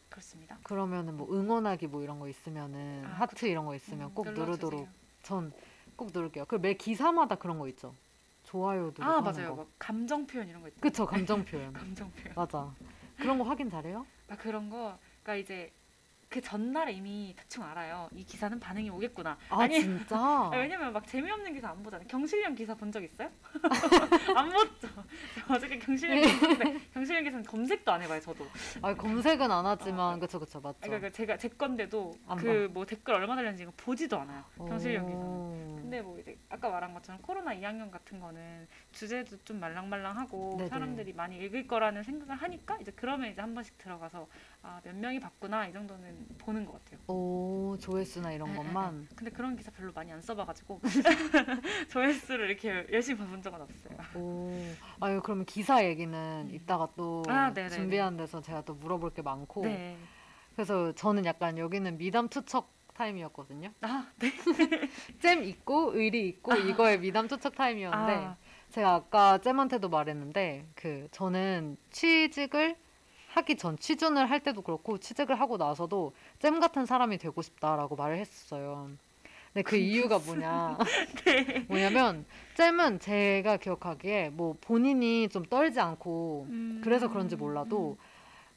그렇습니다. 0.09 0.57
그러면은 0.63 1.15
뭐 1.15 1.33
응원하기 1.33 1.87
뭐 1.87 2.03
이런 2.03 2.19
거 2.19 2.27
있으면은 2.27 3.03
아, 3.05 3.09
하트 3.21 3.35
그쵸. 3.35 3.47
이런 3.47 3.65
거 3.65 3.75
있으면 3.75 4.09
음, 4.09 4.13
꼭. 4.13 4.29
누르도록 4.29 4.87
전 5.23 5.51
꼭 5.95 6.09
누를게요. 6.13 6.45
그 6.45 6.55
매 6.57 6.73
기사마다 6.73 7.35
그런 7.35 7.59
거 7.59 7.67
있죠. 7.67 7.93
좋아요 8.43 8.85
누르고 8.85 9.03
아 9.03 9.21
맞아요. 9.21 9.49
거. 9.55 9.55
막 9.63 9.67
감정 9.77 10.25
표현 10.25 10.47
이런 10.49 10.61
거 10.61 10.67
있죠. 10.69 10.81
그쵸 10.81 11.05
감정 11.05 11.45
표현. 11.45 11.71
감정 11.73 12.11
표현. 12.11 12.33
맞아. 12.35 12.73
그런 13.17 13.37
거 13.37 13.43
확인 13.45 13.69
잘해요? 13.69 14.05
아 14.27 14.35
그런 14.35 14.69
거 14.69 14.97
그러니까 15.23 15.35
이제 15.35 15.71
그 16.31 16.39
전날에 16.39 16.93
이미 16.93 17.33
대충 17.37 17.61
알아요. 17.65 18.07
이 18.15 18.23
기사는 18.23 18.57
반응이 18.57 18.89
오겠구나. 18.89 19.37
아 19.49 19.59
아니, 19.63 19.81
진짜? 19.81 20.15
아, 20.17 20.49
왜냐면 20.55 20.93
막 20.93 21.05
재미없는 21.05 21.53
기사 21.53 21.69
안 21.69 21.83
보잖아요. 21.83 22.07
경실련 22.07 22.55
기사 22.55 22.73
본 22.73 22.89
적 22.91 23.03
있어요? 23.03 23.29
안 24.35 24.49
봤죠. 24.49 24.87
저 25.47 25.53
어저께 25.53 25.77
경실련 25.79 26.21
기사 26.21 26.39
봤는데 26.39 26.79
경실련 26.93 27.23
기사는 27.25 27.45
검색도 27.45 27.91
안 27.91 28.01
해봐요. 28.01 28.21
저도. 28.21 28.45
아 28.81 28.93
검색은 28.95 29.51
안 29.51 29.65
하지만 29.65 30.21
그쵸 30.21 30.39
그쵸 30.39 30.61
맞죠. 30.61 30.77
아, 30.81 30.87
그러니까 30.87 31.09
제가 31.09 31.35
제 31.37 31.49
건데도 31.49 32.13
안그뭐 32.27 32.85
댓글 32.85 33.13
얼마 33.15 33.35
달렸는지 33.35 33.65
보지도 33.75 34.17
않아요. 34.21 34.45
경실련 34.57 35.05
기사는. 35.07 35.25
오. 35.25 35.75
근데 35.81 36.01
뭐 36.01 36.17
이제 36.17 36.37
아까 36.47 36.69
말한 36.69 36.93
것처럼 36.93 37.21
코로나 37.21 37.53
2학년 37.53 37.91
같은 37.91 38.21
거는 38.21 38.67
주제도 38.93 39.35
좀 39.43 39.59
말랑말랑하고 39.59 40.55
네네. 40.59 40.69
사람들이 40.69 41.11
많이 41.11 41.37
읽을 41.43 41.67
거라는 41.67 42.03
생각을 42.03 42.35
하니까 42.37 42.77
이제 42.79 42.93
그러면 42.95 43.29
이제 43.31 43.41
한 43.41 43.53
번씩 43.53 43.77
들어가서 43.77 44.27
아 44.63 44.79
몇 44.83 44.95
명이 44.95 45.19
봤구나 45.19 45.67
이 45.67 45.73
정도는 45.73 46.20
보는 46.37 46.65
것 46.65 46.73
같아요. 46.73 46.99
오 47.07 47.77
조회수나 47.79 48.31
이런 48.33 48.49
에, 48.49 48.53
에, 48.53 48.55
것만. 48.55 49.07
근데 49.15 49.31
그런 49.31 49.55
기사 49.55 49.71
별로 49.71 49.91
많이 49.93 50.11
안 50.11 50.21
써봐가지고 50.21 50.81
조회수를 51.89 52.49
이렇게 52.49 52.87
열심히 52.91 53.19
봐본 53.19 53.41
적은 53.41 53.61
없어요. 53.61 53.97
오, 54.15 54.51
아유 54.99 55.21
그러면 55.23 55.45
기사 55.45 55.85
얘기는 55.85 56.49
이따가 56.51 56.87
또 56.95 57.23
아. 57.27 57.53
준비한 57.69 58.17
데서 58.17 58.41
제가 58.41 58.63
또 58.63 58.73
물어볼 58.75 59.13
게 59.13 59.21
많고 59.21 59.61
네. 59.63 59.97
그래서 60.55 60.91
저는 60.93 61.25
약간 61.25 61.57
여기는 61.57 61.97
미담 61.97 62.27
투척 62.27 62.81
타임이었거든요. 62.93 63.71
아 63.81 64.07
네. 64.19 64.31
잼 65.19 65.43
있고 65.43 65.93
의리 65.95 66.27
있고 66.27 66.55
이거의 66.55 66.99
미담 66.99 67.27
투척 67.27 67.55
타임이었는데 67.55 68.13
아, 68.13 68.37
제가 68.69 68.93
아까 68.93 69.37
잼한테도 69.39 69.89
말했는데 69.89 70.67
그 70.75 71.07
저는 71.11 71.77
취직을 71.89 72.75
하기 73.33 73.55
전 73.55 73.77
취준을 73.77 74.29
할 74.29 74.41
때도 74.41 74.61
그렇고 74.61 74.97
취직을 74.97 75.39
하고 75.39 75.57
나서도 75.57 76.13
잼 76.39 76.59
같은 76.59 76.85
사람이 76.85 77.17
되고 77.17 77.41
싶다라고 77.41 77.95
말을 77.95 78.17
했었어요. 78.17 78.91
근데 79.53 79.63
그 79.63 79.75
이유가 79.75 80.19
뭐냐? 80.19 80.77
네. 81.25 81.65
뭐냐면 81.67 82.25
잼은 82.55 82.99
제가 82.99 83.57
기억하기에 83.57 84.29
뭐 84.29 84.55
본인이 84.59 85.29
좀 85.29 85.43
떨지 85.43 85.79
않고 85.79 86.47
음, 86.49 86.81
그래서 86.83 87.09
그런지 87.09 87.35
몰라도 87.35 87.97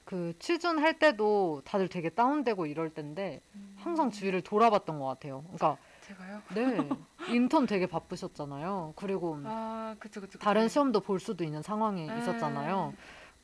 그 0.04 0.34
취준할 0.38 0.98
때도 0.98 1.62
다들 1.64 1.88
되게 1.88 2.10
다운되고 2.10 2.66
이럴 2.66 2.90
텐데 2.90 3.40
음, 3.54 3.76
항상 3.78 4.10
주위를 4.10 4.42
돌아봤던 4.42 4.98
것 4.98 5.06
같아요. 5.06 5.42
그러니까 5.42 5.76
제가요. 6.02 6.42
네 6.54 6.90
인턴 7.28 7.66
되게 7.66 7.86
바쁘셨잖아요. 7.86 8.92
그리고 8.96 9.38
아 9.44 9.96
그쵸 9.98 10.20
그쵸. 10.20 10.38
다른 10.38 10.62
그쵸. 10.64 10.72
시험도 10.72 11.00
볼 11.00 11.20
수도 11.20 11.42
있는 11.44 11.62
상황이 11.62 12.06
네. 12.06 12.18
있었잖아요. 12.18 12.92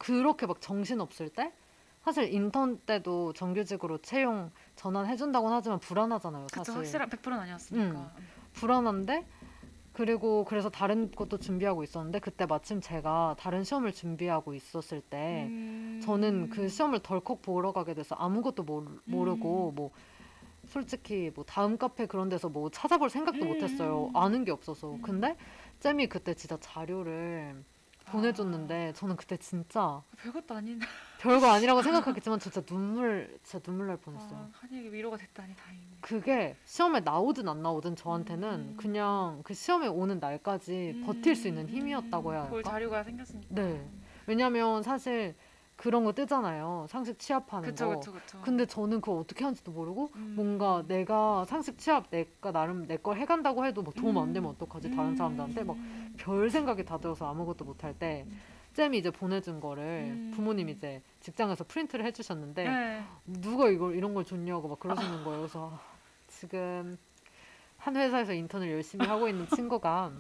그렇게 0.01 0.47
막 0.47 0.63
정신 0.63 1.01
없을 1.01 1.29
때 1.29 1.53
사실 2.03 2.33
인턴 2.33 2.79
때도 2.79 3.35
정규직으로 3.35 3.99
채용 3.99 4.51
전환해준다고는 4.75 5.55
하지만 5.55 5.79
불안하잖아요. 5.79 6.47
그쵸 6.47 6.65
사실 6.65 6.79
확실한 6.79 7.11
100%는 7.11 7.39
아니었으니까. 7.39 8.13
음. 8.17 8.27
불안한데 8.55 9.27
그리고 9.93 10.45
그래서 10.47 10.71
다른 10.71 11.11
것도 11.11 11.37
준비하고 11.37 11.83
있었는데 11.83 12.21
그때 12.21 12.47
마침 12.47 12.81
제가 12.81 13.37
다른 13.39 13.63
시험을 13.63 13.93
준비하고 13.93 14.55
있었을 14.55 15.03
때 15.03 15.45
음. 15.51 16.01
저는 16.03 16.49
그 16.49 16.71
시험을 16.71 17.01
덜컥 17.01 17.43
보러 17.43 17.73
가게 17.73 17.93
돼서 17.93 18.15
아무것도 18.15 18.63
모르, 18.63 18.87
모르고 19.05 19.71
음. 19.71 19.75
뭐 19.75 19.91
솔직히 20.67 21.31
뭐 21.35 21.45
다음 21.45 21.77
카페 21.77 22.07
그런 22.07 22.31
데서 22.31 22.49
뭐 22.49 22.71
찾아볼 22.71 23.11
생각도 23.11 23.45
음. 23.45 23.49
못했어요. 23.49 24.11
아는 24.15 24.47
게 24.47 24.51
없어서. 24.51 24.93
음. 24.93 25.03
근데 25.03 25.37
잼이 25.81 26.09
그때 26.09 26.33
진짜 26.33 26.57
자료를 26.59 27.63
보내줬는데 28.11 28.93
저는 28.95 29.17
그때 29.17 29.37
진짜 29.37 29.81
아, 29.81 30.03
별것도 30.17 30.55
아닌. 30.55 30.81
별거 31.21 31.49
아니라고 31.51 31.83
생각하겠지만 31.83 32.39
진짜 32.39 32.61
눈물 32.63 33.39
진짜 33.43 33.59
눈물 33.63 33.89
날 33.89 33.97
뻔했어요. 33.99 34.39
아, 34.39 34.49
한이에게 34.53 34.91
위로가 34.91 35.17
됐다니 35.17 35.55
다행이네. 35.55 35.91
그게 36.01 36.57
시험에 36.65 37.01
나오든 37.01 37.49
안 37.49 37.63
나오든 37.63 37.97
저한테는 37.97 38.49
음. 38.49 38.77
그냥 38.79 39.41
그 39.45 39.53
시험에 39.55 39.87
오는 39.87 40.19
날까지 40.19 41.03
버틸 41.05 41.37
수 41.37 41.49
있는 41.49 41.69
힘이었다고 41.69 42.33
해야 42.33 42.47
볼 42.49 42.59
할까? 42.59 42.71
자료가 42.71 43.03
생겼으니까. 43.05 43.55
네. 43.55 43.87
왜냐면 44.27 44.83
사실 44.83 45.35
그런 45.81 46.05
거 46.05 46.13
뜨잖아요. 46.13 46.85
상식 46.91 47.19
취합하는 47.19 47.71
그쵸 47.71 47.89
거. 47.89 47.97
그쵸 47.99 48.13
그쵸. 48.13 48.39
근데 48.43 48.67
저는 48.67 49.01
그거 49.01 49.17
어떻게 49.19 49.45
하는지도 49.45 49.73
모르고 49.73 50.11
음. 50.15 50.35
뭔가 50.37 50.85
내가 50.87 51.47
상식 51.47 51.79
취합 51.79 52.11
내가 52.11 52.53
나름 52.53 52.87
내 52.87 52.99
걸 52.99 53.17
해간다고 53.17 53.65
해도 53.65 53.81
뭐 53.83 53.91
도움 53.95 54.19
안 54.19 54.29
음. 54.29 54.33
되면 54.35 54.51
어떡하지 54.51 54.91
다른 54.95 55.17
사람들한테 55.17 55.65
막 55.65 55.77
별 56.19 56.51
생각이 56.51 56.85
다 56.85 56.99
들어서 56.99 57.27
아무것도 57.31 57.65
못 57.65 57.83
할 57.83 57.95
때 57.95 58.27
잼이 58.75 58.99
이제 58.99 59.11
보내준 59.11 59.59
거를 59.59 59.83
음. 60.11 60.33
부모님이 60.37 60.73
이제 60.73 61.01
직장에서 61.21 61.65
프린트를 61.65 62.05
해주셨는데 62.05 62.65
네. 62.69 63.05
누가 63.25 63.71
이걸 63.71 63.95
이런 63.97 64.13
걸 64.13 64.23
줬냐고 64.27 64.69
막 64.69 64.79
그러시는 64.81 65.25
거예요. 65.25 65.39
그래서 65.41 65.71
아, 65.73 65.81
지금 66.29 66.99
한 67.79 67.97
회사에서 67.97 68.35
인턴을 68.35 68.71
열심히 68.71 69.07
하고 69.07 69.29
있는 69.29 69.47
친구가 69.49 70.13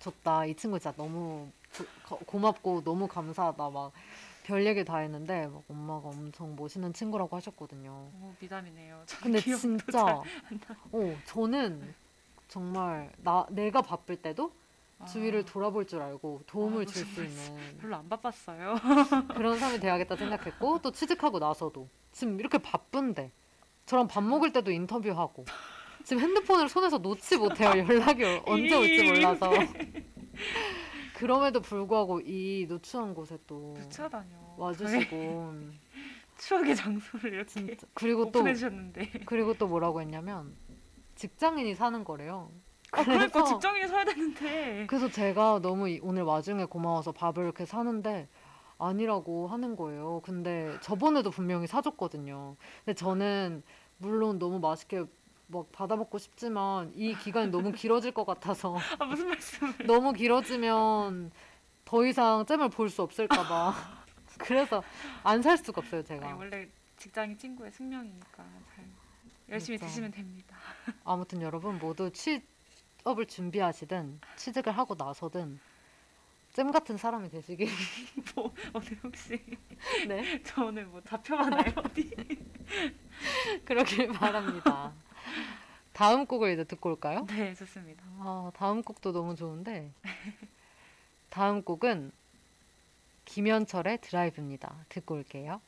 줬다. 0.00 0.44
이 0.46 0.56
친구 0.56 0.80
진짜 0.80 0.92
너무 0.96 1.48
고- 1.78 2.16
고- 2.16 2.24
고맙고 2.26 2.82
너무 2.82 3.06
감사하다. 3.06 3.70
막 3.70 3.92
별 4.44 4.66
얘기 4.66 4.84
다 4.84 4.98
했는데 4.98 5.46
막 5.46 5.62
엄마가 5.68 6.08
엄청 6.08 6.56
멋있는 6.56 6.92
친구라고 6.92 7.36
하셨거든요. 7.36 8.10
오, 8.20 8.34
미담이네요. 8.40 9.02
저는 9.06 9.22
근데 9.22 9.40
진짜 9.40 9.92
잘- 9.92 10.14
어 10.92 11.16
저는 11.24 11.94
정말 12.48 13.12
나 13.18 13.46
내가 13.50 13.82
바쁠 13.82 14.16
때도 14.16 14.52
아, 14.98 15.04
주위를 15.04 15.44
돌아볼 15.44 15.86
줄 15.86 16.02
알고 16.02 16.42
도움을 16.46 16.82
아, 16.82 16.84
줄 16.86 17.04
수. 17.06 17.22
있는 17.22 17.78
별로 17.80 17.96
안 17.96 18.08
바빴어요. 18.08 18.74
그런 19.34 19.58
사람이 19.58 19.78
돼야겠다 19.80 20.16
생각했고 20.16 20.80
또 20.82 20.90
취직하고 20.90 21.38
나서도 21.38 21.88
지금 22.10 22.38
이렇게 22.40 22.58
바쁜데 22.58 23.30
저랑 23.86 24.08
밥 24.08 24.22
먹을 24.22 24.52
때도 24.52 24.70
인터뷰하고 24.70 25.44
지금 26.04 26.22
핸드폰을 26.22 26.68
손에서 26.68 26.98
놓지 26.98 27.36
못해요 27.36 27.70
연락이 27.78 28.24
언제 28.46 28.74
올지 28.76 29.04
몰라서 29.04 29.50
그럼에도 31.22 31.60
불구하고 31.60 32.20
이 32.20 32.66
누추한 32.68 33.14
곳에 33.14 33.38
또 33.46 33.74
누추하다뇨. 33.78 34.54
와주시고 34.56 35.54
추억의 36.36 36.74
장소를 36.74 37.32
이렇게 37.34 37.48
진짜 37.48 37.86
그리고 37.94 38.24
또 38.32 38.40
오픈해 38.40 38.54
주셨는데. 38.54 39.10
그리고 39.24 39.54
또 39.54 39.68
뭐라고 39.68 40.00
했냐면 40.00 40.56
직장인이 41.14 41.76
사는 41.76 42.02
거래요. 42.02 42.50
아, 42.90 43.04
그러니까 43.04 43.44
직장인이 43.44 43.86
서야 43.86 44.04
되는데. 44.04 44.86
그래서 44.88 45.08
제가 45.08 45.60
너무 45.62 45.88
이- 45.88 46.00
오늘 46.02 46.24
와중에 46.24 46.64
고마워서 46.64 47.12
밥을 47.12 47.44
이렇게 47.44 47.64
사는데 47.66 48.28
아니라고 48.78 49.46
하는 49.46 49.76
거예요. 49.76 50.22
근데 50.24 50.76
저번에도 50.80 51.30
분명히 51.30 51.68
사줬거든요. 51.68 52.56
근데 52.84 52.94
저는 52.96 53.62
물론 53.98 54.40
너무 54.40 54.58
맛있게 54.58 55.04
막 55.48 55.70
받아 55.72 55.96
먹고 55.96 56.18
싶지만 56.18 56.92
이 56.94 57.14
기간이 57.14 57.50
너무 57.50 57.72
길어질 57.72 58.12
것 58.12 58.24
같아서 58.24 58.76
아 58.98 59.04
무슨 59.04 59.28
말씀을? 59.28 59.74
너무 59.86 60.12
길어지면 60.12 61.30
더 61.84 62.06
이상 62.06 62.46
잼을 62.46 62.70
볼 62.70 62.88
수 62.88 63.02
없을까 63.02 63.42
봐. 63.42 63.74
그래서 64.38 64.82
안 65.22 65.42
살 65.42 65.58
수가 65.58 65.80
없어요, 65.82 65.98
아니, 66.00 66.06
제가. 66.08 66.34
원래 66.36 66.66
직장인 66.96 67.36
친구의 67.36 67.70
숙명이니까 67.72 68.36
잘 68.74 68.84
열심히 69.50 69.76
진짜. 69.78 69.88
드시면 69.88 70.10
됩니다. 70.12 70.56
아무튼 71.04 71.42
여러분 71.42 71.78
모두 71.78 72.10
취업을 72.10 73.26
준비하시든 73.28 74.20
취직을 74.36 74.72
하고 74.76 74.94
나서든 74.96 75.60
잼 76.54 76.70
같은 76.70 76.96
사람이 76.96 77.28
되시길 77.30 77.68
뭐 78.34 78.52
오늘 78.74 78.98
혹시 79.04 79.42
네. 80.08 80.42
저 80.44 80.64
오늘 80.66 80.86
뭐 80.86 81.00
잡혀가나요 81.02 81.72
어디? 81.76 82.10
그러길 83.64 84.08
바랍니다. 84.12 84.92
다음 85.92 86.26
곡을 86.26 86.52
이제 86.52 86.64
듣고 86.64 86.90
올까요? 86.90 87.26
네 87.28 87.54
좋습니다. 87.54 88.02
아, 88.18 88.50
다음 88.54 88.82
곡도 88.82 89.12
너무 89.12 89.36
좋은데. 89.36 89.92
다음 91.30 91.62
곡은 91.62 92.12
김현철의 93.24 94.00
드라이브입니다. 94.00 94.74
듣고 94.88 95.14
올게요. 95.14 95.60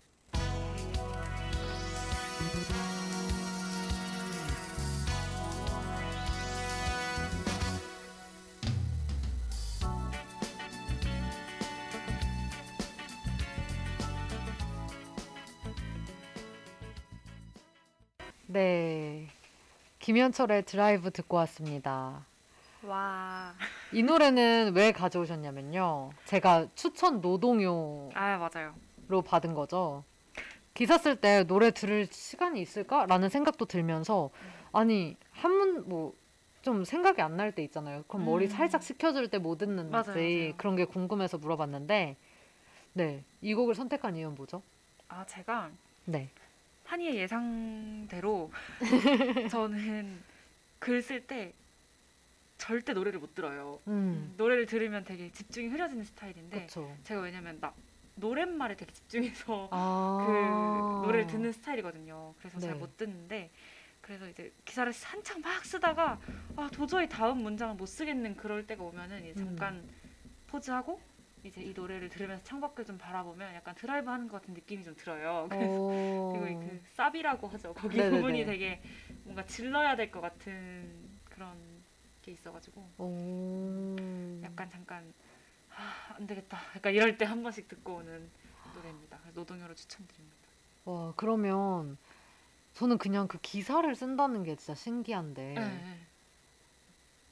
네. 18.46 19.03
김현철의 20.04 20.64
드라이브 20.66 21.10
듣고 21.10 21.38
왔습니다. 21.38 22.26
와. 22.82 23.54
이 23.90 24.02
노래는 24.02 24.72
왜 24.74 24.92
가져오셨냐면요. 24.92 26.10
제가 26.26 26.66
추천 26.74 27.22
노동요로 27.22 28.10
아 28.14 28.36
맞아요. 28.36 28.74
받은 29.24 29.54
거죠. 29.54 30.04
기사 30.74 30.98
쓸 30.98 31.16
때 31.16 31.44
노래 31.44 31.70
들을 31.70 32.06
시간이 32.10 32.60
있을까라는 32.60 33.30
생각도 33.30 33.64
들면서 33.64 34.28
아니 34.74 35.16
한문 35.32 35.88
뭐 35.88 36.12
좀 36.60 36.82
생각이 36.84 37.20
안 37.22 37.36
날 37.36 37.52
때 37.52 37.62
있잖아요. 37.64 38.04
그럼 38.08 38.24
머리 38.26 38.44
음. 38.46 38.50
살짝 38.50 38.82
식혀줄 38.82 39.28
때 39.28 39.38
뭐 39.38 39.56
듣는지 39.56 39.90
맞아요, 39.90 40.04
맞아요. 40.16 40.52
그런 40.58 40.76
게 40.76 40.84
궁금해서 40.86 41.36
물어봤는데 41.38 42.16
네, 42.92 43.24
이 43.40 43.54
곡을 43.54 43.74
선택한 43.74 44.16
이유는 44.16 44.34
뭐죠? 44.34 44.60
아 45.08 45.24
제가 45.26 45.70
네. 46.06 46.28
한이의 46.94 47.16
예상대로 47.16 48.52
저는 49.50 50.22
글 50.78 51.02
쓸 51.02 51.26
때 51.26 51.52
절대 52.56 52.92
노래를 52.92 53.18
못 53.18 53.34
들어요. 53.34 53.80
음, 53.88 54.32
노래를 54.36 54.66
들으면 54.66 55.04
되게 55.04 55.30
집중이 55.32 55.68
흐려지는 55.68 56.04
스타일인데 56.04 56.56
그렇죠. 56.56 56.96
제가 57.02 57.22
왜냐면 57.22 57.58
나 57.60 57.74
노랫말에 58.14 58.76
되게 58.76 58.92
집중해서 58.92 59.68
아, 59.72 60.18
그 60.22 61.02
노래를 61.04 61.26
듣는 61.26 61.52
스타일이거든요. 61.52 62.34
그래서 62.38 62.60
잘 62.60 62.74
네. 62.74 62.78
못 62.78 62.96
듣는데 62.96 63.50
그래서 64.00 64.28
이제 64.28 64.52
기사를 64.64 64.92
한창 65.02 65.40
막 65.40 65.64
쓰다가 65.64 66.20
아 66.56 66.68
도저히 66.72 67.08
다음 67.08 67.42
문장을 67.42 67.74
못 67.74 67.86
쓰겠는 67.86 68.36
그럴 68.36 68.66
때가 68.66 68.84
오면은 68.84 69.24
이제 69.24 69.40
음. 69.40 69.46
잠깐 69.46 69.88
포즈하고 70.46 71.00
이제 71.44 71.60
이 71.62 71.72
노래를 71.74 72.08
들으면서 72.08 72.42
창밖을 72.44 72.84
좀 72.86 72.96
바라보면 72.98 73.54
약간 73.54 73.74
드라이브 73.74 74.10
하는 74.10 74.28
것 74.28 74.40
같은 74.40 74.54
느낌이 74.54 74.82
좀 74.82 74.94
들어요. 74.96 75.46
그래서 75.52 75.78
오. 75.80 76.28
그리고 76.32 76.46
이그 76.48 76.82
쌉이라고 76.96 77.48
하죠. 77.50 77.74
거기 77.74 77.98
네네네. 77.98 78.16
부분이 78.16 78.44
되게 78.46 78.82
뭔가 79.24 79.44
질러야 79.44 79.94
될 79.96 80.10
것 80.10 80.20
같은 80.20 81.20
그런 81.24 81.56
게 82.22 82.32
있어가지고 82.32 82.88
오. 82.98 84.40
약간 84.42 84.70
잠깐 84.70 85.12
아, 85.76 86.14
안 86.16 86.26
되겠다. 86.26 86.58
약간 86.76 86.94
이럴 86.94 87.18
때 87.18 87.24
한 87.26 87.42
번씩 87.42 87.68
듣고 87.68 87.96
오는 87.96 88.30
노래입니다. 88.74 89.18
노동요로 89.34 89.74
추천드립니다. 89.74 90.36
와, 90.84 91.12
그러면 91.16 91.98
저는 92.74 92.96
그냥 92.98 93.28
그 93.28 93.38
기사를 93.38 93.94
쓴다는 93.94 94.44
게 94.44 94.56
진짜 94.56 94.74
신기한데 94.74 95.42
네. 95.54 95.60
네. 95.60 96.06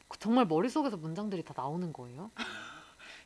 그 0.09 0.19
정말 0.19 0.45
머릿속에서 0.47 0.97
문장들이 0.99 1.43
다 1.45 1.55
나오는 1.57 1.93
거예요? 1.93 2.31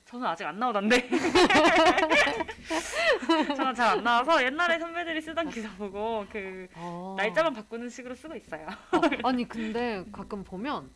저는 0.06 0.26
아직 0.26 0.44
안 0.46 0.58
나오던데. 0.58 1.08
저는 3.56 3.74
잘 3.74 3.86
안 3.96 4.04
나와서 4.04 4.44
옛날에 4.44 4.78
선배들이 4.78 5.20
쓰던 5.20 5.50
기사 5.50 5.68
보고 5.76 6.24
그 6.30 6.66
아. 6.74 7.14
날짜만 7.16 7.54
바꾸는 7.54 7.88
식으로 7.88 8.14
쓰고 8.14 8.36
있어요. 8.36 8.66
아, 8.90 9.00
아니 9.24 9.48
근데 9.48 10.04
가끔 10.12 10.44
보면 10.44 10.90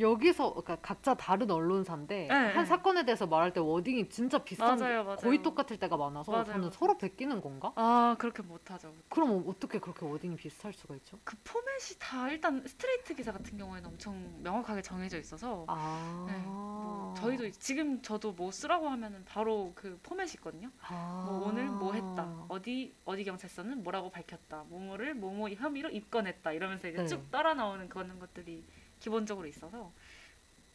여기서 0.00 0.50
그러니까 0.54 0.76
각자 0.76 1.14
다른 1.14 1.50
언론사인데 1.50 2.26
네, 2.28 2.34
한 2.34 2.54
네. 2.56 2.64
사건에 2.64 3.04
대해서 3.04 3.26
말할 3.26 3.52
때 3.52 3.60
워딩이 3.60 4.08
진짜 4.08 4.38
비슷한 4.38 4.78
맞아요, 4.78 5.04
맞아요. 5.04 5.16
거의 5.16 5.42
똑같을 5.42 5.78
때가 5.78 5.96
많아서 5.96 6.32
맞아요, 6.32 6.44
저는. 6.46 6.70
서로 6.70 6.96
베끼는 6.96 7.40
건가? 7.40 7.72
아 7.76 8.16
그렇게 8.18 8.42
못하죠. 8.42 8.94
그럼 9.08 9.44
어떻게 9.46 9.78
그렇게 9.78 10.06
워딩이 10.06 10.36
비슷할 10.36 10.72
수가 10.72 10.96
있죠? 10.96 11.18
그 11.24 11.36
포맷이 11.44 11.98
다 11.98 12.30
일단 12.30 12.64
스트레이트 12.66 13.14
기사 13.14 13.32
같은 13.32 13.56
경우에는 13.58 13.88
엄청 13.90 14.42
명확하게 14.42 14.82
정해져 14.82 15.18
있어서 15.18 15.64
아, 15.68 16.26
네, 16.28 16.38
뭐 16.46 17.14
저희도 17.18 17.50
지금 17.52 18.00
저도 18.02 18.32
뭐 18.32 18.50
쓰라고 18.50 18.88
하면은 18.88 19.24
바로 19.26 19.72
그 19.74 19.98
포맷이 20.02 20.34
있거든요. 20.36 20.70
아. 20.82 21.24
뭐 21.28 21.48
오늘 21.48 21.66
뭐 21.66 21.92
했다. 21.92 22.44
어디 22.48 22.94
어디 23.04 23.24
경찰서는 23.24 23.82
뭐라고 23.82 24.10
밝혔다. 24.10 24.64
뭐뭐를 24.68 25.14
뭐뭐 25.14 25.50
혐의로 25.50 25.90
입건했다. 25.90 26.52
이러면서 26.52 26.88
이제 26.88 26.98
네. 26.98 27.06
쭉 27.06 27.30
따라 27.30 27.54
나오는 27.54 27.88
그런 27.88 28.18
것들이 28.18 28.64
기본적으로 29.00 29.46
있어서 29.48 29.92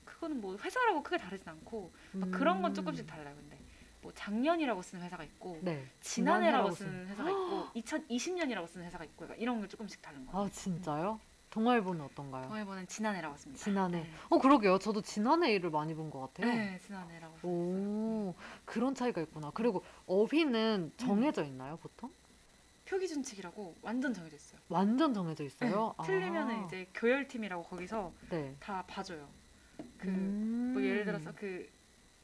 그거는 0.04 0.42
뭐 0.42 0.58
회사라고 0.58 1.02
크게 1.04 1.18
다르진 1.18 1.48
않고 1.48 1.92
막 2.14 2.32
그런 2.32 2.62
건 2.62 2.72
음. 2.72 2.74
조금씩 2.74 3.08
달라요. 3.08 3.36
근데 3.36 3.58
뭐 4.02 4.12
작년이라고 4.14 4.82
쓰는 4.82 5.04
회사가 5.06 5.24
있고 5.24 5.60
네. 5.64 5.86
지난해라고 6.02 6.72
쓰는 6.72 7.08
회사가 7.08 7.30
있고 7.30 7.68
2020년이라고 7.76 8.68
쓰는 8.68 8.86
회사가 8.86 9.04
있고 9.06 9.26
약간 9.26 9.38
이런 9.40 9.62
게 9.62 9.68
조금씩 9.68 10.02
다른 10.02 10.26
거예요. 10.26 10.46
아 10.46 10.50
진짜요? 10.50 11.20
동아일보는 11.50 12.02
어떤가요? 12.02 12.44
동아일보는 12.48 12.86
지난해라고 12.88 13.38
씁니다. 13.38 13.64
지난해. 13.64 14.02
네. 14.02 14.10
어 14.30 14.38
그러게요. 14.38 14.78
저도 14.78 15.02
지난해 15.02 15.54
일을 15.54 15.70
많이 15.70 15.94
본 15.96 16.10
것 16.12 16.20
같아요. 16.34 16.54
네, 16.54 16.78
지난해라고. 16.86 17.48
오 17.48 18.36
그런 18.66 18.94
차이가 18.94 19.22
있구나. 19.22 19.52
그리고 19.54 19.84
어휘는 20.06 20.92
정해져 20.98 21.42
음. 21.44 21.48
있나요 21.48 21.78
보통? 21.78 22.12
표기 22.86 23.08
준 23.08 23.24
칙이라고 23.24 23.76
완전 23.82 24.14
정해져 24.14 24.36
있어요. 24.36 24.60
완전 24.70 25.14
정해져 25.14 25.44
있어요. 25.44 25.96
네, 26.08 26.24
아, 26.38 26.66
이제 26.68 26.88
교열팀이라고 26.94 27.64
거기서 27.64 28.14
네. 28.30 28.56
다 28.60 28.84
봐줘요. 28.88 29.28
그 29.98 30.08
음. 30.08 30.72
뭐 30.74 30.84
예를 30.84 31.04
들어서 31.06 31.32
그 31.36 31.68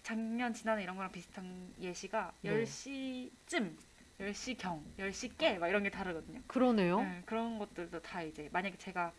작년 0.03 0.53
지난해 0.53 0.84
이런 0.84 0.95
거랑 0.95 1.12
비슷한 1.12 1.74
예시가 1.80 2.32
네. 2.41 2.64
10시쯤 2.64 3.76
10시 4.20 4.57
경, 4.59 4.84
10시 4.99 5.36
깨막 5.38 5.68
이런 5.70 5.82
게 5.82 5.89
다르거든요. 5.89 6.41
그러네요. 6.45 7.01
네, 7.01 7.24
그런 7.26 7.57
것들도 7.57 7.99
다 8.01 8.22
이제 8.22 8.49
만약에 8.51 8.78
제가 8.78 9.12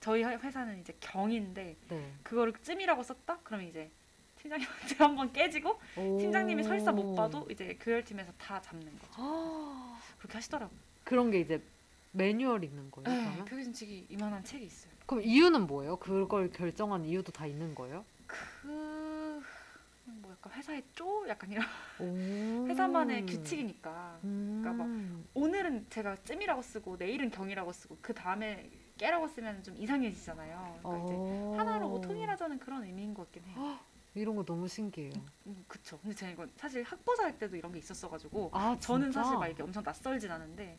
저희 0.00 0.22
회- 0.22 0.36
회사는 0.36 0.80
이제 0.80 0.94
경인데 1.00 1.76
네. 1.88 2.12
그거를 2.22 2.52
쯤이라고 2.62 3.02
썼다? 3.02 3.40
그러면 3.42 3.66
이제 3.66 3.90
팀장님한테 4.36 4.94
한번 4.98 5.32
깨지고 5.32 5.80
팀장님이 5.94 6.62
설사 6.62 6.92
못 6.92 7.14
봐도 7.16 7.48
이제 7.50 7.76
교열팀에서 7.80 8.30
다 8.38 8.60
잡는 8.60 8.86
거죠. 8.98 9.12
아, 9.16 9.98
그렇게 10.24 10.38
하시더라고요. 10.38 10.78
그런 11.04 11.30
게 11.30 11.40
이제 11.40 11.62
매뉴얼 12.12 12.64
있는 12.64 12.90
거예요. 12.90 13.08
네, 13.08 13.24
그러면? 13.24 13.44
표기 13.44 13.64
준칙이 13.64 14.06
이만한 14.08 14.42
책이 14.42 14.64
있어요. 14.64 14.92
그럼 15.06 15.22
이유는 15.22 15.66
뭐예요? 15.66 15.96
그걸 15.96 16.50
결정한 16.50 17.04
이유도 17.04 17.30
다 17.30 17.46
있는 17.46 17.74
거예요? 17.74 18.04
그 18.26 19.04
뭐 20.06 20.30
약간 20.32 20.52
회사의 20.52 20.82
쪼 20.94 21.26
약간 21.28 21.50
이런 21.50 21.64
오. 21.98 22.66
회사만의 22.68 23.26
규칙이니까 23.26 24.20
음. 24.24 24.60
그러니까 24.62 25.24
오늘은 25.34 25.86
제가 25.88 26.16
쯤이라고 26.24 26.62
쓰고 26.62 26.96
내일은 26.96 27.30
경이라고 27.30 27.72
쓰고 27.72 27.98
그 28.02 28.12
다음에 28.14 28.70
깨라고 28.98 29.26
쓰면 29.28 29.62
좀 29.62 29.76
이상해지잖아요. 29.76 30.80
그러니까 30.82 31.04
이제 31.04 31.14
어. 31.16 31.54
하나로 31.58 31.88
뭐 31.88 32.00
통일하자는 32.00 32.58
그런 32.58 32.84
의미인 32.84 33.14
것 33.14 33.24
같긴 33.24 33.44
해요. 33.44 33.78
이런 34.14 34.36
거 34.36 34.44
너무 34.44 34.68
신기해요. 34.68 35.12
음, 35.46 35.64
그쵸. 35.68 35.98
근데 36.00 36.14
제가 36.14 36.32
이건 36.32 36.50
사실 36.56 36.82
학보자 36.82 37.24
할 37.24 37.38
때도 37.38 37.56
이런 37.56 37.72
게 37.72 37.78
있었어가지고 37.78 38.50
아, 38.52 38.76
저는 38.80 39.08
진짜? 39.08 39.20
사실 39.20 39.36
막 39.38 39.46
이렇게 39.46 39.62
엄청 39.62 39.82
낯설진 39.82 40.30
않은데 40.30 40.78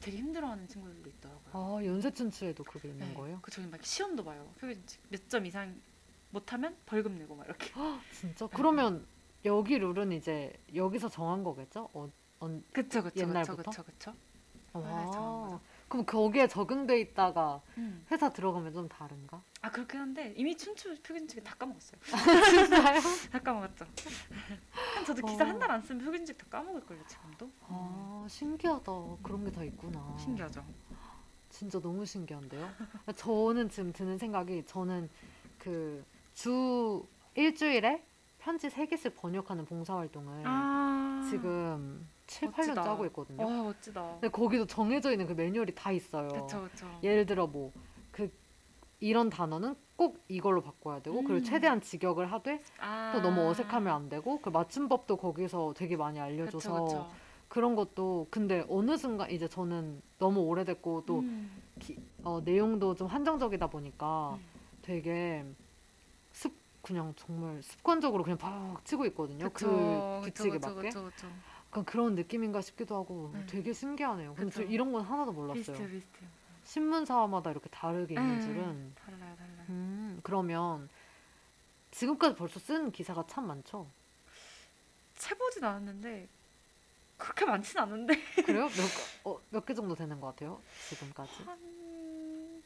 되게 0.00 0.18
힘들어하는 0.18 0.68
친구들도 0.68 1.08
있더라고요. 1.10 1.54
아, 1.54 1.80
연세춘추에도 1.84 2.64
그게 2.64 2.88
있는 2.88 3.06
네. 3.08 3.14
거예요? 3.14 3.38
그 3.42 3.50
저희 3.50 3.66
막 3.66 3.84
시험도 3.84 4.24
봐요. 4.24 4.52
몇 5.10 5.28
점 5.28 5.46
이상 5.46 5.80
못하면 6.30 6.76
벌금 6.86 7.16
내고 7.18 7.34
막 7.36 7.46
이렇게. 7.46 7.70
진짜? 8.10 8.46
그러면 8.48 9.06
여기 9.44 9.78
룰은 9.78 10.12
이제 10.12 10.52
여기서 10.74 11.08
정한 11.08 11.42
거겠죠? 11.44 11.88
어, 11.94 12.08
어, 12.40 12.60
그쵸 12.72 13.02
그쵸 13.02 13.26
옛날부터? 13.26 13.70
그쵸 13.70 13.84
그쵸 13.84 13.84
그쵸. 13.84 14.14
와. 14.72 15.60
그럼 15.90 16.06
거기에 16.06 16.46
적용돼 16.46 17.00
있다가 17.00 17.60
음. 17.76 18.06
회사 18.12 18.30
들어가면 18.30 18.72
좀 18.72 18.88
다른가? 18.88 19.42
아 19.60 19.70
그렇긴 19.72 20.00
한데 20.00 20.32
이미 20.36 20.56
춘추 20.56 20.94
표기준칙 21.02 21.42
다 21.42 21.56
까먹었어요. 21.58 22.00
진짜요? 22.48 23.00
다 23.32 23.38
까먹었죠. 23.40 23.84
한 24.94 25.04
저도 25.04 25.26
기사 25.26 25.42
어. 25.44 25.48
한달 25.48 25.68
안 25.72 25.82
쓰면 25.82 26.04
표기준칙 26.04 26.38
다 26.38 26.46
까먹을걸요 26.48 27.00
지금도. 27.08 27.50
아, 27.68 28.24
신기하다. 28.28 28.92
그런 29.22 29.44
게 29.44 29.50
다 29.50 29.64
있구나. 29.64 30.16
신기하죠. 30.16 30.64
진짜 31.50 31.80
너무 31.80 32.06
신기한데요? 32.06 32.70
저는 33.16 33.68
지금 33.68 33.92
드는 33.92 34.16
생각이 34.16 34.64
저는 34.66 35.10
그 35.58 36.04
주 36.32 37.04
일주일에 37.34 38.02
편지 38.38 38.70
세 38.70 38.86
개씩 38.86 39.14
번역하는 39.16 39.66
봉사활동을 39.66 40.44
아 40.46 41.26
지금 41.28 42.08
7, 42.30 42.48
멋지다. 42.48 42.82
8년 42.82 42.84
짜고 42.84 43.06
있거든요. 43.06 43.46
와 43.46 43.62
멋지다. 43.64 44.02
근데 44.12 44.28
거기도 44.28 44.66
정해져 44.66 45.10
있는 45.10 45.26
그 45.26 45.32
매뉴얼이 45.32 45.74
다 45.74 45.90
있어요. 45.92 46.28
그쵸 46.28 46.62
그쵸. 46.62 46.86
예를 47.02 47.26
들어 47.26 47.46
뭐 47.46 47.72
그 48.10 48.30
이런 49.00 49.30
단어는 49.30 49.76
꼭 49.96 50.22
이걸로 50.28 50.62
바꿔야 50.62 51.00
되고 51.00 51.22
그리고 51.22 51.34
음. 51.40 51.44
최대한 51.44 51.80
직역을 51.80 52.30
하되 52.32 52.60
아. 52.78 53.12
또 53.14 53.20
너무 53.22 53.48
어색하면 53.48 53.94
안 53.94 54.08
되고 54.08 54.40
그 54.40 54.50
맞춤법도 54.50 55.16
거기서 55.16 55.74
되게 55.76 55.96
많이 55.96 56.20
알려줘서 56.20 56.72
그쵸 56.72 56.84
그쵸. 56.84 57.08
그런 57.48 57.74
것도 57.74 58.28
근데 58.30 58.64
어느 58.68 58.96
순간 58.96 59.30
이제 59.30 59.48
저는 59.48 60.02
너무 60.18 60.40
오래됐고 60.40 61.04
또 61.06 61.20
음. 61.20 61.62
어, 62.22 62.40
내용도 62.44 62.94
좀 62.94 63.06
한정적이다 63.06 63.68
보니까 63.68 64.34
음. 64.34 64.50
되게 64.82 65.44
습 66.32 66.54
그냥 66.82 67.12
정말 67.16 67.62
습관적으로 67.62 68.22
그냥 68.22 68.38
팍 68.38 68.84
치고 68.84 69.06
있거든요. 69.06 69.50
그쵸, 69.50 69.68
그 69.68 70.20
규칙에 70.24 70.58
맞게. 70.58 70.88
그쵸, 70.88 71.04
그쵸. 71.04 71.28
약간 71.70 71.84
그런 71.84 72.16
느낌인가 72.16 72.60
싶기도 72.62 72.96
하고 72.96 73.30
음. 73.32 73.46
되게 73.48 73.72
신기하네요. 73.72 74.34
근데 74.34 74.50
저 74.50 74.60
그쵸. 74.62 74.72
이런 74.72 74.92
건 74.92 75.02
하나도 75.02 75.32
몰랐어요. 75.32 75.62
비슷해요 75.62 75.88
비슷해요. 75.88 76.28
신문사마다 76.64 77.50
이렇게 77.52 77.68
다르게 77.70 78.14
있는 78.16 78.34
음, 78.34 78.40
줄은. 78.40 78.92
달라요 78.96 79.36
달라요. 79.36 79.66
음, 79.68 80.20
그러면 80.24 80.88
지금까지 81.92 82.34
벌써 82.34 82.58
쓴 82.58 82.90
기사가 82.90 83.24
참 83.28 83.46
많죠? 83.46 83.86
채보진 85.16 85.64
않았는데 85.64 86.28
그렇게 87.16 87.44
많진 87.44 87.78
않은데 87.78 88.14
그래요? 88.44 88.68
몇, 88.68 88.72
어, 89.24 89.40
몇 89.50 89.64
개 89.64 89.72
정도 89.74 89.94
되는 89.94 90.20
것 90.20 90.28
같아요? 90.28 90.60
지금까지? 90.88 91.30
한 91.44 92.62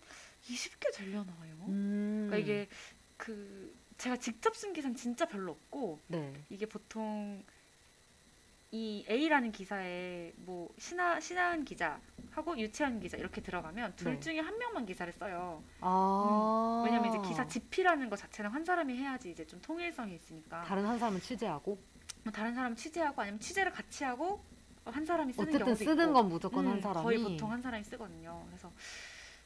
20개 0.49 0.91
되려나요? 0.93 1.55
음, 1.69 2.27
그러니까 2.29 2.37
이게 2.39 2.69
그 3.19 3.75
제가 3.99 4.17
직접 4.17 4.57
쓴 4.57 4.73
기사는 4.73 4.97
진짜 4.97 5.27
별로 5.27 5.53
없고 5.53 6.01
네. 6.09 6.33
이게 6.49 6.67
보통 6.67 7.43
이 8.75 9.05
A라는 9.09 9.53
기사에 9.53 10.33
뭐 10.39 10.69
신하 10.79 11.21
신하은 11.21 11.65
기자 11.65 12.01
하고 12.33 12.59
유채한 12.59 12.99
기자 12.99 13.17
이렇게 13.17 13.41
들어가면 13.41 13.95
둘 13.95 14.15
네. 14.15 14.19
중에 14.21 14.41
한 14.41 14.59
명만 14.59 14.85
기사를 14.85 15.13
써요. 15.13 15.63
아. 15.81 16.81
음. 16.83 16.85
왜냐면 16.85 17.09
이제 17.09 17.21
기사 17.29 17.47
집필하는 17.47 18.11
거 18.11 18.17
자체는 18.17 18.51
한 18.51 18.65
사람이 18.65 18.97
해야지 18.97 19.31
이제 19.31 19.47
좀 19.47 19.61
통일성이 19.61 20.17
있으니까 20.17 20.63
다른 20.63 20.85
한 20.87 20.99
사람은 20.99 21.21
취재하고? 21.21 21.79
뭐 22.25 22.33
다른 22.33 22.53
사람 22.53 22.75
취재하고 22.75 23.23
아니면 23.23 23.39
취재를 23.39 23.71
같이 23.71 24.03
하고 24.03 24.43
한 24.87 25.07
사람이 25.07 25.33
쓰는 25.33 25.49
어쨌든 25.51 25.65
경우도 25.67 25.85
쓰는 25.85 26.05
있고. 26.07 26.13
건 26.13 26.29
무조건 26.29 26.67
한 26.67 26.75
음, 26.75 26.81
사람이 26.81 27.05
거의 27.05 27.19
보통 27.23 27.53
한 27.53 27.63
사람이 27.63 27.85
쓰거든요. 27.85 28.43
그래서 28.49 28.73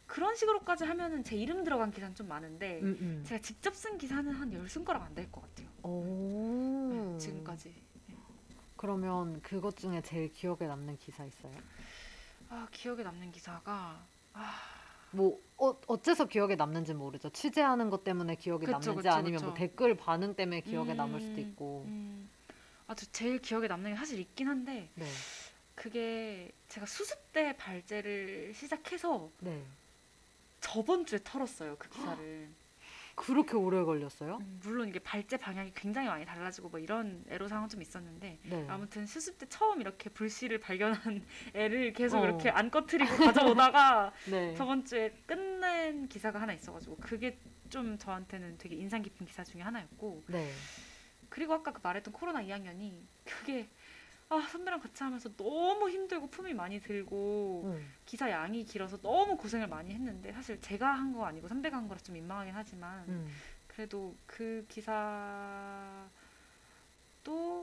그런 0.07 0.35
식으로까지 0.37 0.85
하면은 0.85 1.23
제 1.23 1.37
이름 1.37 1.65
들어간 1.65 1.91
기사는 1.91 2.15
좀 2.15 2.29
많은데 2.29 2.81
음, 2.81 2.97
음. 2.99 3.23
제가 3.27 3.43
직접 3.43 3.75
쓴 3.77 3.99
기사는 3.99 4.33
한 4.33 4.51
열 4.55 4.67
손가락 4.71 5.03
안 5.03 5.15
될 5.15 5.31
것 5.31 5.43
같아요. 5.43 5.69
오. 5.83 6.89
네, 6.91 7.19
지금까지. 7.19 7.75
그러면 8.79 9.43
그것 9.43 9.77
중에 9.77 10.01
제일 10.01 10.33
기억에 10.33 10.67
남는 10.67 10.97
기사 10.97 11.27
있어요? 11.27 11.53
아 12.49 12.67
기억에 12.73 13.03
남는 13.03 13.31
기사가 13.33 14.03
아 14.33 14.79
뭐 15.11 15.41
어, 15.57 15.75
어째서 15.87 16.27
기억에 16.27 16.55
남는지 16.55 16.95
모르죠. 16.95 17.31
취재하는 17.31 17.91
것 17.91 18.05
때문에 18.05 18.37
기억에 18.37 18.61
그쵸, 18.61 18.73
남는지 18.73 18.97
그쵸, 18.97 19.11
아니면 19.11 19.41
뭐 19.43 19.53
그쵸. 19.53 19.55
댓글 19.55 19.97
반응 19.97 20.35
때문에 20.35 20.61
기억에 20.61 20.95
남을 20.95 21.21
수도 21.21 21.41
음, 21.41 21.41
있고. 21.41 21.83
음, 21.87 22.31
아주 22.87 23.11
제일 23.11 23.41
기억에 23.41 23.67
남는 23.69 23.93
게 23.93 23.97
사실 23.97 24.19
있긴 24.21 24.49
한데 24.49 24.91
네. 24.95 25.07
그게 25.75 26.53
제가 26.69 26.87
수습 26.87 27.33
때 27.33 27.57
발제를 27.57 28.53
시작해서 28.55 29.31
네. 29.41 29.63
저번 30.61 31.07
주에 31.07 31.19
털었어요 31.23 31.77
그 31.79 31.89
기사를. 31.89 32.49
그렇게 33.19 33.57
오래 33.57 33.83
걸렸어요? 33.83 34.39
음, 34.41 34.61
물론 34.63 34.89
이게 34.89 35.01
발제 35.01 35.37
방향이 35.37 35.73
굉장히 35.75 36.07
많이 36.07 36.25
달라지고 36.25 36.69
뭐 36.69 36.79
이런 36.79 37.25
애로사항은 37.29 37.69
좀 37.69 37.83
있었는데 37.83 38.39
네. 38.45 38.67
아무튼 38.69 39.07
수습 39.07 39.39
때 39.39 39.47
처음 39.49 39.81
이렇게 39.81 40.09
불씨를 40.09 40.61
발견한 40.61 41.25
애를 41.53 41.93
계속 41.95 42.21
어. 42.21 42.25
이렇게 42.25 42.49
안 42.49 42.71
꺼트리고 42.71 43.17
가져오다가 43.27 44.13
네. 44.31 44.55
저번 44.55 44.85
주에 44.85 45.11
끝낸 45.27 46.09
기사가 46.09 46.41
하나 46.41 46.53
있어가지고 46.53 46.97
그게 46.99 47.39
좀 47.69 47.99
저한테는 47.99 48.57
되게 48.57 48.77
인상 48.77 49.03
깊은 49.03 49.27
기사 49.27 49.43
중에 49.43 49.63
하나였고 49.63 50.23
네. 50.29 50.53
그리고 51.29 51.55
아까 51.55 51.73
그 51.73 51.81
말했던 51.83 52.15
코로나 52.15 52.41
2학년이 52.43 53.03
그게 53.25 53.69
아 54.31 54.41
선배랑 54.53 54.81
같이 54.81 55.03
하면서 55.03 55.31
너무 55.37 55.89
힘들고 55.89 56.27
품이 56.29 56.53
많이 56.53 56.81
들고 56.81 57.63
음. 57.65 57.93
기사 58.05 58.31
양이 58.31 58.63
길어서 58.65 58.99
너무 59.01 59.37
고생을 59.39 59.67
많이 59.69 59.95
했는데 59.95 60.33
사실 60.33 60.61
제가 60.61 60.87
한 60.93 61.09
거 61.15 61.25
아니고 61.25 61.49
선배가 61.49 61.77
한 61.77 61.89
거라 61.89 61.99
좀 62.01 62.15
민망하긴 62.15 62.55
하지만 62.55 63.09
음. 63.09 63.27
그래도 63.69 64.15
그 64.27 64.67
기사도 64.69 64.99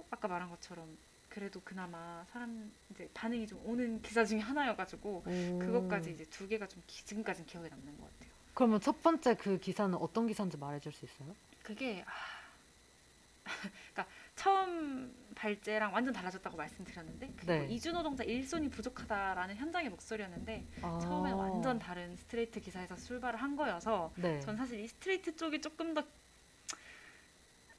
아까 0.10 0.28
말한 0.28 0.50
것처럼 0.50 0.98
그래도 1.30 1.62
그나마 1.64 2.26
사람 2.32 2.72
이제 2.92 3.08
반응이 3.14 3.46
좀 3.46 3.62
오는 3.66 4.02
기사 4.02 4.26
중에 4.26 4.40
하나여가지고 4.40 5.24
오. 5.28 5.60
그것까지 5.60 6.12
이제 6.12 6.26
두 6.32 6.48
개가 6.48 6.68
좀 6.68 6.82
기- 6.88 7.06
지금까지는 7.06 7.46
기억에 7.46 7.70
남는 7.70 7.98
것 8.00 8.12
같아요. 8.12 8.32
그러면 8.56 8.80
첫 8.82 9.04
번째 9.04 9.36
그 9.36 9.60
기사는 9.60 9.94
어떤 9.96 10.26
기사인지 10.28 10.58
말해줄 10.58 10.94
수 10.94 11.06
있어요? 11.06 11.36
그게 11.62 12.04
아, 12.08 12.12
그러니까 13.94 14.08
처음 14.36 15.14
발제랑 15.36 15.94
완전 15.94 16.14
달라졌다고 16.14 16.56
말씀드렸는데 16.56 17.28
그게 17.36 17.46
네. 17.54 17.58
뭐 17.60 17.68
이주노동자 17.68 18.24
일손이 18.24 18.70
부족하다라는 18.70 19.56
현장의 19.56 19.90
목소리였는데 19.90 20.66
아. 20.82 21.00
처음에 21.02 21.32
완전 21.32 21.80
다른 21.80 22.16
스트레이트 22.16 22.60
기사에서 22.62 22.96
출발을 22.96 23.42
한 23.42 23.56
거여서 23.56 24.12
네. 24.16 24.40
전 24.40 24.56
사실 24.56 24.80
이 24.80 24.88
스트레이트 24.88 25.36
쪽이 25.36 25.62
조금 25.62 25.94
더 25.94 26.04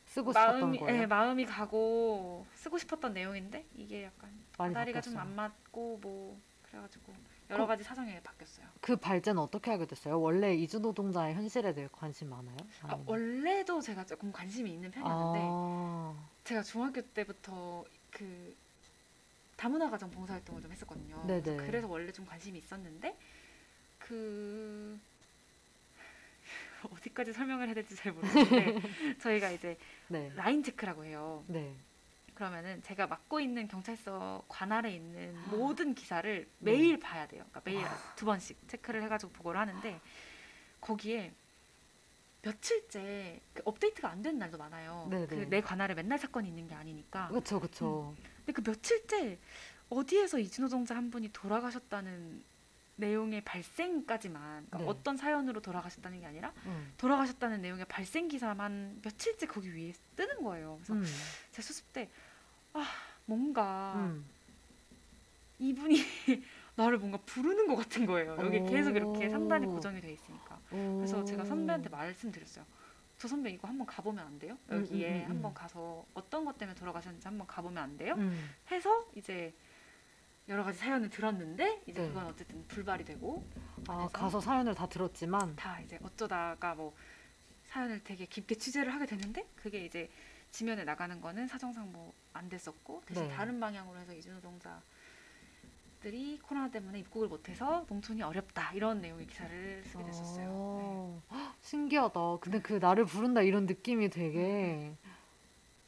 쓰고 0.06 0.32
싶었던 0.32 0.60
마음이 0.60 0.78
거예요. 0.78 1.02
예, 1.02 1.06
마음이 1.06 1.44
가고 1.46 2.46
쓰고 2.54 2.78
싶었던 2.78 3.12
내용인데 3.12 3.66
이게 3.74 4.04
약간 4.04 4.30
다리가 4.72 5.00
좀. 5.00 5.16
안 5.18 5.34
맞고 5.34 5.98
뭐 6.02 6.40
그래가지고 6.62 7.12
여러 7.50 7.64
그- 7.64 7.68
가지 7.68 7.84
사정이 7.84 8.18
바뀌었어요. 8.22 8.66
그 8.80 8.96
발제는 8.96 9.40
어떻게 9.40 9.70
하게 9.70 9.86
됐어요? 9.86 10.20
원래 10.20 10.54
이주 10.54 10.80
노동자의 10.80 11.34
현실에 11.34 11.74
대해 11.74 11.88
관심 11.92 12.30
많아요? 12.30 12.56
아, 12.82 12.98
원래도 13.06 13.80
제가 13.80 14.04
조금 14.04 14.32
관심이 14.32 14.70
있는 14.72 14.90
편이었는데 14.90 15.38
아. 15.42 16.14
제가 16.46 16.62
중학교 16.62 17.02
때부터 17.02 17.84
그 18.12 18.54
다문화 19.56 19.90
가정 19.90 20.10
봉사활동을 20.12 20.62
좀 20.62 20.70
했었거든요. 20.70 21.26
네네. 21.26 21.42
그래서, 21.42 21.66
그래서 21.66 21.88
원래 21.88 22.12
좀 22.12 22.24
관심이 22.24 22.56
있었는데 22.58 23.18
그 23.98 24.98
어디까지 26.88 27.32
설명을 27.32 27.66
해야 27.66 27.74
될지 27.74 27.96
잘 27.96 28.12
모르겠는데 28.12 29.18
저희가 29.18 29.50
이제 29.50 29.76
네. 30.06 30.30
라인 30.36 30.62
체크라고 30.62 31.04
해요. 31.04 31.44
네. 31.48 31.74
그러면은 32.34 32.80
제가 32.82 33.08
맡고 33.08 33.40
있는 33.40 33.66
경찰서 33.66 34.44
관할에 34.46 34.94
있는 34.94 35.34
아. 35.36 35.50
모든 35.50 35.94
기사를 35.94 36.46
네. 36.60 36.70
매일 36.70 37.00
봐야 37.00 37.26
돼요. 37.26 37.44
그러니까 37.50 37.62
매일 37.64 37.82
와. 37.82 38.14
두 38.14 38.24
번씩 38.24 38.68
체크를 38.68 39.02
해가지고 39.02 39.32
보고를 39.32 39.58
하는데 39.58 40.00
거기에 40.80 41.32
며칠째 42.42 43.40
그 43.54 43.62
업데이트가 43.64 44.08
안 44.08 44.22
되는 44.22 44.38
날도 44.38 44.58
많아요. 44.58 45.08
네네. 45.10 45.26
그내 45.26 45.60
관할에 45.60 45.94
맨날 45.94 46.18
사건이 46.18 46.48
있는 46.48 46.68
게 46.68 46.74
아니니까. 46.74 47.28
그렇죠, 47.28 47.58
그렇죠. 47.58 48.14
근데 48.44 48.52
그 48.52 48.62
며칠째 48.62 49.38
어디에서 49.88 50.38
이주노동자 50.38 50.94
한 50.96 51.10
분이 51.10 51.30
돌아가셨다는 51.32 52.42
내용의 52.96 53.42
발생까지만 53.44 54.66
그러니까 54.66 54.78
네. 54.78 54.84
어떤 54.86 55.16
사연으로 55.16 55.60
돌아가셨다는 55.60 56.20
게 56.20 56.26
아니라 56.26 56.52
음. 56.64 56.92
돌아가셨다는 56.96 57.60
내용의 57.60 57.84
발생 57.86 58.26
기사만 58.28 59.00
며칠째 59.02 59.46
거기 59.46 59.74
위에 59.74 59.92
뜨는 60.16 60.42
거예요. 60.42 60.78
그래서 60.78 60.94
음. 60.94 61.04
제 61.50 61.62
수습 61.62 61.92
때 61.92 62.08
아, 62.72 62.86
뭔가 63.26 63.94
음. 63.96 64.24
이분이 65.58 65.96
나를 66.76 66.98
뭔가 66.98 67.18
부르는 67.18 67.66
것 67.66 67.76
같은 67.76 68.06
거예요. 68.06 68.36
여기 68.38 68.62
계속 68.64 68.94
이렇게 68.96 69.26
오. 69.26 69.30
상단이 69.30 69.66
고정이 69.66 70.00
돼 70.00 70.12
있으니까. 70.12 70.60
그래서 70.68 71.24
제가 71.24 71.42
오. 71.42 71.46
선배한테 71.46 71.88
말씀드렸어요. 71.88 72.64
저 73.18 73.28
선배 73.28 73.50
이거 73.50 73.66
한번 73.66 73.86
가보면 73.86 74.26
안 74.26 74.38
돼요? 74.38 74.58
음, 74.70 74.82
여기에 74.82 75.08
음, 75.08 75.14
음, 75.14 75.22
음. 75.24 75.30
한번 75.30 75.54
가서 75.54 76.04
어떤 76.12 76.44
것 76.44 76.58
때문에 76.58 76.78
돌아가셨는지 76.78 77.26
한번 77.26 77.46
가보면 77.46 77.82
안 77.82 77.96
돼요? 77.96 78.14
음. 78.18 78.50
해서 78.70 79.06
이제 79.14 79.54
여러 80.48 80.62
가지 80.62 80.78
사연을 80.78 81.08
들었는데 81.08 81.82
이제 81.86 82.02
네. 82.02 82.08
그건 82.08 82.26
어쨌든 82.26 82.66
불발이 82.68 83.04
되고 83.04 83.42
아, 83.88 84.06
가서 84.12 84.40
사연을 84.40 84.74
다 84.74 84.86
들었지만 84.86 85.56
다 85.56 85.80
이제 85.80 85.98
어쩌다가 86.02 86.74
뭐 86.74 86.94
사연을 87.64 88.04
되게 88.04 88.26
깊게 88.26 88.56
취재를 88.56 88.94
하게 88.94 89.06
됐는데 89.06 89.48
그게 89.56 89.84
이제 89.84 90.10
지면에 90.50 90.84
나가는 90.84 91.18
거는 91.20 91.48
사정상 91.48 91.90
뭐 91.90 92.12
안 92.36 92.48
됐었고 92.48 93.02
대신 93.06 93.26
네. 93.26 93.34
다른 93.34 93.58
방향으로 93.58 93.98
해서 93.98 94.12
이주노동자 94.12 94.82
들이 96.00 96.38
코로나 96.38 96.70
때문에 96.70 96.98
입국을 97.00 97.28
못해서 97.28 97.84
농촌이 97.88 98.22
어렵다 98.22 98.72
이런 98.72 99.00
내용의 99.00 99.26
기사를 99.26 99.82
쓰게 99.84 100.04
됐었어요. 100.04 100.44
네. 100.78 100.84
어, 100.84 101.22
헉, 101.32 101.54
신기하다. 101.60 102.38
근데 102.40 102.60
그 102.60 102.74
나를 102.74 103.04
부른다 103.04 103.42
이런 103.42 103.66
느낌이 103.66 104.10
되게. 104.10 104.94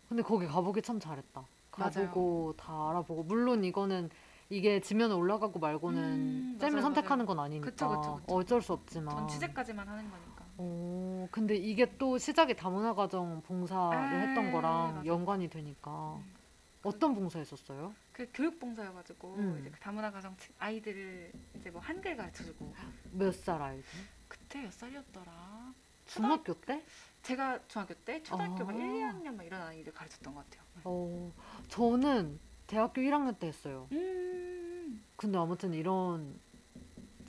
근데 0.08 0.22
거기 0.22 0.46
가보기 0.46 0.82
참 0.82 0.98
잘했다. 0.98 1.46
가보고 1.70 2.54
다 2.56 2.90
알아보고 2.90 3.24
물론 3.24 3.62
이거는 3.62 4.10
이게 4.50 4.80
지면에 4.80 5.14
올라가고 5.14 5.58
말고는 5.58 6.02
음, 6.02 6.58
맞아요, 6.60 6.80
선택하는 6.80 7.26
건 7.26 7.38
아니니까 7.38 7.70
그쵸, 7.70 7.88
그쵸, 7.88 8.16
그쵸. 8.16 8.34
어쩔 8.34 8.62
수 8.62 8.72
없지만. 8.72 9.14
전 9.14 9.28
취재까지만 9.28 9.86
하는 9.86 10.10
거니까. 10.10 10.44
오, 10.56 11.28
근데 11.30 11.54
이게 11.54 11.96
또 11.98 12.18
시작이 12.18 12.56
다문화 12.56 12.94
가정 12.94 13.42
봉사를 13.42 13.96
아, 13.96 14.02
했던 14.02 14.50
거랑 14.50 14.94
맞아요. 14.94 15.06
연관이 15.06 15.48
되니까 15.48 16.16
음. 16.16 16.37
어떤 16.82 17.14
봉사했었어요? 17.14 17.92
그 18.12 18.28
교육 18.32 18.58
봉사여가지고 18.58 19.34
음. 19.34 19.58
이제 19.60 19.70
그 19.70 19.78
다문화 19.80 20.10
가정 20.10 20.36
치- 20.36 20.50
아이들을 20.58 21.32
이제 21.56 21.70
뭐 21.70 21.80
한글 21.80 22.16
가르쳐주고 22.16 22.74
몇 23.12 23.32
살 23.34 23.60
아이들? 23.60 23.84
그때 24.28 24.62
몇 24.62 24.72
살이었더라? 24.72 25.74
중학교 26.06 26.54
때? 26.60 26.82
제가 27.22 27.60
중학교 27.68 27.94
때 27.94 28.22
초등학교 28.22 28.64
막 28.64 28.74
아. 28.74 28.78
1, 28.78 28.80
2학년 28.82 29.34
막 29.34 29.44
이런 29.44 29.60
아이들 29.62 29.92
가르쳤던 29.92 30.34
것 30.34 30.44
같아요. 30.44 30.62
어, 30.84 31.32
저는 31.68 32.38
대학교 32.66 33.00
1학년 33.02 33.38
때 33.38 33.48
했어요. 33.48 33.88
음. 33.92 35.04
근데 35.16 35.36
아무튼 35.38 35.74
이런 35.74 36.38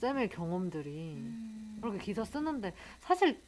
잼의 0.00 0.30
경험들이 0.30 1.14
음. 1.16 1.78
그렇게 1.82 1.98
기사 1.98 2.24
쓰는데 2.24 2.72
사실 3.00 3.42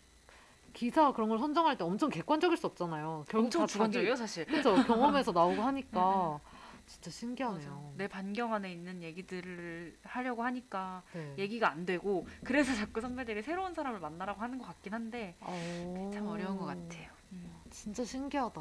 기사 0.73 1.13
그런 1.13 1.29
걸 1.29 1.39
선정할 1.39 1.77
때 1.77 1.85
엄청 1.85 2.09
객관적일 2.11 2.57
수 2.57 2.67
없잖아요. 2.67 3.25
결국 3.29 3.47
엄청 3.47 3.67
주관적이에요 3.67 4.17
사실. 4.17 4.47
그죠 4.47 4.75
경험에서 4.87 5.33
나오고 5.33 5.63
하니까 5.63 6.41
진짜 6.87 7.11
신기하네요. 7.11 7.71
맞아. 7.71 7.93
내 7.97 8.09
반경 8.09 8.53
안에 8.53 8.73
있는 8.73 9.03
얘기들을 9.03 9.99
하려고 10.03 10.43
하니까 10.45 11.03
네. 11.13 11.35
얘기가 11.39 11.71
안 11.71 11.87
되고 11.87 12.27
그래서 12.45 12.75
자꾸 12.75 13.01
선배들이 13.01 13.43
새로운 13.43 13.75
사람을 13.75 14.01
만나라고 14.01 14.41
하는 14.41 14.59
것 14.59 14.67
같긴 14.67 14.95
한데 14.95 15.37
어... 15.41 16.11
참 16.13 16.27
어려운 16.27 16.59
것 16.59 16.67
같아요. 16.67 17.11
음. 17.33 17.51
진짜 17.71 18.05
신기하다. 18.05 18.61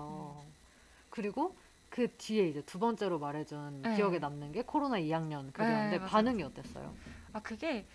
그리고 1.10 1.58
그 1.90 2.08
뒤에 2.18 2.48
이제 2.48 2.62
두 2.62 2.80
번째로 2.80 3.20
말해준 3.20 3.82
네. 3.82 3.96
기억에 3.96 4.20
남는 4.20 4.54
게 4.54 4.62
코로나 4.62 4.98
2학년 4.98 5.52
그게였는데 5.52 6.00
네. 6.00 6.06
반응이 6.06 6.42
어땠어요? 6.44 6.94
아 7.34 7.42
그게 7.42 7.86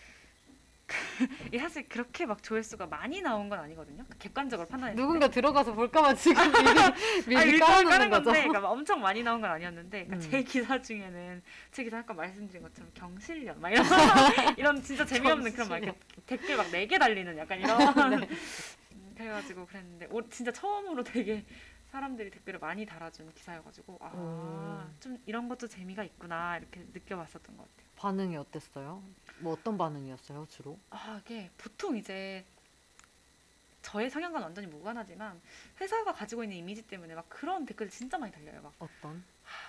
이게 1.48 1.58
사실 1.58 1.88
그렇게 1.88 2.26
막 2.26 2.42
조회수가 2.42 2.86
많이 2.86 3.20
나온 3.20 3.48
건 3.48 3.58
아니거든요. 3.58 4.04
그 4.08 4.18
객관적으로 4.18 4.68
때. 4.68 4.94
누군가 4.94 5.28
들어가서 5.28 5.72
볼까봐 5.74 6.14
지금 6.14 6.36
미리 7.26 7.44
미리 7.44 7.58
깔아놓는 7.58 8.10
거죠. 8.10 8.24
건데 8.24 8.40
그러니까 8.40 8.60
막 8.60 8.68
엄청 8.70 9.00
많이 9.00 9.22
나온 9.22 9.40
건 9.40 9.50
아니었는데 9.50 10.04
그러니까 10.06 10.16
음. 10.26 10.30
제 10.30 10.42
기사 10.42 10.80
중에는 10.80 11.42
제 11.72 11.84
기사 11.84 11.98
아까 11.98 12.14
말씀드린 12.14 12.62
것처럼 12.62 12.90
경실련 12.94 13.60
막 13.60 13.70
이런 13.70 13.84
이런 14.58 14.82
진짜 14.82 15.04
재미없는 15.04 15.52
그런 15.52 15.68
막 15.68 15.80
댓글 16.26 16.56
막 16.56 16.70
네 16.70 16.86
개 16.86 16.98
달리는 16.98 17.36
약간 17.36 17.58
이런 17.58 18.20
네. 18.20 18.28
음, 18.92 19.14
그래가지고 19.16 19.66
그랬는데 19.66 20.06
오, 20.10 20.28
진짜 20.28 20.52
처음으로 20.52 21.02
되게 21.02 21.44
사람들이 21.90 22.30
댓글을 22.30 22.58
많이 22.60 22.84
달아준 22.86 23.32
기사여가지고 23.34 23.98
아 24.02 24.08
오. 24.14 24.82
좀 25.00 25.18
이런 25.26 25.48
것도 25.48 25.66
재미가 25.66 26.04
있구나 26.04 26.58
이렇게 26.58 26.84
느껴봤었던 26.92 27.56
것 27.56 27.62
같아요. 27.70 27.85
반응이 27.96 28.36
어땠어요? 28.36 29.02
뭐 29.40 29.52
어떤 29.54 29.76
반응이었어요, 29.76 30.46
주로? 30.48 30.78
아 30.90 31.20
이게 31.24 31.50
보통 31.58 31.96
이제 31.96 32.44
저의 33.82 34.10
성향과는 34.10 34.44
완전히 34.46 34.66
무관하지만 34.66 35.40
회사가 35.80 36.12
가지고 36.12 36.42
있는 36.42 36.56
이미지 36.56 36.82
때문에 36.82 37.14
막 37.14 37.24
그런 37.28 37.64
댓글 37.64 37.88
진짜 37.88 38.18
많이 38.18 38.32
달려요. 38.32 38.60
막 38.62 38.72
어떤? 38.78 39.22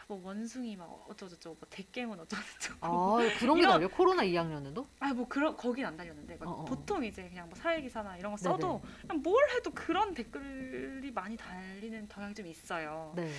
뭐 0.07 0.19
원숭이 0.23 0.75
막 0.75 1.05
어쩌고저쩌고 1.07 1.57
뭐 1.59 1.67
대깨문 1.69 2.19
어쩌고저쩌고 2.21 2.79
아, 2.81 3.17
그런 3.39 3.55
게 3.57 3.61
이런- 3.61 3.73
달려? 3.73 3.87
코로나 3.87 4.23
2학년에도? 4.23 4.87
아뭐 4.99 5.27
그런 5.27 5.55
거긴 5.55 5.85
안 5.85 5.95
달렸는데 5.95 6.35
막 6.37 6.47
어, 6.47 6.51
어, 6.51 6.61
어. 6.61 6.65
보통 6.65 7.03
이제 7.05 7.29
그냥 7.29 7.47
뭐 7.47 7.55
사회 7.59 7.79
기사나 7.79 8.17
이런 8.17 8.31
거 8.31 8.37
써도 8.37 8.81
그냥 9.01 9.21
뭘 9.21 9.35
해도 9.51 9.69
그런 9.71 10.15
댓글이 10.15 11.11
많이 11.11 11.37
달리는 11.37 12.07
경향이 12.07 12.33
좀 12.33 12.47
있어요. 12.47 13.13
네. 13.15 13.31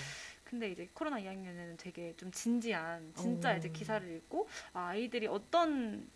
근데 0.49 0.71
이제 0.71 0.89
코로나 0.95 1.21
2학년에는 1.21 1.77
되게 1.77 2.15
좀 2.17 2.33
진지한 2.33 3.13
진짜 3.15 3.53
오. 3.53 3.57
이제 3.59 3.69
기사를 3.69 4.09
읽고 4.17 4.49
아, 4.73 4.89
아이들이 4.89 5.27
어떤 5.27 6.09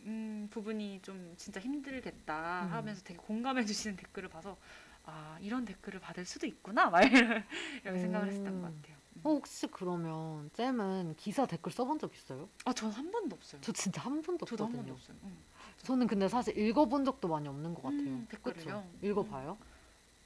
음, 0.00 0.48
부분이 0.50 1.00
좀 1.02 1.34
진짜 1.36 1.60
힘들겠다 1.60 2.64
음. 2.64 2.72
하면서 2.72 3.02
되게 3.04 3.16
공감해 3.18 3.64
주시는 3.64 3.96
댓글을 3.96 4.28
봐서 4.28 4.56
아 5.04 5.38
이런 5.40 5.64
댓글을 5.64 6.00
받을 6.00 6.24
수도 6.24 6.46
있구나 6.46 6.90
막 6.90 7.02
이런 7.04 7.44
이렇게 7.84 7.98
생각을 8.00 8.28
했었던 8.28 8.60
것 8.60 8.68
음. 8.68 8.80
같아요. 8.82 8.96
음. 9.14 9.20
어, 9.22 9.30
혹시 9.30 9.68
그러면 9.68 10.50
잼은 10.54 11.14
기사 11.16 11.46
댓글 11.46 11.70
써본 11.70 12.00
적 12.00 12.12
있어요? 12.12 12.48
아 12.64 12.72
저는 12.72 12.92
한 12.92 13.10
번도 13.12 13.36
없어요. 13.36 13.60
저 13.60 13.70
진짜 13.72 14.02
한 14.02 14.20
번도 14.20 14.46
저도 14.46 14.64
한 14.64 14.72
없거든요. 14.72 14.94
번도 14.94 14.94
없어요. 14.94 15.16
음. 15.22 15.38
저는 15.78 16.08
근데 16.08 16.26
사실 16.28 16.58
읽어본 16.58 17.04
적도 17.04 17.28
많이 17.28 17.46
없는 17.46 17.72
것 17.74 17.82
같아요. 17.82 18.00
음, 18.00 18.26
댓글을요? 18.28 18.84
읽어봐요? 19.00 19.56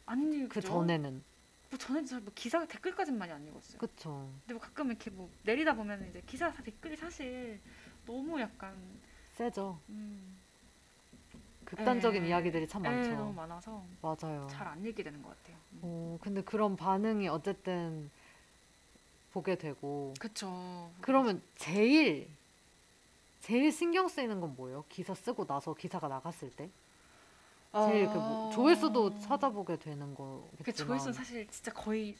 아니 0.06 0.48
그 0.48 0.62
전에는. 0.62 1.22
뭐 1.70 1.78
저는 1.78 2.06
잘뭐 2.06 2.32
기사 2.34 2.64
댓글까지는 2.66 3.18
많이 3.18 3.32
안 3.32 3.46
읽었어요. 3.46 3.78
그쵸. 3.78 4.30
근데 4.40 4.54
뭐 4.54 4.60
가끔 4.62 4.88
이렇게 4.88 5.10
뭐 5.10 5.30
내리다 5.44 5.74
보면 5.74 6.08
이제 6.08 6.22
기사 6.26 6.50
댓글이 6.52 6.96
사실 6.96 7.60
너무 8.06 8.40
약간 8.40 8.74
세죠. 9.34 9.78
음, 9.90 10.36
극단적인 11.66 12.24
에, 12.24 12.28
이야기들이 12.28 12.66
참 12.66 12.84
에, 12.86 12.88
많죠. 12.88 13.10
너무 13.16 13.32
많아서 13.34 13.84
맞아요. 14.00 14.46
잘 14.50 14.66
안 14.68 14.84
읽게 14.84 15.02
되는 15.02 15.22
것 15.22 15.28
같아요. 15.36 15.56
음. 15.74 15.80
어, 15.82 16.18
근데 16.22 16.42
그런 16.42 16.74
반응이 16.76 17.28
어쨌든 17.28 18.10
보게 19.32 19.56
되고 19.56 20.14
그쵸. 20.18 20.90
그러면 21.02 21.42
제일 21.56 22.28
제일 23.42 23.70
신경 23.70 24.08
쓰이는 24.08 24.40
건 24.40 24.56
뭐예요? 24.56 24.84
기사 24.88 25.14
쓰고 25.14 25.46
나서 25.46 25.74
기사가 25.74 26.08
나갔을 26.08 26.50
때 26.50 26.70
제일 27.72 28.08
그 28.08 28.18
뭐, 28.18 28.50
조회수도 28.50 29.18
찾아보게 29.20 29.76
되는 29.78 30.14
그 30.14 30.16
거겠지만 30.16 30.88
조회수는 30.88 31.12
사실 31.12 31.46
진짜 31.48 31.72
거의 31.72 32.16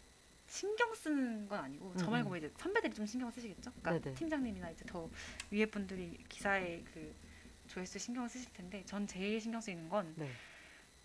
신경 0.47 0.95
쓰는 0.95 1.49
건 1.49 1.61
아니고 1.61 1.95
저 1.97 2.07
음, 2.07 2.13
말고 2.13 2.29
음. 2.29 2.31
뭐 2.31 2.37
이제 2.37 2.51
선배들이 2.57 2.95
좀 2.95 3.07
신경 3.07 3.31
쓰시겠죠. 3.31 3.71
그러니까 3.81 4.03
네네. 4.03 4.15
팀장님이나 4.17 4.71
이제 4.71 4.85
더 4.87 5.09
위에 5.51 5.67
분들이 5.67 6.19
기사에 6.29 6.83
그 6.93 7.15
조회수 7.69 7.99
신경을 7.99 8.29
쓰실 8.29 8.53
텐데 8.53 8.83
전 8.87 9.07
제일 9.07 9.41
신경 9.41 9.61
쓰이는 9.61 9.89
건 9.89 10.15
네. 10.17 10.29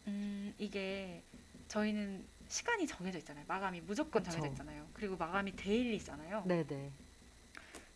음, 0.08 0.54
이게 0.58 1.24
저희는 1.68 2.26
시간이 2.48 2.86
정해져 2.88 3.18
있잖아요. 3.20 3.46
마감이 3.48 3.82
무조건. 3.82 4.24
정해져 4.24 4.48
있잖아요. 4.48 4.88
그리고 4.94 5.16
마감이 5.18 5.56
데일리잖아요. 5.56 6.44
네네. 6.46 6.92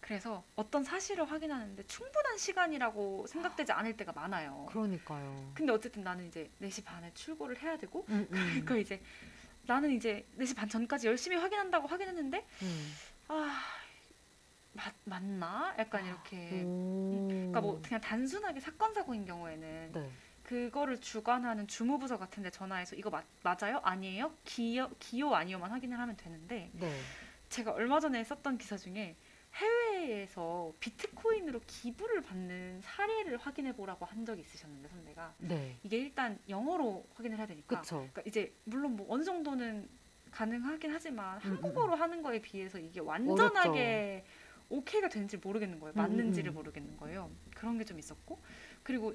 그래서 0.08 0.42
어떤 0.56 0.86
사실을 0.86 1.30
확인하는데 1.30 1.86
충분한 1.86 2.38
시간이라고 2.38 3.28
생각되지 3.28 3.74
않을 3.74 3.98
때가 3.98 4.14
많아요. 4.14 4.66
그러니까요. 4.70 5.52
근데 5.54 5.74
어쨌든 5.74 6.02
나는 6.02 6.26
이제 6.26 6.50
4시 6.62 6.86
반에 6.86 7.14
출고를 7.14 7.62
해야 7.62 7.78
되고 7.78 8.06
음, 8.08 8.26
음, 8.32 8.36
그러니까 8.64 8.78
이제 8.78 9.02
나는 9.64 9.92
이제 9.92 10.26
4시 10.38 10.56
반 10.56 10.70
전까지 10.70 11.08
열심히 11.08 11.36
확인한다고 11.36 11.88
확인했는데 11.88 12.48
음. 12.62 12.96
아 13.28 13.62
맞, 14.72 14.94
맞나? 15.04 15.76
약간 15.78 16.06
이렇게 16.06 16.64
오. 16.64 17.28
그러니까 17.28 17.60
뭐 17.60 17.82
그냥 17.82 18.00
단순하게 18.00 18.62
사건 18.62 18.94
사고인 18.94 19.26
경우에는 19.26 19.92
네. 19.92 20.12
그거를 20.44 21.02
주관하는 21.02 21.68
주무부서 21.68 22.18
같은데 22.18 22.50
전화해서 22.50 22.96
이거 22.96 23.10
맞, 23.10 23.26
맞아요? 23.44 23.82
아니에요? 23.84 24.34
기요 24.46 24.90
기요 25.00 25.36
아니요만 25.36 25.70
확인을 25.70 26.00
하면 26.00 26.16
되는데 26.16 26.70
네. 26.72 27.02
제가 27.50 27.74
얼마 27.74 28.00
전에 28.00 28.24
썼던 28.24 28.58
기사 28.58 28.78
중에 28.78 29.18
해외 29.56 29.87
에서 30.08 30.74
비트코인으로 30.80 31.62
기부를 31.68 32.22
받는 32.22 32.82
사례를 32.82 33.38
확인해 33.38 33.74
보라고 33.74 34.06
한 34.06 34.26
적이 34.26 34.42
있으셨는데 34.42 34.88
선배가 34.90 35.34
네. 35.40 35.76
이게 35.84 35.98
일단 35.98 36.40
영어로 36.50 37.06
확인을 37.16 37.38
해야 37.38 37.46
되니까 37.46 37.82
그쵸. 37.82 37.98
그러니까 37.98 38.22
이제 38.26 38.54
물론 38.66 38.96
뭐 38.96 39.06
어느 39.10 39.24
정도는 39.24 39.88
가능하긴 40.32 40.92
하지만 40.92 41.38
음, 41.38 41.52
한국어로 41.54 41.96
하는 41.96 42.22
거에 42.22 42.42
비해서 42.42 42.78
이게 42.80 43.00
완전하게 43.00 44.26
오케이가 44.70 45.10
되는지 45.10 45.38
모르겠는 45.38 45.80
거예요. 45.80 45.94
음, 45.94 45.98
맞는지를 45.98 46.52
음. 46.52 46.56
모르겠는 46.56 46.98
거예요. 46.98 47.30
그런 47.56 47.78
게 47.78 47.86
좀 47.86 47.98
있었고 48.00 48.40
그리고 48.84 49.14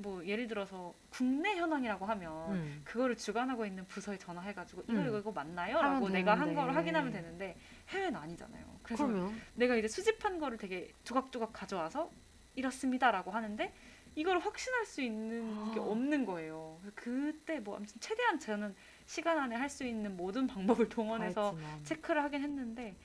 뭐 0.00 0.24
예를 0.24 0.46
들어서 0.46 0.94
국내 1.10 1.56
현황이라고 1.56 2.06
하면 2.06 2.52
음. 2.52 2.82
그거를 2.84 3.16
주관하고 3.16 3.66
있는 3.66 3.84
부서에 3.88 4.16
전화해가지고 4.16 4.82
이거 4.82 4.92
음. 4.92 5.08
이거 5.08 5.18
이거 5.18 5.32
맞나요? 5.32 5.82
라고 5.82 6.08
내가 6.08 6.32
한 6.32 6.40
되는데. 6.50 6.60
걸 6.60 6.74
확인하면 6.76 7.12
되는데 7.12 7.56
해외는 7.88 8.14
아니잖아요. 8.16 8.77
그래서 8.88 9.06
그러면 9.06 9.38
내가 9.54 9.76
이제 9.76 9.86
수집한 9.86 10.38
거를 10.38 10.56
되게 10.56 10.90
조각조각 11.04 11.52
가져와서 11.52 12.10
이렇습니다라고 12.54 13.30
하는데 13.30 13.72
이걸 14.14 14.38
확신할 14.38 14.86
수 14.86 15.02
있는 15.02 15.72
게 15.74 15.78
아. 15.78 15.82
없는 15.82 16.24
거예요. 16.24 16.80
그때 16.94 17.60
뭐 17.60 17.76
아무튼 17.76 17.96
최대한 18.00 18.40
저는 18.40 18.74
시간 19.06 19.38
안에 19.38 19.54
할 19.56 19.68
수 19.68 19.84
있는 19.84 20.16
모든 20.16 20.46
방법을 20.46 20.88
동원해서 20.88 21.50
알지만. 21.50 21.84
체크를 21.84 22.24
하긴 22.24 22.42
했는데 22.42 22.96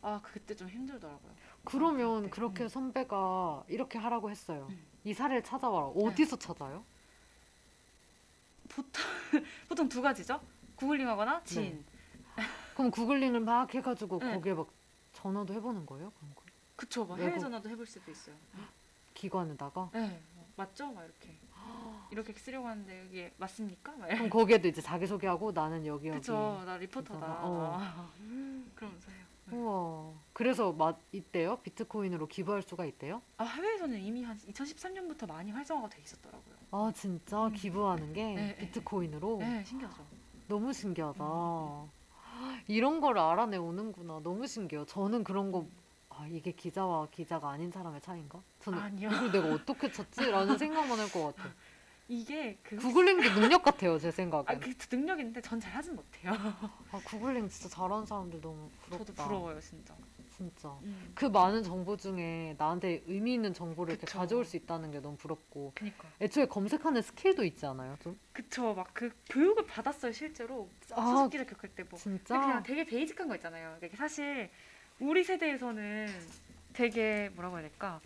아 0.00 0.20
그때 0.24 0.54
좀 0.56 0.68
힘들더라고요. 0.68 1.32
그러면 1.64 2.22
네. 2.24 2.30
그렇게 2.30 2.64
음. 2.64 2.68
선배가 2.68 3.64
이렇게 3.68 3.98
하라고 3.98 4.30
했어요. 4.30 4.66
음. 4.70 4.86
이 5.04 5.12
사례를 5.12 5.44
찾아와라. 5.44 5.88
어디서 5.88 6.38
찾아요? 6.38 6.82
보통 8.68 9.02
보통 9.68 9.88
두 9.88 10.00
가지죠. 10.00 10.40
구글링하거나 10.76 11.42
지인. 11.44 11.84
그럼 12.74 12.90
구글링을 12.90 13.40
막 13.40 13.72
해가지고 13.74 14.18
네. 14.18 14.32
거기에 14.34 14.54
막 14.54 14.68
전화도 15.26 15.54
해보는 15.54 15.86
거예요? 15.86 16.12
그럼 16.16 16.32
그 16.36 16.44
그쵸. 16.76 17.04
막 17.04 17.16
해외 17.18 17.28
외국- 17.28 17.40
전화도 17.40 17.68
해볼 17.70 17.84
수도 17.86 18.10
있어요. 18.10 18.36
기관에다가? 19.14 19.90
네, 19.92 20.20
뭐, 20.36 20.46
맞죠? 20.56 20.92
막 20.92 21.04
이렇게 21.04 21.34
이렇게 22.10 22.32
쓰려고 22.34 22.68
하는데 22.68 23.06
이게 23.10 23.32
맞습니까? 23.38 23.92
막 23.96 24.06
그럼 24.08 24.30
거기에도 24.30 24.68
이제 24.68 24.80
자기소개하고 24.80 25.50
나는 25.50 25.84
여기 25.86 26.08
여기. 26.08 26.18
그쵸. 26.20 26.62
나 26.64 26.76
리포터다. 26.76 27.16
있잖아. 27.18 27.40
어. 27.42 28.10
그러면서 28.76 29.10
해요. 29.10 29.24
우와. 29.50 30.12
그래서 30.32 30.72
맛 30.72 30.96
있대요? 31.12 31.56
비트코인으로 31.58 32.28
기부할 32.28 32.62
수가 32.62 32.84
있대요? 32.84 33.20
아 33.38 33.44
해외에서는 33.44 34.00
이미 34.00 34.22
한 34.22 34.36
2013년부터 34.38 35.26
많이 35.26 35.50
활성화가 35.50 35.88
돼 35.88 36.02
있었더라고요. 36.02 36.54
아 36.70 36.92
진짜 36.94 37.46
음. 37.46 37.52
기부하는 37.52 38.12
게 38.12 38.24
네, 38.24 38.34
네, 38.34 38.56
비트코인으로 38.58 39.38
네, 39.38 39.64
신기하죠. 39.64 40.04
너무 40.48 40.72
신기하다. 40.72 41.24
음, 41.24 41.90
이런 42.68 43.00
거를 43.00 43.20
알아내 43.20 43.56
오는구나. 43.56 44.20
너무 44.22 44.46
신기해요. 44.46 44.84
저는 44.86 45.24
그런 45.24 45.52
거 45.52 45.66
아, 46.08 46.26
이게 46.28 46.52
기자와 46.52 47.08
기자가 47.10 47.50
아닌 47.50 47.70
사람의 47.70 48.00
차이인가? 48.00 48.40
저는 48.60 48.78
아니요. 48.78 49.10
이걸 49.12 49.32
내가 49.32 49.48
어떻게 49.54 49.90
찾지라는 49.92 50.56
생각만 50.58 50.98
할 50.98 51.10
것 51.10 51.36
같아. 51.36 51.50
이게 52.08 52.56
그 52.62 52.76
구글링도 52.76 53.22
능력 53.58 53.62
같아요, 53.62 53.98
제 53.98 54.10
생각엔. 54.10 54.44
아, 54.48 54.58
그 54.58 54.72
능력인데 54.90 55.40
전 55.42 55.60
잘 55.60 55.72
하진 55.74 55.94
못해요. 55.96 56.32
아, 56.92 57.00
구글링 57.04 57.48
진짜 57.48 57.68
잘하는 57.68 58.06
사람들 58.06 58.40
너무 58.40 58.70
부럽다. 58.84 59.04
저도 59.04 59.22
부러워요, 59.22 59.60
진짜. 59.60 59.94
진짜. 60.36 60.68
음. 60.82 61.12
그 61.14 61.24
많은 61.24 61.62
정보 61.62 61.96
중에 61.96 62.54
나한테 62.58 63.02
의미 63.06 63.34
있는 63.34 63.54
정보를 63.54 63.94
이렇게. 63.94 64.06
가져올 64.06 64.44
수 64.44 64.56
있다는 64.56 64.90
게 64.90 65.00
너무 65.00 65.16
부럽고. 65.16 65.72
그니까. 65.74 66.08
애초에 66.20 66.46
검색하는 66.46 67.00
스킬도 67.02 67.44
있지 67.44 67.64
않아요, 67.66 67.96
좀? 68.02 68.18
그쵸. 68.32 68.74
막 68.74 68.86
그 68.92 69.10
교육을 69.30 69.66
받았어요, 69.66 70.12
실제로. 70.12 70.68
아, 70.92 71.16
수습기를 71.16 71.46
겪을 71.46 71.70
때 71.70 71.84
뭐. 71.88 71.98
진짜? 71.98 72.38
그냥 72.38 72.62
되게 72.62 72.84
베이직한 72.84 73.28
거 73.28 73.34
있잖아요. 73.36 73.76
이게 73.82 73.96
사실 73.96 74.50
우리 75.00 75.24
세대에서는 75.24 76.08
되게 76.72 77.30
뭐라고 77.34 77.56
해야 77.58 77.68
될까? 77.68 78.00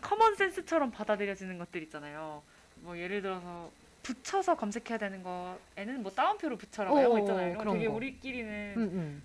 common 0.00 0.36
sense처럼 0.36 0.90
받아들여지는 0.92 1.58
것들 1.58 1.82
있잖아요. 1.84 2.42
뭐 2.76 2.96
예를 2.98 3.22
들어서 3.22 3.70
붙여서 4.02 4.56
검색해야 4.56 4.98
되는 4.98 5.22
거에는 5.24 6.02
뭐 6.02 6.12
따옴표로 6.12 6.56
붙여라 6.58 6.90
이런 6.92 7.10
거 7.10 7.16
어, 7.16 7.18
있잖아요. 7.20 7.58
이런 7.60 7.74
되게 7.74 7.86
거. 7.88 7.94
우리끼리는 7.94 8.74
응, 8.76 8.82
응. 8.92 9.22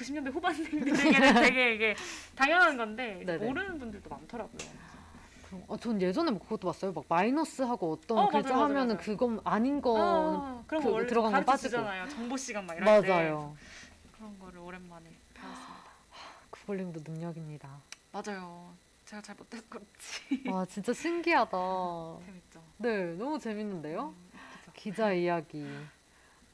90년대 0.00 0.32
후반생들에게는 0.32 1.34
되게 1.42 1.74
이게 1.74 1.96
당연한 2.34 2.76
건데 2.76 3.22
네네. 3.26 3.46
모르는 3.46 3.78
분들도 3.78 4.08
많더라고요. 4.08 4.90
어, 5.66 5.76
전 5.76 6.00
예전에 6.00 6.30
뭐 6.30 6.40
그것도 6.40 6.68
봤어요. 6.68 6.92
막 6.92 7.04
마이너스하고 7.08 7.92
어떤 7.92 8.18
어, 8.18 8.28
글자 8.28 8.50
맞아요, 8.50 8.54
맞아요, 8.54 8.64
하면은 8.64 8.94
맞아요. 8.96 9.04
그건 9.04 9.40
아닌 9.44 9.82
거는 9.82 10.02
아, 10.04 10.64
그런 10.66 10.82
거그 10.82 10.94
원래 10.94 11.06
들어간 11.06 11.32
건 11.32 11.44
걸러져 11.44 11.68
빠지고. 11.68 12.08
정보 12.08 12.36
시간 12.36 12.66
막 12.66 12.72
때 12.72 12.80
맞아요. 12.80 13.56
그런 14.16 14.38
거를 14.38 14.60
오랜만에 14.60 15.10
배웠습니다. 15.34 15.90
구글링도 16.50 17.00
능력입니다. 17.04 17.68
맞아요. 18.12 18.72
제가 19.06 19.20
잘 19.22 19.34
못해서 19.34 19.62
그렇지. 19.68 20.44
와, 20.48 20.64
진짜 20.66 20.92
신기하다. 20.92 21.50
재밌죠. 22.26 22.62
네, 22.76 23.14
너무 23.16 23.38
재밌는데요? 23.38 24.14
음. 24.16 24.30
기자 24.74 25.12
이야기. 25.12 25.66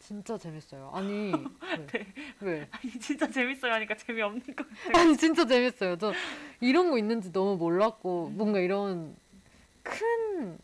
진짜 0.06 0.38
재밌어요. 0.38 0.92
아니 0.94 1.32
왜? 1.76 1.86
네. 1.86 2.06
왜? 2.40 2.68
아니 2.70 2.92
진짜 3.00 3.28
재밌어요 3.28 3.72
하니까 3.72 3.96
재미없는 3.96 4.40
것 4.54 4.68
같아요. 4.68 5.02
아니 5.02 5.16
진짜 5.16 5.44
재밌어요. 5.44 5.98
저 5.98 6.12
이런 6.60 6.90
거 6.90 6.98
있는지 6.98 7.32
너무 7.32 7.56
몰랐고 7.56 8.30
뭔가 8.30 8.60
이런 8.60 9.16
큰 9.82 10.58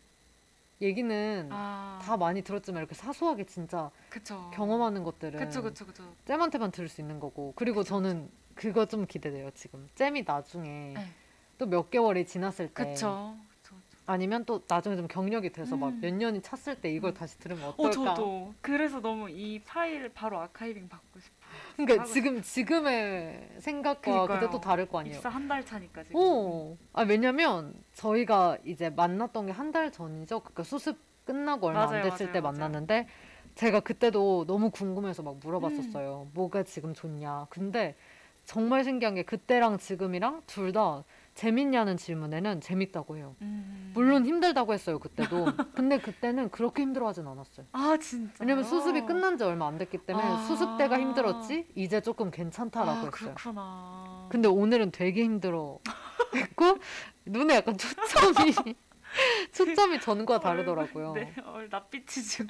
얘기는 0.81 1.49
아, 1.51 1.99
다 2.01 2.15
많이 2.15 2.41
들었지만 2.41 2.79
이렇게 2.79 2.95
사소하게 2.95 3.43
진짜 3.43 3.91
그쵸. 4.09 4.49
경험하는 4.53 5.03
것들은 5.03 5.37
그쵸 5.37 5.61
그쵸 5.61 5.85
그쵸. 5.87 6.15
잼한테만 6.25 6.71
들을 6.71 6.87
수 6.87 7.01
있는 7.01 7.19
거고 7.19 7.51
그리고 7.57 7.83
저는 7.83 8.29
그거 8.55 8.85
좀 8.85 9.05
기대돼요 9.05 9.51
지금 9.51 9.89
잼이 9.95 10.23
나중에 10.25 10.93
네. 10.95 11.07
또몇 11.57 11.91
개월이 11.91 12.25
지났을 12.25 12.69
때 12.69 12.91
그쵸. 12.93 13.35
저, 14.05 14.11
아니면 14.11 14.45
또 14.45 14.61
나중에 14.67 14.95
좀 14.95 15.07
경력이 15.07 15.51
돼서 15.51 15.75
막 15.75 15.89
음. 15.89 15.99
몇 16.01 16.13
년이 16.13 16.41
찼을 16.41 16.75
때 16.81 16.91
이걸 16.91 17.11
음. 17.11 17.13
다시 17.13 17.37
들으면 17.39 17.63
어 17.65 17.73
어떨까 17.77 18.15
저도 18.15 18.53
그래서 18.61 18.99
너무 18.99 19.29
이 19.29 19.59
파일을 19.59 20.09
바로 20.09 20.39
아카이빙 20.39 20.89
받고 20.89 21.19
싶어요. 21.19 21.43
그러니까 21.75 22.01
하고 22.03 22.13
지금 22.13 22.41
지금의 22.41 23.49
생각과 23.59 24.01
그니까요. 24.01 24.39
그때 24.39 24.51
또 24.51 24.59
다를 24.61 24.87
거 24.87 24.99
아니에요 24.99 25.17
입사 25.17 25.29
한 25.29 25.47
달 25.47 25.65
차니까 25.65 26.03
지금. 26.03 26.15
어. 26.19 26.77
아, 26.93 27.03
왜냐면 27.03 27.73
저희가 27.93 28.57
이제 28.65 28.89
만났던 28.89 29.45
게 29.47 29.51
한 29.51 29.71
달 29.71 29.91
전이죠. 29.91 30.39
그러니까 30.41 30.63
수습 30.63 30.97
끝나고 31.25 31.67
얼마 31.67 31.85
맞아요, 31.85 31.97
안 31.97 32.09
됐을 32.09 32.25
맞아요, 32.27 32.33
때 32.33 32.41
맞아요. 32.41 32.53
만났는데 32.53 33.07
제가 33.55 33.79
그때도 33.81 34.45
너무 34.47 34.71
궁금해서 34.71 35.21
막 35.23 35.35
음. 35.35 35.39
물어봤었어요. 35.43 36.27
뭐가 36.33 36.63
지금 36.63 36.93
좋냐. 36.93 37.47
근데 37.49 37.95
정말 38.45 38.83
신기한 38.83 39.15
게 39.15 39.23
그때랑 39.23 39.77
지금이랑 39.77 40.41
둘 40.47 40.73
다 40.73 41.03
재밌냐는 41.35 41.97
질문에는 41.97 42.61
재밌다고 42.61 43.17
해요. 43.17 43.35
음. 43.41 43.91
물론 43.95 44.25
힘들다고 44.25 44.73
했어요, 44.73 44.99
그때도. 44.99 45.45
근데 45.75 45.99
그때는 45.99 46.49
그렇게 46.49 46.83
힘들어하진 46.83 47.27
않았어요. 47.27 47.65
아 47.71 47.97
진짜. 47.99 48.33
왜냐면 48.39 48.63
수습이 48.63 49.01
끝난 49.01 49.37
지 49.37 49.43
얼마 49.43 49.67
안 49.67 49.77
됐기 49.77 49.99
때문에 49.99 50.25
아. 50.25 50.37
수습 50.45 50.77
때가 50.77 50.99
힘들었지 50.99 51.67
이제 51.75 52.01
조금 52.01 52.29
괜찮다라고 52.31 52.91
아, 52.91 52.93
했어요. 52.95 53.11
그렇구나. 53.11 54.27
근데 54.29 54.47
오늘은 54.47 54.91
되게 54.91 55.23
힘들어 55.23 55.79
했고 56.35 56.77
눈에 57.25 57.55
약간 57.55 57.77
초점이 57.77 58.53
초점이 59.53 59.99
전과 60.01 60.39
다르더라고요. 60.39 61.11
얼굴, 61.11 61.21
네, 61.23 61.35
얼 61.45 61.67
낯빛이 61.69 62.05
지금 62.07 62.47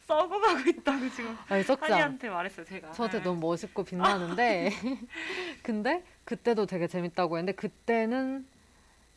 썩어가고 0.00 0.68
있다고 0.68 1.08
지금 1.10 1.36
아니 1.48 1.62
썩지 1.62 1.84
않. 1.86 1.92
한이한테 1.92 2.28
말했어요 2.30 2.66
제가. 2.66 2.90
저한테 2.92 3.18
네. 3.18 3.24
너무 3.24 3.40
멋있고 3.40 3.84
빛나는데 3.84 4.70
근데 5.62 6.04
그때도 6.24 6.66
되게 6.66 6.86
재밌다고 6.86 7.36
했는데 7.38 7.52
그때는 7.56 8.46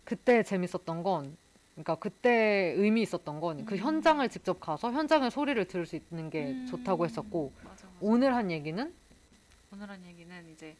그때 0.03 0.43
재밌었던 0.43 1.03
건 1.03 1.37
그러니까 1.73 1.95
그때 1.95 2.73
의미 2.77 3.03
있었던 3.03 3.39
건그 3.39 3.75
음. 3.75 3.79
현장을 3.79 4.27
직접 4.29 4.59
가서 4.59 4.91
현장의 4.91 5.29
소리를 5.31 5.63
들을 5.67 5.85
수 5.85 5.95
있는 5.95 6.29
게 6.29 6.45
음, 6.51 6.65
좋다고 6.69 7.05
했었고 7.05 7.53
맞아, 7.63 7.87
맞아. 7.87 7.97
오늘 8.01 8.33
한 8.35 8.51
얘기는 8.51 8.93
오늘 9.71 9.89
한 9.89 10.05
얘기는 10.05 10.49
이제 10.49 10.75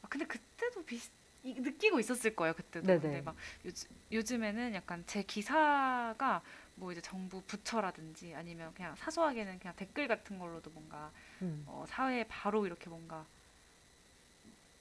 아, 0.00 0.08
근데 0.08 0.24
그때도 0.26 0.84
비슷 0.84 1.12
이- 1.44 1.54
느끼고 1.54 1.98
있었을 2.00 2.34
거예요 2.36 2.54
그때도 2.54 2.86
네네. 2.86 3.00
근데 3.00 3.20
막 3.20 3.36
요즘, 3.64 3.88
요즘에는 4.12 4.74
약간 4.74 5.02
제 5.06 5.22
기사가 5.22 6.40
뭐 6.76 6.92
이제 6.92 7.00
정부 7.00 7.42
부처라든지 7.42 8.34
아니면 8.34 8.72
그냥 8.74 8.94
사소하게는 8.96 9.58
그냥 9.58 9.74
댓글 9.76 10.08
같은 10.08 10.38
걸로도 10.38 10.70
뭔가 10.70 11.10
음, 11.42 11.62
어, 11.66 11.84
사회에 11.88 12.24
바로 12.28 12.64
이렇게 12.64 12.88
뭔가 12.88 13.26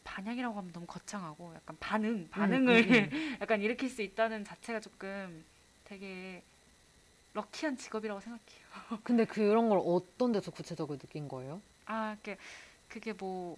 반향이라고 0.04 0.58
하면 0.58 0.72
너무 0.72 0.86
거창하고 0.88 1.56
약간 1.56 1.78
반응 1.80 2.28
반응을 2.30 2.86
음, 2.89 2.91
음, 2.91 3.12
약간 3.41 3.62
일으킬 3.62 3.89
수 3.89 4.02
있다는 4.02 4.43
자체가 4.43 4.80
조금 4.80 5.45
되게 5.84 6.43
럭키한 7.34 7.78
직업이라고 7.78 8.20
생각해요. 8.22 8.68
근데 9.04 9.26
그런 9.26 9.70
걸 9.70 9.80
어떤 9.84 10.32
데서 10.32 10.52
구체적으로 10.52 10.97
느낀 10.97 11.28
거예요? 11.28 11.62
아, 11.86 12.16
그게 12.18 12.38
그게 12.88 13.14
뭐 13.14 13.58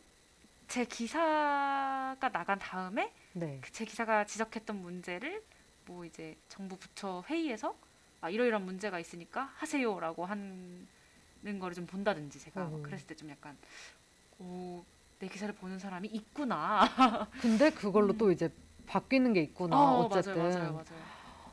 제 0.68 0.86
기사가 0.86 2.30
나간 2.34 2.58
다음에 2.60 3.14
네. 3.34 3.60
그제 3.62 3.86
기사가 3.86 4.26
지적했던 4.26 4.78
문제를 4.82 5.44
뭐 5.86 6.06
이제 6.06 6.36
정부 6.50 6.78
부처 6.78 7.24
회의에서 7.30 7.78
아 8.22 8.30
이러이러한 8.30 8.66
문제가 8.66 9.00
있으니까 9.00 9.52
하세요라고 9.58 10.26
하는 10.26 10.88
거를 11.60 11.76
좀 11.76 11.86
본다든지 11.88 12.39
제가 12.39 12.72
음. 12.72 12.84
그랬을 12.84 13.08
때 13.08 13.16
좀 13.16 13.30
약간 13.30 13.58
오 14.39 14.84
내 15.20 15.28
기사를 15.28 15.53
보는 15.55 15.80
사람이 15.80 16.07
있구나. 16.09 16.82
근데 17.41 17.70
그걸로 17.70 18.14
음. 18.14 18.18
또 18.18 18.32
이제 18.32 18.49
바뀌는 18.88 19.34
게 19.34 19.41
있구나. 19.41 19.78
어, 19.78 20.05
어쨌든. 20.05 20.36
맞아요, 20.36 20.53
맞아요, 20.57 20.74
맞아요. 20.74 21.03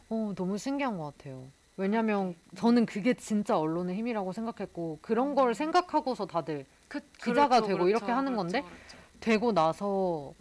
어, 0.08 0.34
너무 0.34 0.58
신기한 0.58 0.98
것 0.98 1.16
같아요. 1.16 1.46
왜냐면 1.76 2.34
저는 2.56 2.84
그게 2.84 3.14
진짜 3.14 3.58
언론의 3.58 3.96
힘이라고 3.96 4.32
생각했고 4.32 4.98
그런 5.00 5.34
걸 5.34 5.54
생각하고서 5.54 6.26
다들 6.26 6.66
그, 6.88 7.00
기자가 7.18 7.62
되고 7.62 7.88
이렇게 7.88 8.12
하는 8.12 8.32
그렇죠, 8.32 8.36
건데 8.36 8.60
그렇죠. 8.60 8.98
되고 9.20 9.52
나서 9.52 10.34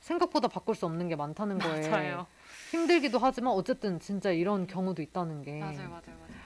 생각보다 0.00 0.48
바꿀 0.48 0.74
수 0.74 0.86
없는 0.86 1.08
게 1.08 1.16
많다는 1.16 1.58
거에 1.58 1.90
맞아요, 1.90 2.26
힘들기도 2.70 3.18
하지만 3.18 3.52
어쨌든 3.52 4.00
진짜 4.00 4.30
이런 4.30 4.66
경우도 4.66 5.02
있다는 5.02 5.42
게 5.42 5.58
맞아요, 5.58 5.90
맞아요, 5.90 6.02
맞아요. 6.06 6.40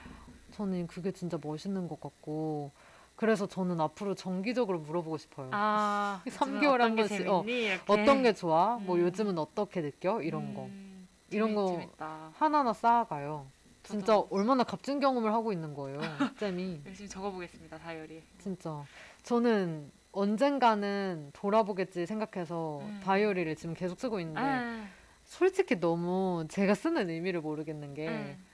저는 0.51 0.87
그게 0.87 1.11
진짜 1.11 1.37
멋있는 1.41 1.87
것 1.87 2.01
같고 2.01 2.71
그래서 3.15 3.47
저는 3.47 3.79
앞으로 3.79 4.13
정기적으로 4.15 4.79
물어보고 4.79 5.17
싶어요. 5.17 5.49
아, 5.53 6.21
삼 6.29 6.49
요즘은 6.49 6.61
개월에 6.61 6.83
어떤 6.83 6.89
한게 6.99 7.01
번씩, 7.07 7.27
어. 7.29 7.45
어떤 7.87 8.23
게 8.23 8.33
좋아? 8.33 8.77
뭐 8.81 8.97
음. 8.97 9.01
요즘은 9.01 9.37
어떻게 9.37 9.81
느껴? 9.81 10.21
이런 10.21 10.53
거 10.53 10.63
음, 10.65 11.07
이런 11.31 11.49
재밌- 11.49 11.55
거 11.55 11.67
재밌다. 11.67 12.31
하나하나 12.37 12.73
쌓아가요. 12.73 13.45
진짜 13.83 14.07
저도 14.07 14.27
얼마나 14.31 14.63
값진 14.63 14.99
경험을 14.99 15.31
하고 15.31 15.53
있는 15.53 15.73
거예요, 15.73 15.99
쌤이. 16.39 16.81
열심히 16.85 17.07
적어보겠습니다 17.07 17.77
다이어리. 17.77 18.21
진짜 18.39 18.83
저는 19.23 19.91
언젠가는 20.11 21.29
돌아보겠지 21.33 22.05
생각해서 22.05 22.79
음. 22.83 22.99
다이어리를 23.03 23.55
지금 23.55 23.75
계속 23.75 23.99
쓰고 23.99 24.19
있는데 24.21 24.39
아, 24.41 24.85
솔직히 25.23 25.79
너무 25.79 26.45
제가 26.49 26.73
쓰는 26.73 27.09
의미를 27.09 27.41
모르겠는 27.41 27.93
게 27.93 28.07
음. 28.09 28.45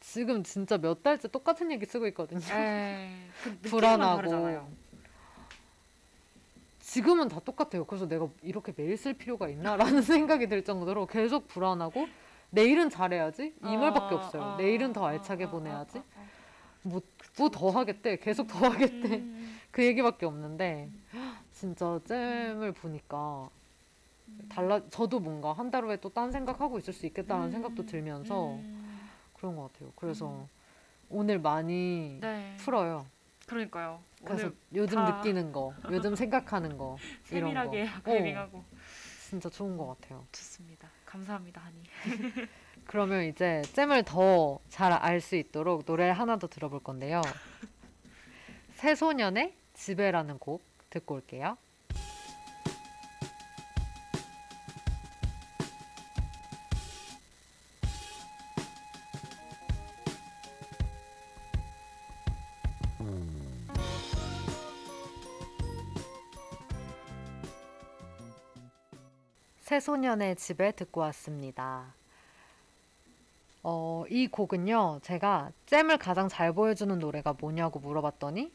지금 0.00 0.42
진짜 0.42 0.78
몇 0.78 1.02
달째 1.02 1.28
똑같은 1.28 1.70
얘기 1.72 1.86
쓰고 1.86 2.06
있거든요. 2.08 2.40
에이, 2.40 3.10
그 3.42 3.48
느낌만 3.62 3.70
불안하고. 3.70 4.68
지금은 6.80 7.28
다 7.28 7.40
똑같아요. 7.44 7.84
그래서 7.84 8.06
내가 8.06 8.28
이렇게 8.42 8.72
매일 8.76 8.96
쓸 8.96 9.14
필요가 9.14 9.48
있나라는 9.48 10.02
생각이 10.02 10.48
들 10.48 10.64
정도로 10.64 11.06
계속 11.06 11.48
불안하고 11.48 12.06
내일은 12.50 12.88
잘해야지 12.90 13.54
이 13.62 13.76
말밖에 13.76 14.14
아, 14.14 14.18
없어요. 14.18 14.42
아, 14.42 14.56
내일은 14.56 14.92
더 14.92 15.04
아, 15.04 15.10
알차게 15.10 15.44
아, 15.44 15.48
아, 15.48 15.50
보내야지. 15.50 15.98
아, 15.98 16.02
아. 16.16 16.26
뭐 16.82 17.00
더. 17.50 17.70
하겠대. 17.70 18.18
계속 18.18 18.46
더 18.46 18.68
하겠대. 18.68 19.16
음, 19.16 19.58
그 19.72 19.84
얘기밖에 19.84 20.24
없는데 20.26 20.88
진짜 21.52 21.98
잼을 22.06 22.72
보니까 22.72 23.50
달라 24.48 24.80
저도 24.88 25.18
뭔가 25.20 25.52
한 25.52 25.70
달 25.70 25.84
후에 25.84 25.96
또 25.96 26.08
딴 26.08 26.30
생각하고 26.30 26.78
있을 26.78 26.92
수 26.92 27.04
있겠다는 27.06 27.46
음, 27.46 27.50
생각도 27.50 27.84
들면서 27.84 28.52
음, 28.54 28.85
그런 29.46 29.54
것 29.56 29.72
같아요. 29.72 29.92
그래서 29.94 30.28
음. 30.28 30.48
오늘 31.08 31.38
많이 31.38 32.18
네. 32.20 32.56
풀어요. 32.58 33.06
그러니까요. 33.46 34.02
그래서 34.24 34.50
요즘 34.74 34.96
다 34.96 35.18
느끼는 35.18 35.52
거, 35.52 35.72
요즘 35.92 36.16
생각하는 36.16 36.76
거 36.76 36.96
이런 37.30 37.54
거 37.54 37.60
세밀하게 37.60 37.86
아카이빙하고 37.86 38.64
진짜 39.28 39.48
좋은 39.48 39.76
것 39.76 39.86
같아요. 39.86 40.26
좋습니다. 40.32 40.88
감사합니다, 41.04 41.60
하니. 41.60 41.82
그러면 42.86 43.22
이제 43.24 43.62
잼을 43.72 44.02
더 44.02 44.60
잘 44.68 44.92
알 44.92 45.20
수 45.20 45.36
있도록 45.36 45.84
노래를 45.86 46.12
하나 46.12 46.36
더 46.38 46.48
들어볼 46.48 46.80
건데요. 46.80 47.20
새소년의 48.74 49.56
집에라는 49.74 50.38
곡 50.40 50.64
듣고 50.90 51.14
올게요. 51.16 51.56
새소년의 69.66 70.36
집에 70.36 70.70
듣고 70.70 71.00
왔습니다. 71.00 71.92
어, 73.64 74.04
이 74.08 74.28
곡은요, 74.28 75.00
제가 75.02 75.50
잼을 75.66 75.98
가장 75.98 76.28
잘 76.28 76.52
보여주는 76.52 76.96
노래가 76.96 77.32
뭐냐고 77.32 77.80
물어봤더니, 77.80 78.52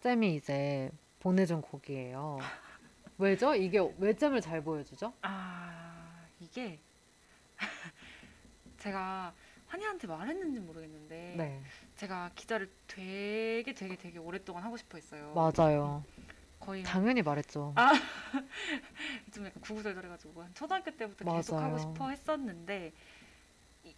잼이 0.00 0.34
이제 0.34 0.90
보내준 1.20 1.62
곡이에요. 1.62 2.40
왜죠? 3.16 3.54
이게 3.54 3.78
왜 3.96 4.12
잼을 4.12 4.42
잘 4.42 4.62
보여주죠? 4.62 5.14
아 5.22 6.26
이게 6.40 6.78
제가 8.76 9.32
환희한테 9.66 10.08
말했는지 10.08 10.60
모르겠는데 10.60 11.34
네, 11.38 11.62
제가 11.96 12.32
기자를 12.34 12.70
되게 12.86 13.72
되게 13.72 13.96
되게 13.96 14.18
오랫동안 14.18 14.62
하고 14.62 14.76
싶어 14.76 14.98
했어요. 14.98 15.32
맞아요. 15.34 16.04
거의 16.60 16.82
한- 16.82 16.92
당연히 16.92 17.22
말했죠. 17.22 17.72
아, 17.76 17.90
좀 19.32 19.46
약간 19.46 19.60
구구절절해가지고 19.62 20.42
한 20.42 20.54
초등학교 20.54 20.90
때부터 20.90 21.24
계속 21.36 21.54
맞아요. 21.56 21.66
하고 21.68 21.78
싶어 21.78 22.08
했었는데 22.10 22.92
이, 23.84 23.94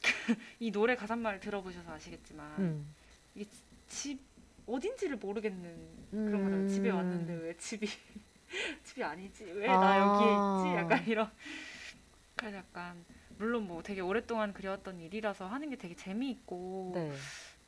이 0.60 0.70
노래 0.72 0.96
가사말 0.96 1.38
들어보셔서 1.40 1.92
아시겠지만 1.92 2.58
음, 2.58 2.94
이게 3.34 3.48
집 3.88 4.18
어딘지를 4.66 5.16
모르겠는 5.16 6.06
그런 6.10 6.44
거죠. 6.44 6.68
집에 6.74 6.90
왔는데 6.90 7.32
음. 7.34 7.42
왜 7.44 7.56
집이 7.56 7.86
집이 8.84 9.04
아니지? 9.04 9.44
왜나 9.44 9.98
여기에 9.98 10.36
아. 10.38 10.56
있지? 10.58 10.74
약간 10.76 11.06
이런. 11.06 11.30
그래서 12.34 12.56
약간 12.58 13.04
물론 13.38 13.66
뭐 13.66 13.82
되게 13.82 14.00
오랫동안 14.00 14.52
그려왔던 14.52 15.00
일이라서 15.00 15.46
하는 15.46 15.68
게 15.70 15.76
되게 15.76 15.94
재미있고 15.94 16.92
네. 16.94 17.12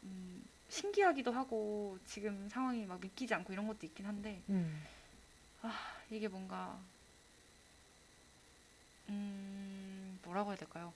음, 0.04 0.38
신기하기도 0.68 1.32
하고 1.32 1.98
지금 2.04 2.48
상황이 2.48 2.84
막 2.86 3.00
믿기지 3.00 3.32
않고 3.34 3.52
이런 3.52 3.66
것도 3.66 3.86
있긴 3.86 4.06
한데 4.06 4.42
음. 4.48 4.82
이게 6.10 6.28
뭔가 6.28 6.78
음 9.08 10.18
뭐라고 10.22 10.50
해야 10.50 10.56
될까요? 10.56 10.92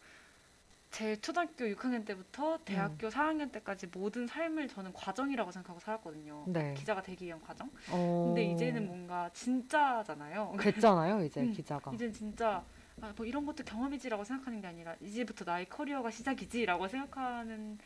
제 0.91 1.17
초등학교 1.17 1.65
6학년 1.65 2.05
때부터 2.05 2.59
대학교 2.67 3.09
4학년 3.09 3.51
때까지 3.51 3.87
모든 3.87 4.27
삶을 4.27 4.69
저는 4.69 4.93
과정이라고 4.93 5.51
생각하고 5.51 5.81
살았거든요. 5.81 6.45
네. 6.49 6.75
기자가 6.75 7.01
되기 7.03 7.25
위한 7.25 7.41
과정. 7.41 7.71
어. 7.91 8.25
근데 8.27 8.45
이제는 8.45 8.87
뭔가 8.87 9.31
진짜잖아요. 9.33 10.55
됐잖아요, 10.61 11.25
이제 11.25 11.41
음, 11.41 11.53
기자가. 11.53 11.93
이젠 11.95 12.13
진짜 12.13 12.63
아, 13.01 13.13
뭐 13.17 13.25
이런 13.25 13.47
것도 13.47 13.65
경험이지라고 13.65 14.23
생각하는 14.23 14.61
게 14.61 14.67
아니라 14.67 14.95
이제부터 15.01 15.47
나의 15.47 15.67
커리어가 15.71 16.11
시작이지라고 16.11 16.87
생각하는 16.89 17.79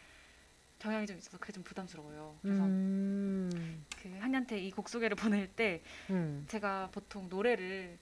경향이 0.78 1.06
좀 1.06 1.16
있어서 1.18 1.38
그게 1.38 1.52
좀 1.52 1.62
부담스러워요. 1.62 2.38
그래서 2.42 2.64
음. 2.64 3.84
그 4.02 4.08
한이한테 4.20 4.58
이 4.60 4.70
곡 4.70 4.88
소개를 4.88 5.16
보낼 5.16 5.48
때 5.48 5.82
음. 6.10 6.44
제가 6.48 6.90
보통 6.92 7.28
노래를 7.28 7.98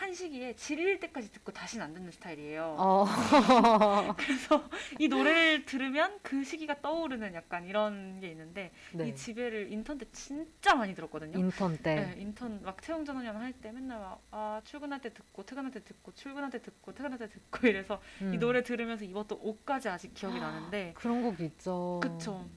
한 0.00 0.14
시기에 0.14 0.56
질릴 0.56 0.98
때까지 0.98 1.30
듣고 1.30 1.52
다시는 1.52 1.84
안 1.84 1.92
듣는 1.92 2.10
스타일이에요. 2.10 2.74
어. 2.78 3.04
그래서 4.16 4.64
이 4.98 5.08
노래를 5.08 5.66
들으면 5.66 6.18
그 6.22 6.42
시기가 6.42 6.80
떠오르는 6.80 7.34
약간 7.34 7.66
이런 7.66 8.18
게 8.18 8.28
있는데 8.28 8.72
네. 8.94 9.08
이 9.08 9.14
집에를 9.14 9.70
인턴 9.70 9.98
때 9.98 10.06
진짜 10.10 10.74
많이 10.74 10.94
들었거든요. 10.94 11.38
인턴 11.38 11.76
때. 11.76 11.96
네, 11.96 12.14
인턴 12.18 12.62
막 12.62 12.80
채용 12.80 13.04
전환연 13.04 13.36
할때 13.36 13.72
맨날 13.72 14.00
막, 14.00 14.22
아 14.30 14.62
출근할 14.64 15.02
때 15.02 15.12
듣고 15.12 15.44
퇴근할 15.44 15.70
때 15.70 15.84
듣고 15.84 16.12
출근할 16.14 16.48
때 16.48 16.62
듣고 16.62 16.94
퇴근할 16.94 17.18
때 17.18 17.28
듣고 17.28 17.66
이래서 17.66 18.00
이 18.20 18.24
음. 18.24 18.38
노래 18.38 18.62
들으면서 18.62 19.04
입었던 19.04 19.38
옷까지 19.42 19.90
아직 19.90 20.14
기억이 20.14 20.40
나는데 20.40 20.94
그런 20.96 21.20
곡 21.22 21.38
있죠. 21.40 22.00
그쵸 22.02 22.48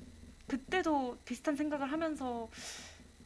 그때도 0.47 1.17
비슷한 1.25 1.57
생각을 1.57 1.91
하면서 1.91 2.47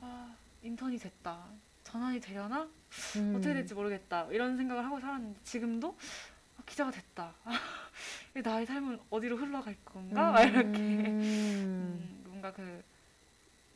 아 0.01 0.35
인턴이 0.63 0.97
됐다 0.97 1.45
전환이 1.87 2.19
되려나 2.19 2.67
음. 3.15 3.33
어떻게 3.35 3.53
될지 3.53 3.73
모르겠다 3.73 4.27
이런 4.29 4.57
생각을 4.57 4.83
하고 4.83 4.99
살았는데 4.99 5.39
지금도 5.43 5.95
아, 6.57 6.63
기자가 6.65 6.91
됐다 6.91 7.33
아, 7.45 7.59
나의 8.43 8.65
삶은 8.65 8.99
어디로 9.09 9.37
흘러갈 9.37 9.75
건가 9.85 10.31
막 10.33 10.41
이렇게 10.43 10.79
음. 10.79 11.07
음, 11.21 12.23
뭔가 12.27 12.51
그 12.51 12.83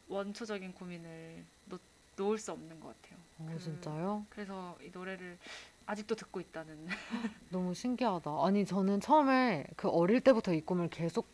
원초적인 0.09 0.73
고민을 0.73 1.45
놓, 1.65 1.79
놓을 2.17 2.37
수 2.37 2.51
없는 2.51 2.81
것 2.81 2.89
같아요. 3.01 3.17
어, 3.39 3.49
그- 3.53 3.59
진짜요? 3.59 4.25
그래서 4.29 4.77
이 4.81 4.89
노래를 4.91 5.37
아직도 5.85 6.15
듣고 6.15 6.41
있다는. 6.41 6.85
너무 7.49 7.73
신기하다. 7.73 8.29
아니, 8.45 8.65
저는 8.65 8.99
처음에 8.99 9.65
그 9.77 9.87
어릴 9.87 10.19
때부터 10.19 10.53
이 10.53 10.59
꿈을 10.59 10.89
계속 10.89 11.33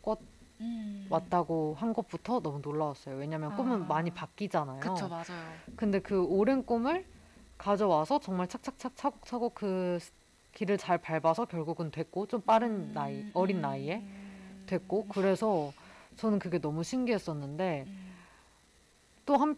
꿔왔다고 1.08 1.74
한 1.78 1.92
것부터 1.92 2.40
너무 2.40 2.60
놀라웠어요. 2.60 3.16
왜냐면 3.16 3.54
꿈은 3.56 3.82
아. 3.82 3.86
많이 3.86 4.10
바뀌잖아요. 4.10 4.80
그쵸 4.80 5.08
맞아요. 5.08 5.24
근데 5.76 6.00
그 6.00 6.22
오랜 6.24 6.64
꿈을 6.64 7.06
가져와서 7.56 8.20
정말 8.20 8.46
착착착 8.48 8.96
차곡차곡 8.96 9.54
그 9.54 9.98
스- 10.00 10.12
길을 10.52 10.78
잘 10.78 10.98
밟아서 10.98 11.44
결국은 11.44 11.90
됐고 11.90 12.26
좀 12.26 12.40
빠른 12.40 12.92
나이, 12.92 13.20
음, 13.20 13.30
어린 13.34 13.58
음, 13.58 13.62
나이에 13.62 13.96
음, 13.98 14.64
됐고 14.66 15.06
그래서 15.08 15.72
저는 16.16 16.38
그게 16.38 16.58
너무 16.60 16.82
신기했었는데 16.82 17.84
음. 17.86 18.14
또한 19.24 19.56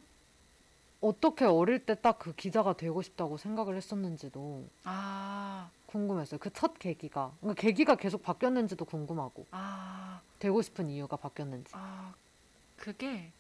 어떻게 1.01 1.47
어릴 1.47 1.87
때 1.87 1.95
딱 1.95 2.19
그 2.19 2.35
기자가 2.35 2.75
되고 2.75 3.01
싶다고 3.01 3.39
생각을 3.39 3.77
했었는지도 3.77 4.69
아, 4.85 5.71
궁금했어요. 5.91 6.39
그 6.39 6.51
첫 6.53 6.79
계기가 6.79 7.37
그러니까 7.41 7.61
계기가 7.61 7.95
계속 7.97 8.23
바뀌었는지도 8.23 8.85
궁금하고 8.85 9.47
아, 9.51 10.21
되고 10.39 10.63
싶은 10.63 10.89
이유가 10.91 11.17
바뀌었는지. 11.17 11.73
아, 11.75 12.15
그게 12.77 13.33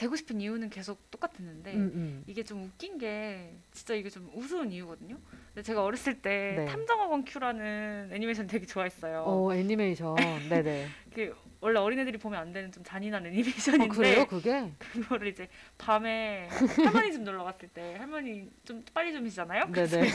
되고 0.00 0.16
싶은 0.16 0.40
이유는 0.40 0.70
계속 0.70 1.10
똑같았는데 1.10 1.74
음, 1.74 1.90
음. 1.94 2.24
이게 2.26 2.42
좀 2.42 2.64
웃긴 2.64 2.96
게 2.96 3.52
진짜 3.70 3.92
이게 3.92 4.08
좀 4.08 4.30
우스운 4.34 4.72
이유거든요. 4.72 5.18
근데 5.48 5.62
제가 5.62 5.84
어렸을 5.84 6.22
때 6.22 6.54
네. 6.56 6.64
탐정학원 6.64 7.26
큐라는 7.26 8.08
애니메이션 8.10 8.46
되게 8.46 8.64
좋아했어요. 8.64 9.24
어 9.26 9.54
애니메이션 9.54 10.16
네네. 10.48 10.86
그 11.14 11.36
원래 11.60 11.78
어린애들이 11.78 12.16
보면 12.16 12.40
안 12.40 12.50
되는 12.50 12.72
좀 12.72 12.82
잔인한 12.82 13.26
어, 13.26 13.28
애니메이션인데 13.28 13.88
그래요 13.88 14.26
그게? 14.26 14.72
그거를 14.78 15.28
이제 15.28 15.48
밤에 15.76 16.48
할머니 16.48 17.12
집 17.12 17.20
놀러 17.20 17.44
갔을 17.44 17.68
때 17.68 17.96
할머니 17.98 18.48
좀 18.64 18.82
빨리 18.94 19.12
좀이시잖아요. 19.12 19.66
네네. 19.66 20.10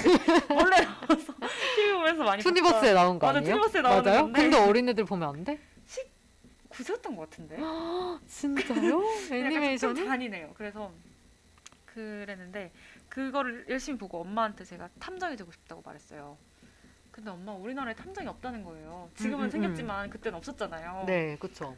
몰래 0.49 0.81
나와서 0.81 1.33
TV 1.75 1.93
보면서 1.93 2.23
많이 2.23 2.41
투니버스에 2.41 2.93
나온 2.93 3.19
거 3.19 3.27
맞아, 3.27 3.37
아니에요? 3.37 3.53
투니버스에 3.53 3.81
나오는 3.83 4.03
맞아요? 4.03 4.21
건데. 4.23 4.41
근데 4.41 4.57
어린애들 4.57 5.05
보면 5.05 5.29
안 5.29 5.43
돼? 5.43 5.59
구세였던 6.75 7.15
것 7.15 7.29
같은데. 7.29 7.57
진짜요? 8.27 9.01
애니메이션이? 9.31 10.05
잔인해요. 10.05 10.53
그래서 10.55 10.91
그랬는데 11.85 12.71
그거를 13.07 13.65
열심히 13.69 13.97
보고 13.97 14.19
엄마한테 14.19 14.65
제가 14.65 14.89
탐정이 14.99 15.37
되고 15.37 15.51
싶다고 15.51 15.81
말했어요. 15.85 16.37
근데 17.11 17.29
엄마 17.31 17.53
우리나라에 17.53 17.95
탐정이 17.95 18.27
없다는 18.27 18.63
거예요. 18.63 19.09
지금은 19.15 19.39
음, 19.39 19.45
음, 19.45 19.49
생겼지만 19.49 20.09
그때는 20.09 20.37
없었잖아요. 20.37 21.05
네, 21.07 21.37
그쵸. 21.39 21.77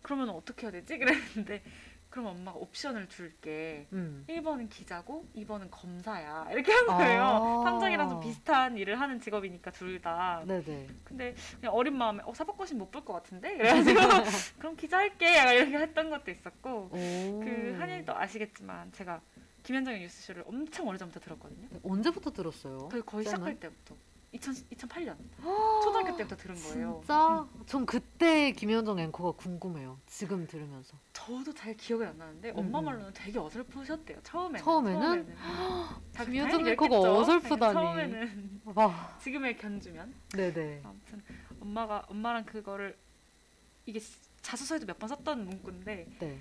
그러면 0.00 0.30
어떻게 0.30 0.62
해야 0.62 0.72
되지? 0.72 0.96
그랬는데 0.98 1.62
그럼 2.10 2.26
엄마가 2.28 2.58
옵션을 2.58 3.08
줄게. 3.08 3.86
음. 3.92 4.24
1번은 4.28 4.70
기자고 4.70 5.26
2번은 5.36 5.68
검사야. 5.70 6.48
이렇게 6.50 6.72
한 6.72 6.86
거예요. 6.86 7.22
아. 7.22 7.64
탐정이랑 7.64 8.08
좀 8.08 8.20
비슷한 8.20 8.76
일을 8.78 8.98
하는 8.98 9.20
직업이니까 9.20 9.70
둘 9.72 10.00
다. 10.00 10.42
네네. 10.46 10.86
근데 11.04 11.34
그냥 11.60 11.74
어린 11.74 11.96
마음에 11.96 12.22
어 12.24 12.32
사법고시 12.32 12.74
못 12.74 12.90
볼 12.90 13.04
것 13.04 13.12
같은데 13.12 13.56
그래가지고 13.58 14.00
그럼 14.58 14.76
기자 14.76 14.98
할게 14.98 15.36
약간 15.36 15.54
이렇게 15.54 15.76
했던 15.78 16.08
것도 16.10 16.30
있었고 16.30 16.70
오. 16.90 17.40
그 17.44 17.76
한일도 17.78 18.16
아시겠지만 18.16 18.90
제가 18.92 19.20
김현정의 19.62 20.00
뉴스쇼를 20.00 20.44
엄청 20.46 20.88
오래전부터 20.88 21.20
들었거든요. 21.20 21.68
언제부터 21.82 22.30
들었어요? 22.32 22.88
거의 22.88 23.02
거의? 23.04 23.24
시작할 23.26 23.60
때부터 23.60 23.94
2000, 24.30 24.54
2008년 24.72 25.16
초등학교 25.82 26.14
때부터 26.16 26.36
들은 26.36 26.54
거예요. 26.54 26.98
진짜? 27.00 27.46
전 27.66 27.86
그때 27.86 28.52
김현정 28.52 28.98
앵커가 28.98 29.32
궁금해요. 29.32 29.98
지금 30.06 30.46
들으면서. 30.46 30.98
저도 31.14 31.54
잘 31.54 31.74
기억이 31.74 32.04
안 32.04 32.18
나는데 32.18 32.50
음, 32.50 32.58
엄마 32.58 32.80
음. 32.80 32.84
말로는 32.86 33.12
되게 33.14 33.38
어설프셨대요. 33.38 34.20
처음에는. 34.22 34.60
처음에는? 34.64 35.34
자, 36.12 36.24
김현정 36.26 36.66
앵커가. 36.68 36.98
어설프다니. 37.20 37.72
처음에는 37.72 38.60
와. 38.74 39.16
지금의 39.18 39.56
견주면 39.56 40.14
네네. 40.34 40.82
아무튼 40.84 41.22
엄마가 41.60 42.04
엄마랑 42.08 42.44
그거를 42.44 42.96
이게 43.86 43.98
자소서에도 44.42 44.84
몇 44.86 44.98
번 44.98 45.08
썼던 45.08 45.44
문구인데 45.46 46.06
네. 46.18 46.38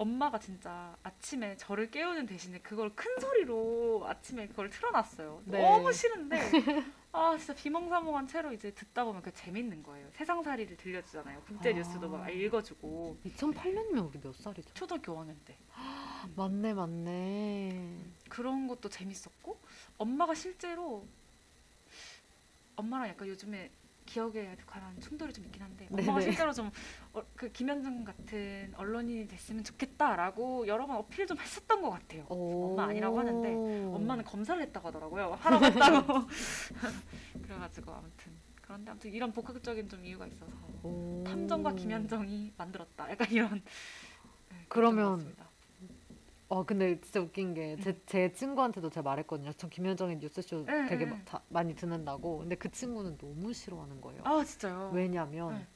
엄마가 0.00 0.38
진짜 0.38 0.96
아침에 1.02 1.58
저를 1.58 1.90
깨우는 1.90 2.24
대신에 2.24 2.58
그걸 2.60 2.90
큰 2.94 3.20
소리로 3.20 4.06
아침에 4.06 4.48
그걸 4.48 4.70
틀어놨어요. 4.70 5.42
네. 5.44 5.60
너무 5.60 5.92
싫은데 5.92 6.38
아 7.12 7.36
진짜 7.36 7.52
비몽사몽한 7.54 8.26
채로 8.26 8.50
이제 8.50 8.70
듣다 8.70 9.04
보면 9.04 9.20
그 9.20 9.30
재밌는 9.34 9.82
거예요. 9.82 10.08
세상살이를 10.12 10.78
들려주잖아요. 10.78 11.42
국제 11.42 11.70
아. 11.70 11.72
뉴스도 11.74 12.08
막 12.08 12.26
읽어주고 12.30 13.18
2008년이면 13.26 14.08
우리 14.08 14.18
몇 14.18 14.34
살이죠? 14.36 14.72
초등학교 14.72 15.14
5학년 15.14 15.34
때 15.44 15.58
맞네, 16.34 16.72
맞네. 16.72 17.98
그런 18.30 18.68
것도 18.68 18.88
재밌었고 18.88 19.60
엄마가 19.98 20.34
실제로 20.34 21.06
엄마랑 22.74 23.10
약간 23.10 23.28
요즘에 23.28 23.70
기억에 24.06 24.56
관한 24.66 24.98
충돌이 25.00 25.32
좀 25.32 25.44
있긴 25.44 25.62
한데 25.62 25.86
엄마가 25.90 26.18
네네. 26.18 26.22
실제로 26.22 26.52
좀그 26.52 27.52
김현정 27.52 28.04
같은 28.04 28.72
언론인이 28.76 29.28
됐으면 29.28 29.64
좋겠다라고 29.64 30.66
여러 30.66 30.86
번 30.86 30.96
어필 30.96 31.26
좀 31.26 31.38
했었던 31.38 31.80
것 31.80 31.90
같아요. 31.90 32.24
오. 32.28 32.72
엄마 32.72 32.84
아니라고 32.86 33.18
하는데 33.18 33.94
엄마는 33.94 34.24
검사를 34.24 34.60
했다고 34.60 34.88
하더라고요. 34.88 35.38
하라고 35.40 35.64
했다고. 35.64 36.20
그래가지고 37.42 37.92
아무튼 37.92 38.32
그런데 38.62 38.90
아무튼 38.90 39.12
이런 39.12 39.32
복합적인 39.32 39.88
좀 39.88 40.04
이유가 40.04 40.26
있어서 40.26 40.52
오. 40.82 41.24
탐정과 41.26 41.74
김현정이 41.74 42.52
만들었다. 42.56 43.10
약간 43.10 43.30
이런. 43.30 43.62
네, 44.50 44.64
그러면 44.68 45.16
같습니다. 45.18 45.49
어 46.50 46.64
근데 46.64 47.00
진짜 47.00 47.20
웃긴 47.20 47.54
게 47.54 47.76
제 47.80 47.94
제 48.06 48.32
친구한테도 48.32 48.90
제가 48.90 49.08
말했거든요. 49.08 49.52
전 49.52 49.70
김현정의 49.70 50.16
뉴스쇼 50.18 50.64
응, 50.68 50.86
되게 50.88 51.04
응, 51.04 51.10
마- 51.10 51.16
응. 51.16 51.22
자- 51.24 51.40
많이 51.48 51.74
듣는다고. 51.76 52.38
근데 52.38 52.56
그 52.56 52.70
친구는 52.70 53.16
너무 53.18 53.52
싫어하는 53.52 54.00
거예요. 54.00 54.20
아 54.24 54.42
진짜요. 54.44 54.90
왜냐면 54.92 55.50
네. 55.58 55.66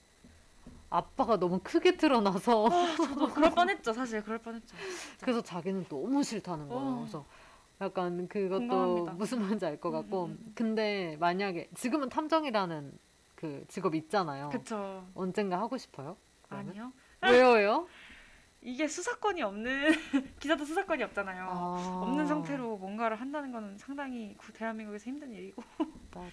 아빠가 0.91 1.39
너무 1.39 1.61
크게 1.63 1.97
틀어놔서 1.97 2.69
저도 2.97 3.29
그럴 3.33 3.51
뻔했죠. 3.53 3.93
사실 3.93 4.23
그럴 4.23 4.39
뻔했죠. 4.39 4.77
그래서 5.21 5.41
자기는 5.43 5.87
너무 5.89 6.23
싫다는 6.23 6.69
거예요. 6.69 6.83
어. 6.83 6.97
그래서 6.99 7.25
약간 7.81 8.27
그것도 8.29 8.59
공감합니다. 8.69 9.13
무슨 9.13 9.43
말인지 9.43 9.67
알것 9.67 9.93
음, 9.93 10.01
같고. 10.03 10.25
음, 10.27 10.31
음. 10.41 10.53
근데 10.57 11.17
만약에 11.21 11.69
지금은 11.75 12.09
탐정이라는 12.09 12.93
그 13.37 13.65
직업 13.69 13.95
있잖아요. 13.95 14.49
그쵸. 14.51 15.05
언젠가 15.15 15.59
하고 15.61 15.77
싶어요? 15.77 16.17
그러면? 16.43 16.69
아니요. 16.71 16.93
왜요, 17.23 17.49
왜요? 17.55 17.87
이게 18.65 18.89
수사권이 18.89 19.43
없는 19.43 19.93
기자도 20.41 20.65
수사권이 20.65 21.03
없잖아요. 21.03 21.45
아, 21.49 22.01
없는 22.03 22.27
상태로 22.27 22.79
뭔가를 22.79 23.21
한다는 23.21 23.53
거는 23.53 23.77
상당히 23.77 24.35
구- 24.39 24.53
대한민국에서 24.55 25.05
힘든 25.05 25.31
일이고. 25.33 25.63
맞아. 26.15 26.31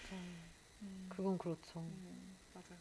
음, 0.81 1.05
그건 1.09 1.37
그렇죠. 1.37 1.79
음, 1.81 2.35
맞아요. 2.53 2.79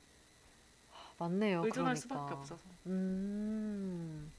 맞네요. 1.19 1.65
의존할 1.65 1.95
그러니까. 1.95 2.01
수밖에 2.01 2.35
없어서. 2.35 2.63
음, 2.87 4.31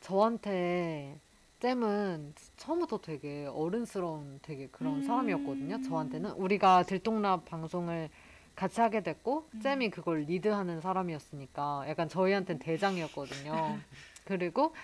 저한테 0.00 1.18
잼은 1.58 2.34
처음부터 2.56 2.98
되게 2.98 3.46
어른스러운 3.46 4.38
되게 4.42 4.68
그런 4.68 4.96
음. 4.96 5.02
사람이었거든요. 5.02 5.82
저한테는 5.82 6.30
우리가 6.32 6.84
들통납 6.84 7.44
방송을 7.46 8.08
같이 8.54 8.80
하게 8.80 9.02
됐고 9.02 9.48
음. 9.52 9.60
잼이 9.60 9.90
그걸 9.90 10.20
리드하는 10.20 10.80
사람이었으니까 10.80 11.86
약간 11.88 12.08
저희한테는 12.08 12.60
대장이었거든요. 12.60 13.78
그리고 14.24 14.74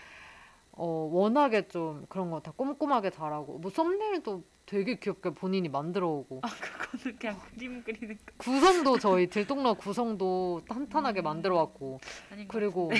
어, 0.73 0.87
워낙에 1.13 1.69
좀 1.69 2.07
그런 2.09 2.31
거 2.31 2.41
다 2.41 2.53
꼼꼼하게 2.53 3.11
잘하고. 3.11 3.59
뭐 3.59 3.71
썸네일도 3.71 4.45
되게 4.67 4.99
귀엽게 4.99 5.31
본인이 5.31 5.69
만들어 5.69 6.09
오고. 6.09 6.41
아 6.43 6.49
그거는 6.49 7.19
그냥 7.19 7.39
그림 7.55 7.83
그리는 7.83 8.17
거. 8.17 8.23
구성도 8.39 8.99
저희 8.99 9.27
들통납 9.29 9.79
구성도 9.79 10.63
탄탄하게 10.69 11.23
음. 11.23 11.25
만들어 11.25 11.57
왔고. 11.57 11.99
아닌 12.31 12.47
그리고 12.49 12.91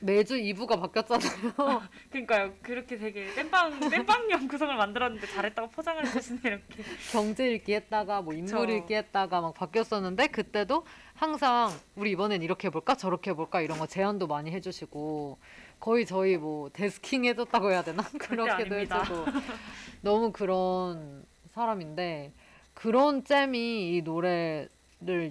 매주 0.00 0.36
2부가 0.36 0.80
바뀌었잖아요. 0.80 1.82
그러니까요. 2.10 2.52
그렇게 2.62 2.96
되게 2.96 3.26
땜빵 3.34 3.80
땜빵형 3.90 4.48
구성을 4.48 4.76
만들었는데 4.76 5.26
잘했다고 5.26 5.70
포장을 5.70 6.06
해주시네 6.06 6.40
이렇게. 6.44 6.84
경제 7.10 7.50
읽기 7.52 7.74
했다가 7.74 8.22
뭐 8.22 8.32
인물 8.32 8.66
그쵸. 8.66 8.72
읽기 8.76 8.94
했다가 8.94 9.40
막 9.40 9.54
바뀌었었는데 9.54 10.28
그때도 10.28 10.84
항상 11.14 11.70
우리 11.96 12.12
이번엔 12.12 12.42
이렇게 12.42 12.68
해볼까 12.68 12.94
저렇게 12.94 13.30
해볼까 13.30 13.60
이런 13.60 13.78
거 13.78 13.86
제안도 13.86 14.28
많이 14.28 14.52
해주시고 14.52 15.38
거의 15.80 16.06
저희 16.06 16.36
뭐 16.36 16.70
데스킹 16.70 17.24
해줬다고 17.24 17.70
해야 17.70 17.82
되나 17.82 18.04
그렇게도 18.18 18.74
아닙니다. 18.74 19.00
해주고 19.02 19.24
너무 20.02 20.32
그런 20.32 21.24
사람인데 21.50 22.32
그런 22.74 23.24
잼이 23.24 23.96
이 23.96 24.02
노래를 24.02 24.68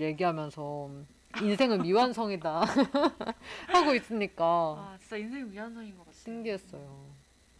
얘기하면서 0.02 0.90
인생은 1.42 1.82
미완성이다 1.82 2.62
하고 3.68 3.94
있으니까 3.94 4.44
아 4.46 4.98
진짜 5.00 5.18
인생 5.18 5.50
미완성인 5.50 5.92
것 5.98 6.06
같아요. 6.06 6.14
신기했어요. 6.24 7.08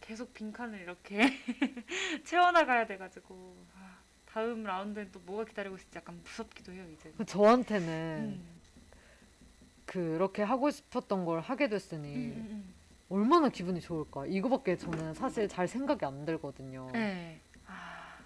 계속 0.02 0.34
빈칸을 0.34 0.80
이렇게 0.82 1.20
채워나가야 2.24 2.88
돼가지고 2.88 3.56
아, 3.76 3.98
다음 4.26 4.64
라운드엔 4.64 5.12
또 5.12 5.20
뭐가 5.20 5.46
기다리고 5.46 5.76
있을지 5.76 5.98
약간 5.98 6.20
무섭기도 6.24 6.72
해요 6.72 6.86
이제. 6.94 7.12
저한테는 7.26 8.40
음. 8.40 8.58
그렇게 9.86 10.44
하고 10.44 10.70
싶었던 10.70 11.26
걸 11.26 11.40
하게 11.40 11.66
음, 11.66 11.70
됐으니 11.70 12.16
음, 12.16 12.48
음. 12.50 12.74
얼마나 13.10 13.50
기분이 13.50 13.80
좋을까? 13.82 14.26
이거밖에 14.26 14.78
저는 14.78 15.14
사실 15.14 15.48
잘 15.48 15.68
생각이 15.68 16.04
안 16.06 16.26
들거든요. 16.26 16.90
네. 16.94 17.40
아, 17.66 18.18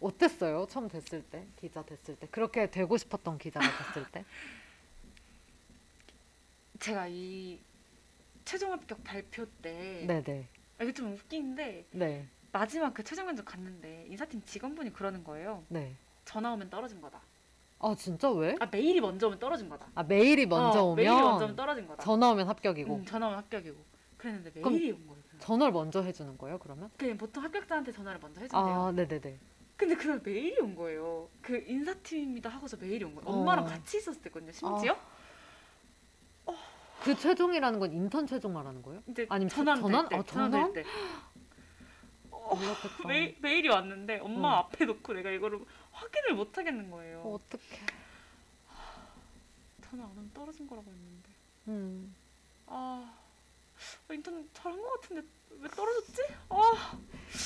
어땠어요? 0.00 0.66
처음 0.68 0.88
됐을 0.88 1.22
때? 1.22 1.46
기자 1.56 1.82
됐을 1.84 2.16
때? 2.16 2.28
그렇게 2.30 2.70
되고 2.70 2.96
싶었던 2.96 3.38
기자가 3.38 3.66
됐을 3.92 4.04
때? 4.10 4.24
제가 6.84 7.06
이 7.08 7.58
최종 8.44 8.70
합격 8.70 9.02
발표 9.02 9.46
때 9.62 10.04
네네. 10.06 10.46
아, 10.78 10.84
이게 10.84 10.92
좀 10.92 11.14
웃긴데 11.14 11.86
네. 11.92 12.28
마지막 12.52 12.92
그 12.92 13.02
최종 13.02 13.24
면접 13.24 13.46
갔는데 13.46 14.04
인사팀 14.10 14.42
직원분이 14.44 14.92
그러는 14.92 15.24
거예요. 15.24 15.64
네. 15.68 15.96
전화 16.26 16.52
오면 16.52 16.68
떨어진 16.68 17.00
거다. 17.00 17.22
아, 17.78 17.94
진짜 17.96 18.30
왜? 18.30 18.54
아 18.60 18.66
메일이 18.70 19.00
먼저 19.00 19.28
오면 19.28 19.38
떨어진 19.38 19.70
거다. 19.70 19.86
아, 19.94 20.02
메일이 20.02 20.44
먼저 20.44 20.82
어, 20.82 20.92
오면 20.92 20.96
메일이 20.96 21.22
먼저 21.22 21.44
오면 21.46 21.56
떨어진 21.56 21.88
거다. 21.88 22.02
전화 22.02 22.30
오면 22.32 22.48
합격이고. 22.48 22.94
음, 22.96 23.04
전화 23.06 23.28
오면 23.28 23.38
합격이고. 23.38 23.76
그랬는데 24.18 24.52
메일이 24.60 24.92
온 24.92 25.06
거예요. 25.06 25.22
그냥. 25.30 25.40
전화를 25.40 25.72
먼저 25.72 26.02
해주는 26.02 26.36
거예요, 26.36 26.58
그러면? 26.58 26.90
그냥 26.98 27.16
보통 27.16 27.42
합격자한테 27.44 27.92
전화를 27.92 28.20
먼저 28.20 28.42
해준대요. 28.42 28.74
아, 28.74 28.92
네네네. 28.92 29.38
근데 29.78 29.94
그날 29.94 30.20
메일이 30.22 30.60
온 30.60 30.76
거예요. 30.76 31.30
그 31.40 31.64
인사팀입니다 31.66 32.50
하고서 32.50 32.76
메일이 32.76 33.04
온 33.04 33.14
거예요. 33.14 33.26
엄마랑 33.26 33.64
어. 33.64 33.68
같이 33.68 33.96
있었을 33.96 34.20
때거든요. 34.20 34.52
심지어. 34.52 34.94
그 37.04 37.14
최종이라는 37.16 37.78
건 37.78 37.92
인턴 37.92 38.26
최종 38.26 38.54
말하는 38.54 38.80
거예요? 38.82 39.02
이제 39.08 39.26
아니면 39.28 39.50
전환 39.50 39.80
전환? 39.80 40.08
될 40.08 40.18
아, 40.18 40.22
때, 40.22 40.32
전환 40.32 40.72
때. 40.72 40.82
그렇겠다. 42.30 43.06
메일, 43.08 43.36
메일이 43.40 43.68
왔는데 43.68 44.18
엄마 44.20 44.48
어. 44.48 44.56
앞에 44.60 44.86
놓고 44.86 45.12
내가 45.12 45.30
이거를 45.30 45.60
확인을 45.92 46.34
못 46.34 46.56
하겠는 46.56 46.90
거예요. 46.90 47.20
어, 47.20 47.34
어떡해. 47.34 47.64
전화 49.82 50.04
안 50.04 50.10
하면 50.10 50.30
떨어진 50.32 50.66
거라고 50.66 50.90
했는데. 50.90 51.28
음. 51.68 52.14
아 52.66 53.14
인턴 54.10 54.48
잘한 54.54 54.80
것 54.80 55.00
같은데 55.00 55.26
왜 55.60 55.68
떨어졌지? 55.68 56.22
아 56.48 56.98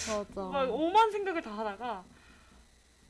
맞아. 0.09 0.41
막 0.49 0.71
오만 0.73 1.11
생각을 1.11 1.43
다 1.43 1.51
하다가 1.59 2.05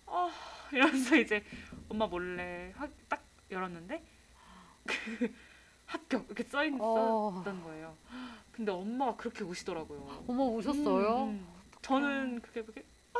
아 0.06 0.30
이러면서 0.72 1.16
이제 1.16 1.44
엄마 1.88 2.06
몰래 2.06 2.72
하, 2.74 2.88
딱 3.08 3.22
열었는데 3.50 4.02
그 4.86 5.34
합격 5.88 6.24
이렇게 6.26 6.42
써 6.44 6.64
있- 6.64 6.74
어. 6.78 7.32
써있던 7.34 7.64
거예요. 7.64 7.94
근데 8.52 8.70
엄마가 8.72 9.16
그렇게 9.16 9.42
우시더라고요. 9.44 10.24
어머, 10.28 10.44
우셨어요? 10.44 11.24
음, 11.24 11.28
음. 11.30 11.46
저는 11.82 12.40
그게 12.42 12.62
그게 12.62 12.84
아 13.14 13.18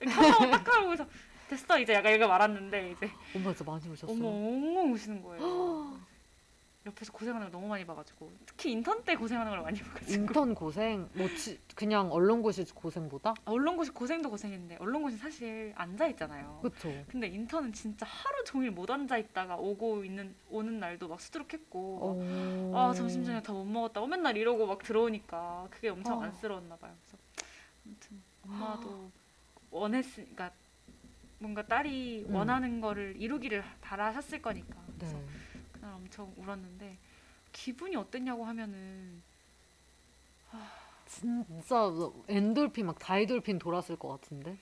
이렇게 0.00 0.14
하나만 0.14 0.50
딱 0.64 0.74
하고 0.76 0.86
그래서 0.86 1.06
됐어 1.48 1.78
이제 1.78 1.94
약간 1.94 2.14
이거 2.14 2.28
말았는데 2.28 2.92
이제 2.92 3.10
엄마 3.34 3.52
진짜 3.54 3.70
많이 3.70 3.88
우셨어요? 3.88 4.14
엄마 4.16 4.28
엉엉 4.28 4.92
우시는 4.92 5.22
거예요. 5.22 5.98
옆에서 6.88 7.12
고생하는 7.12 7.46
걸 7.46 7.52
너무 7.52 7.68
많이 7.68 7.84
봐가지고 7.84 8.30
특히 8.46 8.72
인턴 8.72 9.02
때 9.04 9.14
고생하는 9.14 9.52
걸 9.52 9.62
많이 9.62 9.80
봐가지고 9.80 10.22
인턴 10.22 10.54
고생, 10.54 11.08
뭐 11.14 11.28
지- 11.36 11.58
그냥 11.74 12.10
언론고시 12.10 12.64
고생보다? 12.74 13.34
언론고시 13.44 13.90
고생도 13.92 14.30
고생인데 14.30 14.76
언론고시 14.80 15.16
사실 15.16 15.72
앉아 15.76 16.06
있잖아요. 16.08 16.60
그쵸. 16.62 16.92
근데 17.08 17.26
인턴은 17.28 17.72
진짜 17.72 18.06
하루 18.06 18.42
종일 18.44 18.70
못 18.70 18.90
앉아 18.90 19.18
있다가 19.18 19.56
오고 19.56 20.04
있는 20.04 20.34
오는 20.50 20.78
날도 20.80 21.08
막 21.08 21.20
수두룩했고 21.20 21.98
어... 22.02 22.72
아 22.74 22.94
점심 22.94 23.24
저녁 23.24 23.42
다 23.42 23.52
못 23.52 23.64
먹었다고 23.64 24.06
맨날 24.06 24.36
이러고 24.36 24.66
막 24.66 24.82
들어오니까 24.82 25.66
그게 25.70 25.88
엄청 25.90 26.18
어. 26.18 26.22
안쓰러웠나 26.22 26.76
봐요. 26.76 26.92
그래서 27.04 27.18
아무튼 27.84 28.22
엄마도 28.44 29.10
원했으니까 29.70 30.50
뭔가 31.40 31.64
딸이 31.66 32.26
음. 32.28 32.34
원하는 32.34 32.80
거를 32.80 33.14
이루기를 33.18 33.62
바라셨을 33.80 34.40
거니까 34.42 34.76
네. 34.98 35.06
그날 35.88 35.94
엄청 35.94 36.32
울었는데 36.36 36.98
기분이 37.52 37.96
어땠냐고 37.96 38.44
하면은 38.44 39.22
진짜 41.06 41.90
엔돌핀 42.28 42.86
막 42.86 42.98
다이돌핀 42.98 43.58
돌았을 43.58 43.96
것 43.96 44.08
같은데. 44.08 44.56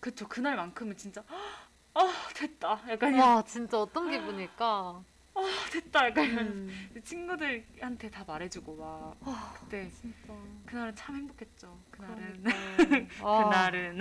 그쵸 0.00 0.26
그날만큼은 0.26 0.96
진짜 0.96 1.22
아 1.28 2.28
됐다 2.34 2.80
약간 2.88 3.14
와 3.14 3.42
진짜 3.42 3.80
어떤 3.80 4.10
기분일까? 4.10 5.04
아 5.34 5.42
됐다 5.70 6.06
약간 6.08 6.24
음, 6.24 6.90
친구들한테 7.04 8.10
다 8.10 8.24
말해주고 8.26 8.76
막 8.76 9.16
그때 9.60 9.90
진짜. 9.90 10.34
그날은 10.64 10.94
참 10.94 11.16
행복했죠 11.16 11.78
그날은 11.90 12.42
그러니까. 12.42 13.20
아, 13.26 13.44
그날은 13.44 14.00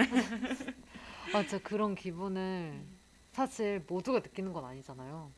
아 1.33 1.41
진짜 1.41 1.59
그런 1.59 1.95
기분을 1.95 2.85
사실 3.33 3.83
모두가 3.85 4.19
느끼는 4.19 4.53
건 4.53 4.63
아니잖아요. 4.63 5.29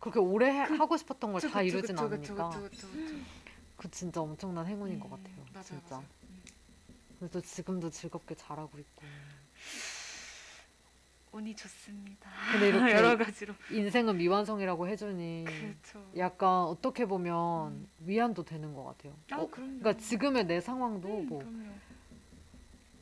그렇게 0.00 0.18
오래 0.18 0.50
해- 0.50 0.58
하고 0.62 0.96
싶었던 0.96 1.32
걸 1.32 1.40
다 1.50 1.62
이루진 1.62 1.98
않으니까. 1.98 2.50
그 3.76 3.90
진짜 3.90 4.20
엄청난 4.20 4.66
행운인 4.66 4.98
것 5.00 5.06
음, 5.06 5.10
같아요. 5.10 5.36
맞아요, 5.52 5.64
진짜. 5.64 5.94
맞아요. 5.96 6.04
음. 6.30 6.42
그래도 7.18 7.40
지금도 7.40 7.90
즐겁게 7.90 8.34
잘하고 8.34 8.78
있고. 8.78 9.02
운이 11.32 11.54
좋습니다. 11.54 12.28
근데 12.50 12.68
이렇게 12.68 12.92
여러 12.96 13.16
가지로 13.16 13.54
인생은 13.70 14.16
미완성이라고 14.16 14.88
해주니 14.88 15.44
그렇죠. 15.46 16.10
약간 16.16 16.64
어떻게 16.64 17.06
보면 17.06 17.86
위안도 18.00 18.44
되는 18.44 18.74
것 18.74 18.84
같아요. 18.84 19.14
아 19.30 19.36
어, 19.36 19.48
그럼요. 19.48 19.78
그러니까 19.78 19.96
지금의 20.02 20.46
내 20.46 20.60
상황도 20.60 21.08
음, 21.08 21.26
뭐 21.28 21.38
그럼요. 21.38 21.70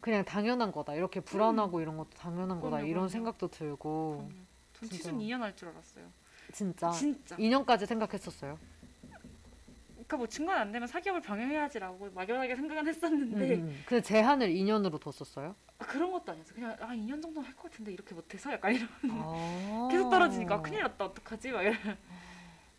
그냥 0.01 0.25
당연한 0.25 0.71
거다. 0.73 0.95
이렇게 0.95 1.21
불안하고 1.21 1.81
이런 1.81 1.97
것도 1.97 2.11
당연한 2.11 2.61
거다. 2.61 2.77
그럼요, 2.77 2.85
이런 2.87 2.93
그럼요. 3.05 3.09
생각도 3.09 3.49
들고 3.49 4.17
그럼요. 4.29 4.31
전 4.75 4.89
진짜. 4.91 4.97
취준 4.97 5.19
2년 5.21 5.41
할 5.41 5.57
줄 5.57 5.69
알았어요. 5.69 6.05
진짜 6.53 6.91
진짜. 6.91 7.37
2년까지 7.37 7.87
생각했었어요. 7.87 8.59
그러니까 9.93 10.17
뭐 10.17 10.27
증거는 10.27 10.61
안 10.61 10.73
되면 10.73 10.89
사기업을 10.89 11.21
병행해야지라고 11.21 12.11
막연하게 12.13 12.57
생각은 12.57 12.89
했었는데 12.89 13.55
음, 13.57 13.61
음. 13.69 13.83
근데 13.87 14.03
제한을 14.03 14.49
2년으로 14.49 14.99
뒀었어요. 14.99 15.55
아, 15.79 15.85
그런 15.85 16.11
것도 16.11 16.33
아니었어. 16.33 16.55
그냥 16.55 16.77
아 16.81 16.95
2년 16.95 17.21
정도 17.21 17.43
할것 17.43 17.71
같은데 17.71 17.93
이렇게 17.93 18.15
못해서 18.15 18.51
약간 18.53 18.75
이런 18.75 18.89
아. 19.11 19.89
계속 19.91 20.09
떨어지니까 20.09 20.63
큰일 20.63 20.81
났다 20.83 21.05
어떡하지 21.05 21.51
막 21.53 21.63
이런. 21.63 21.77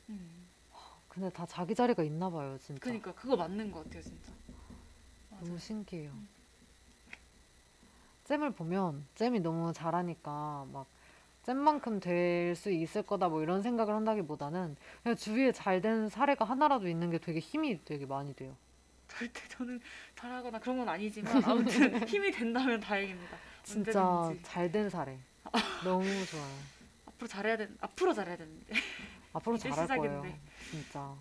음. 0.09 0.47
근데 1.07 1.29
다 1.29 1.45
자기 1.45 1.75
자리가 1.75 2.01
있나 2.03 2.29
봐요, 2.29 2.57
진짜. 2.59 2.79
그러니까 2.79 3.13
그거 3.13 3.35
맞는 3.35 3.71
것 3.71 3.83
같아요 3.83 4.01
진짜. 4.01 4.31
맞아요. 5.29 5.45
너무 5.45 5.59
신기해요. 5.59 6.11
음. 6.11 6.27
잼을 8.23 8.51
보면 8.51 9.05
잼이 9.15 9.39
너무 9.39 9.71
잘하니까 9.73 10.65
막 10.71 10.87
쌤만큼 11.53 11.99
될 11.99 12.53
수 12.55 12.69
있을 12.71 13.01
거다 13.03 13.27
뭐 13.29 13.41
이런 13.41 13.61
생각을 13.63 13.95
한다기보다는 13.95 14.75
그냥 15.01 15.15
주위에 15.15 15.51
잘 15.51 15.81
된 15.81 16.07
사례가 16.09 16.45
하나라도 16.45 16.87
있는 16.87 17.09
게 17.09 17.17
되게 17.17 17.39
힘이 17.39 17.83
되게 17.85 18.05
많이 18.05 18.35
돼요. 18.35 18.55
절대 19.07 19.39
저는 19.47 19.79
잘하거나 20.15 20.59
그런 20.59 20.77
건 20.77 20.89
아니지만 20.89 21.43
아무튼 21.43 22.05
힘이 22.07 22.29
된다면 22.31 22.79
다행입니다. 22.79 23.37
진짜. 23.63 24.31
잘 24.43 24.71
된 24.71 24.89
사례. 24.89 25.17
너무 25.83 26.03
좋아요. 26.27 26.55
앞으로 27.07 27.27
잘해야 27.27 27.57
된 27.57 27.75
앞으로 27.81 28.13
잘해야 28.13 28.37
되는데 28.37 28.73
앞으로 29.33 29.57
잘할 29.57 29.87
거예요. 29.87 30.03
시작인데. 30.21 30.39
진짜. 30.69 31.15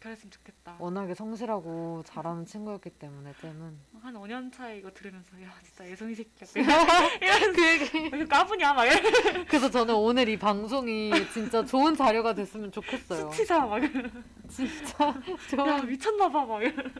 그랬으면 0.00 0.30
좋겠다. 0.30 0.76
워낙에 0.78 1.12
성실하고 1.14 2.02
잘하는 2.06 2.46
친구였기 2.46 2.90
때문에 2.90 3.32
쌤은. 3.40 3.78
한 4.00 4.14
5년 4.14 4.52
차에 4.52 4.78
이거 4.78 4.90
들으면서 4.92 5.42
야 5.42 5.52
진짜 5.64 5.84
애송이 5.84 6.14
새끼야. 6.14 6.48
이런 7.20 7.52
그 7.52 7.66
얘기. 7.66 8.10
왜 8.12 8.24
까부냐 8.24 8.74
막 8.74 8.84
이런 8.84 9.44
그래서 9.46 9.68
저는 9.68 9.94
오늘 9.96 10.28
이 10.28 10.38
방송이 10.38 11.10
진짜 11.32 11.64
좋은 11.64 11.96
자료가 11.96 12.34
됐으면 12.34 12.70
좋겠어요. 12.70 13.30
수치사 13.32 13.66
막 13.66 13.82
이런. 13.82 14.24
진짜 14.48 15.08
야 15.08 15.14
좋은 15.50 15.86
미쳤나 15.88 16.28
봐 16.30 16.46
막 16.46 16.62
이런. 16.62 16.92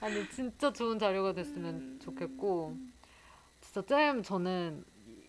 아니 0.00 0.28
진짜 0.28 0.70
좋은 0.70 0.98
자료가 0.98 1.32
됐으면 1.32 1.74
음. 1.74 1.98
좋겠고 2.02 2.76
진짜 3.62 3.82
쌤 3.88 4.22
저는 4.22 4.84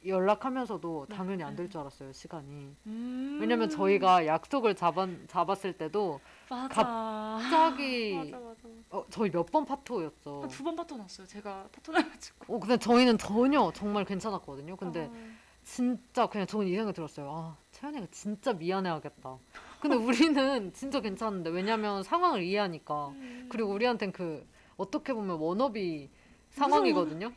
연락하면서도 0.05 1.05
네. 1.09 1.15
당연히 1.15 1.43
안 1.43 1.55
될 1.55 1.69
줄 1.69 1.79
알았어요 1.81 2.11
시간이 2.11 2.75
음. 2.85 3.37
왜냐면 3.41 3.69
저희가 3.69 4.25
약속을 4.25 4.75
잡았, 4.75 5.09
잡았을 5.27 5.73
때도 5.73 6.19
맞아. 6.49 6.67
갑자기 7.39 8.15
맞아 8.15 8.39
맞아. 8.39 8.59
어, 8.91 9.05
저희 9.09 9.29
몇 9.29 9.45
번 9.51 9.65
파토였어 9.65 10.47
두번 10.49 10.75
파토 10.75 10.97
났어요. 10.97 11.27
제가 11.27 11.67
파토 11.71 11.91
나가지고. 11.91 12.55
어, 12.55 12.59
근데 12.59 12.77
저희는 12.77 13.17
전혀 13.17 13.71
정말 13.73 14.05
괜찮았거든요 14.05 14.75
근데 14.77 15.09
아, 15.11 15.37
진짜 15.63 16.27
그냥 16.27 16.47
저는 16.47 16.67
이 16.67 16.71
생각이 16.75 16.93
들었어요 16.95 17.29
아 17.29 17.57
채연이가 17.71 18.07
진짜 18.11 18.53
미안해하겠다 18.53 19.37
근데 19.81 19.95
우리는 19.97 20.71
진짜 20.73 21.01
괜찮은데 21.01 21.49
왜냐면 21.49 22.03
상황을 22.03 22.43
이해하니까 22.43 23.07
음. 23.09 23.47
그리고 23.51 23.71
우리한텐 23.73 24.11
그 24.13 24.45
어떻게 24.77 25.13
보면 25.13 25.37
워너비 25.37 26.09
상황이거든요. 26.51 27.31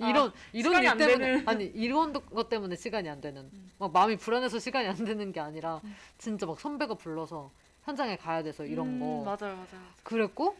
아, 0.00 0.08
이런 0.08 0.30
이런 0.52 0.74
시간이 0.74 0.84
일 0.84 0.88
안 0.90 0.98
때문에 0.98 1.18
되는. 1.18 1.48
아니 1.48 1.64
이런 1.64 2.12
것 2.12 2.48
때문에 2.48 2.76
시간이 2.76 3.08
안 3.08 3.20
되는 3.20 3.42
음. 3.52 3.70
막 3.78 3.90
마음이 3.92 4.16
불안해서 4.16 4.58
시간이 4.60 4.86
안 4.86 4.96
되는 5.04 5.32
게 5.32 5.40
아니라 5.40 5.80
음. 5.82 5.94
진짜 6.18 6.46
막 6.46 6.60
선배가 6.60 6.94
불러서 6.94 7.50
현장에 7.84 8.16
가야 8.16 8.42
돼서 8.42 8.64
이런 8.64 8.86
음, 8.86 9.00
거 9.00 9.24
맞아요 9.24 9.56
맞아요. 9.56 9.82
그랬고 10.02 10.56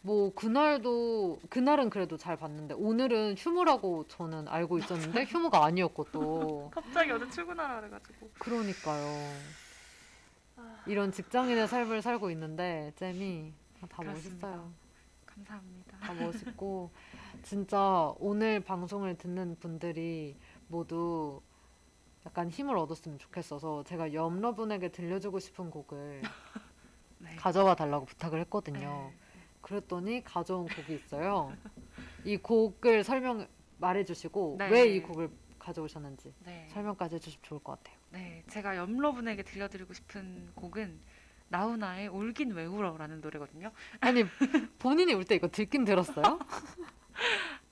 뭐 0.00 0.32
그날도 0.34 1.40
그날은 1.50 1.90
그래도 1.90 2.16
잘 2.16 2.36
봤는데 2.36 2.74
오늘은 2.74 3.34
휴무라고 3.36 4.06
저는 4.08 4.46
알고 4.48 4.78
있었는데 4.78 5.24
휴무가 5.26 5.64
아니었고 5.64 6.04
또 6.12 6.70
갑자기 6.72 7.10
어제 7.10 7.28
출근하라 7.28 7.80
그래가지고. 7.80 8.30
그러니까요 8.38 9.06
아, 10.56 10.82
이런 10.86 11.10
직장인의 11.12 11.66
삶을 11.68 12.00
살고 12.02 12.30
있는데 12.30 12.92
잼이 12.96 13.52
다 13.80 13.86
그렇습니다. 13.98 14.46
멋있어요. 14.48 14.72
감사합니다. 15.26 15.98
다 15.98 16.14
멋있고 16.14 16.90
진짜 17.42 18.12
오늘 18.18 18.60
방송을 18.60 19.16
듣는 19.18 19.56
분들이 19.58 20.36
모두 20.68 21.40
약간 22.26 22.50
힘을 22.50 22.76
얻었으면 22.76 23.18
좋겠어서 23.18 23.84
제가 23.84 24.12
염러분에게 24.12 24.90
들려주고 24.90 25.38
싶은 25.38 25.70
곡을 25.70 26.22
네. 27.18 27.34
가져와 27.36 27.74
달라고 27.74 28.04
부탁을 28.06 28.40
했거든요. 28.40 29.10
네. 29.12 29.18
그랬더니 29.60 30.24
가져온 30.24 30.66
곡이 30.68 30.94
있어요. 30.94 31.52
이 32.24 32.36
곡을 32.36 33.04
설명 33.04 33.46
말해주시고 33.78 34.56
네. 34.58 34.68
왜이 34.70 35.02
곡을 35.02 35.30
가져오셨는지 35.58 36.32
네. 36.44 36.68
설명까지 36.72 37.16
해주시면 37.16 37.42
좋을 37.42 37.60
것 37.62 37.72
같아요. 37.72 37.96
네, 38.10 38.42
제가 38.48 38.76
염러분에게 38.76 39.42
들려드리고 39.42 39.92
싶은 39.92 40.50
곡은 40.54 40.98
나훈아의 41.48 42.08
울긴 42.08 42.52
왜 42.52 42.64
울어라는 42.66 43.20
노래거든요. 43.20 43.70
아니 44.00 44.24
본인이 44.78 45.12
울 45.14 45.24
때 45.24 45.34
이거 45.34 45.48
듣긴 45.48 45.84
들었어요? 45.84 46.38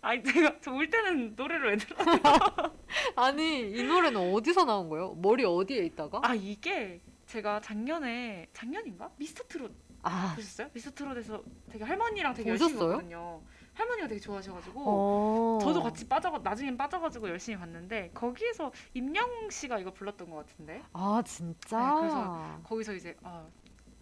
아니 0.02 0.22
제가 0.22 0.60
저 0.60 0.72
울 0.72 0.88
때는 0.90 1.34
노래를 1.36 1.70
왜 1.70 1.76
들어? 1.76 1.96
아니 3.16 3.70
이 3.70 3.82
노래는 3.82 4.32
어디서 4.34 4.64
나온 4.64 4.88
거예요? 4.88 5.14
머리 5.14 5.44
어디에 5.44 5.84
있다가? 5.86 6.20
아 6.22 6.34
이게 6.34 7.00
제가 7.26 7.60
작년에 7.60 8.46
작년인가 8.52 9.10
미스터 9.16 9.44
트롯 9.48 9.72
아, 10.02 10.32
보셨어요? 10.36 10.68
미스터 10.72 10.92
트롯에서 10.92 11.42
되게 11.70 11.82
할머니랑 11.84 12.34
되게 12.34 12.52
보셨어요? 12.52 12.70
열심히 12.70 12.88
봤거든요. 12.88 13.42
할머니가 13.74 14.08
되게 14.08 14.20
좋아하셔가지고 14.20 14.82
어. 14.86 15.58
저도 15.60 15.82
같이 15.82 16.08
빠져 16.08 16.30
나중엔 16.38 16.76
빠져가지고 16.76 17.28
열심히 17.28 17.58
봤는데 17.58 18.10
거기에서 18.14 18.72
임영웅 18.94 19.50
씨가 19.50 19.78
이거 19.80 19.92
불렀던 19.92 20.30
것 20.30 20.36
같은데 20.46 20.82
아 20.92 21.22
진짜? 21.26 21.78
네, 21.94 22.00
그래서 22.00 22.60
거기서 22.64 22.94
이제 22.94 23.16
아 23.22 23.44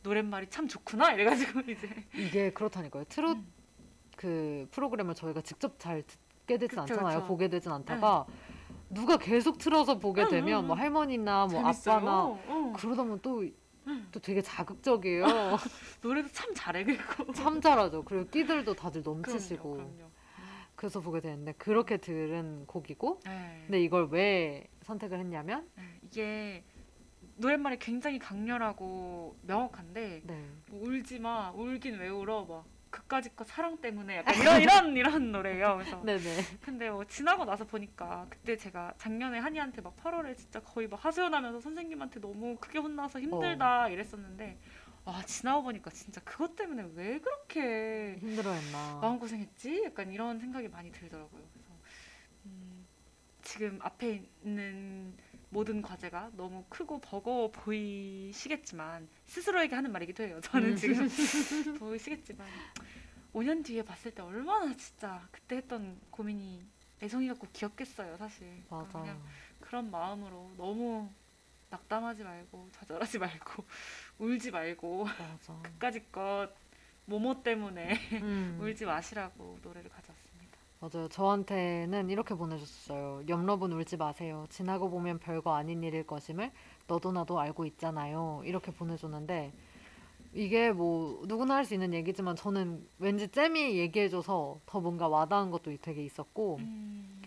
노랫말이 0.03 0.49
참 0.51 0.69
좋구나 0.69 1.13
이래가지고 1.13 1.61
이제 1.71 1.89
이게 2.15 2.53
그렇다니까요. 2.53 3.05
트롯 3.09 3.39
음. 3.39 3.53
그 4.17 4.69
프로그램을 4.71 5.15
저희가 5.15 5.41
직접 5.41 5.79
잘 5.81 6.03
듣게 6.03 6.59
되진 6.59 6.69
그쵸, 6.69 6.81
않잖아요. 6.83 7.19
그쵸. 7.21 7.27
보게 7.27 7.49
되진 7.49 7.73
않다가 7.73 8.27
누가 8.95 9.17
계속 9.19 9.59
틀어서 9.59 9.99
보게 9.99 10.23
응, 10.23 10.29
되면 10.31 10.63
응, 10.63 10.67
뭐 10.69 10.77
응. 10.77 10.81
할머니나 10.81 11.47
뭐 11.47 11.63
재밌어요. 11.63 11.95
아빠나 11.97 12.25
어. 12.27 12.73
그러다 12.77 13.03
보면 13.03 13.21
또, 13.21 13.45
응. 13.87 14.09
또 14.13 14.21
되게 14.21 14.41
자극적이에요. 14.41 15.25
노래도 16.01 16.29
참 16.33 16.53
잘해 16.55 16.85
그리고 16.85 17.33
참 17.33 17.61
잘하죠. 17.61 18.05
그리고 18.05 18.29
끼들도 18.31 18.75
다들 18.75 19.03
넘치시고. 19.03 19.71
그럼요, 19.73 19.93
그럼요. 19.95 20.11
그래서 20.77 21.01
보게 21.01 21.21
되는데 21.21 21.53
그렇게 21.53 21.99
들은 21.99 22.67
곡이고 22.67 23.21
네. 23.27 23.63
근데 23.67 23.81
이걸 23.81 24.09
왜 24.11 24.67
선택을 24.83 25.21
했냐면 25.21 25.69
네, 25.77 25.83
이게 26.03 26.65
노랫말이 27.37 27.79
굉장히 27.79 28.19
강렬하고 28.19 29.37
명확한데 29.43 30.23
네. 30.25 30.45
뭐 30.71 30.89
울지 30.89 31.21
마 31.21 31.53
울긴 31.53 31.99
왜 31.99 32.09
울어 32.09 32.45
막 32.45 32.65
그까짓 32.95 33.35
거 33.35 33.43
사랑 33.43 33.79
때문에 33.79 34.19
약간 34.19 34.35
이런 34.63 34.63
이런 34.63 34.97
이런 34.97 35.33
노래예요. 35.33 35.79
그래서 35.79 36.01
네네. 36.05 36.23
근데 36.63 36.91
뭐 36.91 37.05
지나고 37.05 37.45
나서 37.45 37.65
보니까 37.65 38.27
그때 38.31 38.57
제가 38.57 38.95
작년에 38.99 39.41
한이한테 39.41 39.81
막 39.83 39.97
8월에 39.97 40.37
진짜 40.37 40.61
거의 40.61 40.87
막 40.87 41.05
하소연하면서 41.05 41.61
선생님한테 41.61 42.21
너무 42.21 42.57
크게 42.59 42.79
혼나서 42.79 43.21
힘들다 43.21 43.89
이랬었는데 43.89 44.59
아 45.07 45.23
지나고 45.27 45.65
보니까 45.65 45.91
진짜 45.91 46.21
그것 46.23 46.55
때문에 46.55 46.89
왜 46.95 47.19
그렇게 47.19 48.17
힘들어했나. 48.21 49.01
마음 49.03 49.19
고생했지? 49.19 49.83
약간 49.87 50.13
이런 50.13 50.39
생각이 50.39 50.69
많이 50.69 50.93
들더라고요. 50.93 51.43
그래서 51.53 51.71
음, 52.47 52.87
지금 53.43 53.79
앞에 53.83 54.23
있는 54.45 55.15
모든 55.55 55.83
과제가 55.83 56.31
너무 56.37 56.65
크고 56.69 57.01
버거워 57.01 57.53
보이시겠지만 57.53 59.09
스스로에게 59.27 59.77
하는 59.77 59.93
말이기도 59.93 60.25
해요. 60.25 60.41
저는 60.43 60.71
음. 60.71 60.77
지금 60.77 61.09
보이시겠지만 61.79 62.45
5년 63.35 63.65
뒤에 63.65 63.83
봤을 63.85 64.15
때 64.15 64.23
얼마나 64.23 64.75
진짜 64.77 65.21
그때 65.31 65.57
했던 65.57 66.01
고민이 66.11 66.65
애송이 67.03 67.29
같고 67.29 67.49
귀엽겠어요, 67.53 68.17
사실. 68.17 68.63
맞아. 68.71 69.01
그냥 69.01 69.21
그런 69.61 69.91
마음으로 69.91 70.51
너무 70.57 71.09
낙담하지 71.71 72.23
말고 72.23 72.69
좌절하지 72.73 73.19
말고 73.19 73.65
울지 74.19 74.51
말고 74.53 75.05
맞아. 75.05 75.59
그까짓 75.63 76.11
것 76.13 76.49
모모 77.07 77.43
때문에 77.43 77.99
음. 78.23 78.59
울지 78.63 78.87
마시라고 78.87 79.59
노래를 79.63 79.91
가져왔습니다. 79.91 80.59
맞아요. 80.81 81.09
저한테는 81.09 82.11
이렇게 82.11 82.35
보내줬어요. 82.35 83.25
염러분 83.29 83.73
울지 83.73 83.97
마세요. 83.97 84.47
지나고 84.51 84.91
보면 84.91 85.19
별거 85.19 85.55
아닌 85.55 85.83
일일 85.83 86.07
것임을 86.07 86.53
너도 86.87 87.11
나도 87.11 87.41
알고 87.41 87.65
있잖아요. 87.67 88.43
이렇게 88.45 88.71
보내줬는데 88.71 89.53
이게 90.35 90.73
뭐 90.73 91.23
누구나 91.27 91.55
할 91.57 91.65
수 91.65 91.75
있는 91.75 91.95
얘기지만 91.95 92.37
저는 92.37 92.87
왠지 92.99 93.29
잼이 93.29 93.79
얘기해줘서 93.79 94.61
더 94.67 94.81
뭔가 94.81 95.09
와닿은 95.09 95.51
것도 95.51 95.77
되게 95.81 96.05
있었고 96.05 96.57
음, 96.61 97.23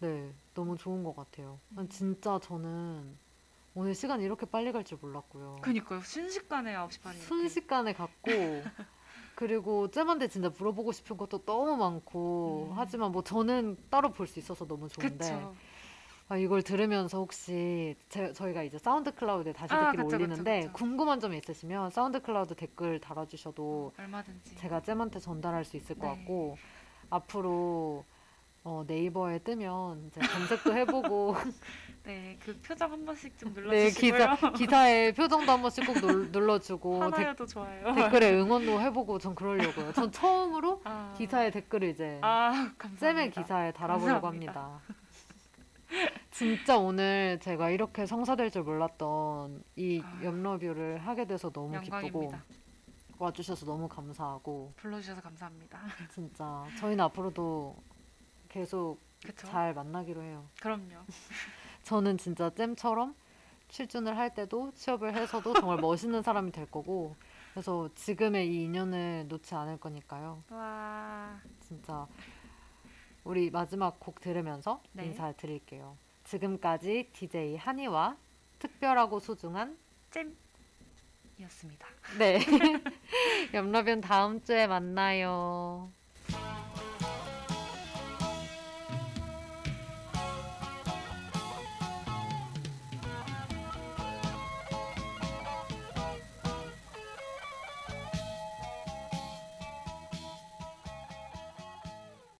네 0.00 0.32
너무 0.54 0.76
좋은 0.76 1.04
것 1.04 1.14
같아요. 1.14 1.58
음. 1.76 1.88
진짜 1.88 2.38
저는 2.42 3.16
오늘 3.74 3.94
시간이 3.94 4.24
이렇게 4.24 4.44
빨리 4.46 4.72
갈 4.72 4.82
줄 4.84 4.98
몰랐고요. 5.00 5.58
그니까요. 5.62 6.00
순식간에 6.00 6.74
9시 6.74 7.00
반이 7.02 7.18
순식간에 7.20 7.92
갔고 7.92 8.30
그리고 9.36 9.88
잼한테 9.88 10.26
진짜 10.26 10.50
물어보고 10.58 10.90
싶은 10.90 11.16
것도 11.16 11.44
너무 11.44 11.76
많고 11.76 12.70
음. 12.70 12.72
하지만 12.76 13.12
뭐 13.12 13.22
저는 13.22 13.76
따로 13.88 14.10
볼 14.10 14.26
수 14.26 14.40
있어서 14.40 14.66
너무 14.66 14.88
좋은데 14.88 15.16
그쵸. 15.16 15.54
아, 16.30 16.36
이걸 16.36 16.62
들으면서 16.62 17.18
혹시 17.18 17.96
제, 18.10 18.32
저희가 18.34 18.62
이제 18.62 18.76
SoundCloud에 18.76 19.52
다시 19.54 19.72
아, 19.72 19.86
듣기를 19.86 20.04
그쵸, 20.04 20.16
올리는데 20.16 20.60
그쵸. 20.60 20.72
궁금한 20.74 21.20
점이 21.20 21.38
있으시면 21.38 21.90
SoundCloud 21.90 22.54
댓글 22.54 23.00
달아주셔도 23.00 23.92
얼마든지. 23.98 24.56
제가 24.56 24.82
잼한테 24.82 25.20
전달할 25.20 25.64
수 25.64 25.76
있을 25.78 25.98
것 25.98 26.06
네. 26.06 26.16
같고 26.16 26.58
앞으로 27.08 28.04
어, 28.64 28.84
네이버에 28.86 29.38
뜨면 29.38 30.08
이제 30.08 30.20
검색도 30.20 30.74
해보고 30.76 31.34
네, 32.04 32.36
그 32.44 32.54
표정 32.60 32.92
한 32.92 33.06
번씩 33.06 33.38
좀 33.38 33.54
네 33.54 33.60
눌러주시고요. 33.62 34.12
기사 34.36 34.52
기사에 34.52 35.12
표정도 35.12 35.50
한 35.52 35.62
번씩 35.62 35.86
꼭 35.86 35.94
눌- 36.06 36.30
눌러주고 36.30 37.00
댓- 37.16 37.18
하나여도 37.20 37.46
좋아요. 37.46 37.94
댓글에 37.94 38.32
응원도 38.38 38.80
해보고 38.82 39.18
전 39.18 39.34
그러려고요. 39.34 39.94
전 39.94 40.12
처음으로 40.12 40.82
아, 40.84 41.14
기사에 41.16 41.50
댓글을 41.50 41.88
이제 41.88 42.18
아, 42.20 42.50
감사합니다. 42.76 42.98
쌤의 42.98 43.30
기사에 43.30 43.72
달아보려고 43.72 44.20
감사합니다. 44.26 44.80
진짜 46.30 46.78
오늘 46.78 47.38
제가 47.40 47.70
이렇게 47.70 48.06
성사될 48.06 48.50
줄 48.50 48.62
몰랐던 48.62 49.62
이 49.76 50.02
아. 50.04 50.20
염러뷰를 50.22 50.98
하게 50.98 51.26
돼서 51.26 51.50
너무 51.50 51.80
기쁘고 51.80 52.04
영광입니다. 52.04 52.44
와주셔서 53.18 53.66
너무 53.66 53.88
감사하고 53.88 54.72
불러주셔서 54.76 55.20
감사합니다. 55.20 55.80
진짜 56.14 56.64
저희는 56.78 57.04
앞으로도 57.06 57.76
계속 58.48 58.98
그쵸? 59.24 59.46
잘 59.48 59.74
만나기로 59.74 60.22
해요. 60.22 60.46
그럼요. 60.60 61.04
저는 61.82 62.18
진짜 62.18 62.50
잼처럼 62.50 63.14
출전을 63.68 64.16
할 64.16 64.34
때도 64.34 64.72
취업을 64.74 65.14
해서도 65.14 65.54
정말 65.54 65.78
멋있는 65.78 66.22
사람이 66.22 66.52
될 66.52 66.70
거고 66.70 67.16
그래서 67.52 67.88
지금의 67.94 68.48
이 68.48 68.64
인연을 68.64 69.26
놓지 69.28 69.54
않을 69.54 69.78
거니까요. 69.78 70.42
와. 70.50 71.40
진짜 71.60 72.06
우리 73.28 73.50
마지막 73.50 74.00
곡 74.00 74.22
들으면서 74.22 74.82
네. 74.92 75.04
인사드릴게요. 75.04 75.98
지금까지 76.24 77.10
DJ 77.12 77.56
한이와 77.56 78.16
특별하고 78.58 79.20
소중한 79.20 79.76
잼이었습니다. 81.36 81.86
네. 82.18 82.38
염러변 83.52 84.00
다음 84.00 84.42
주에 84.42 84.66
만나요. 84.66 85.92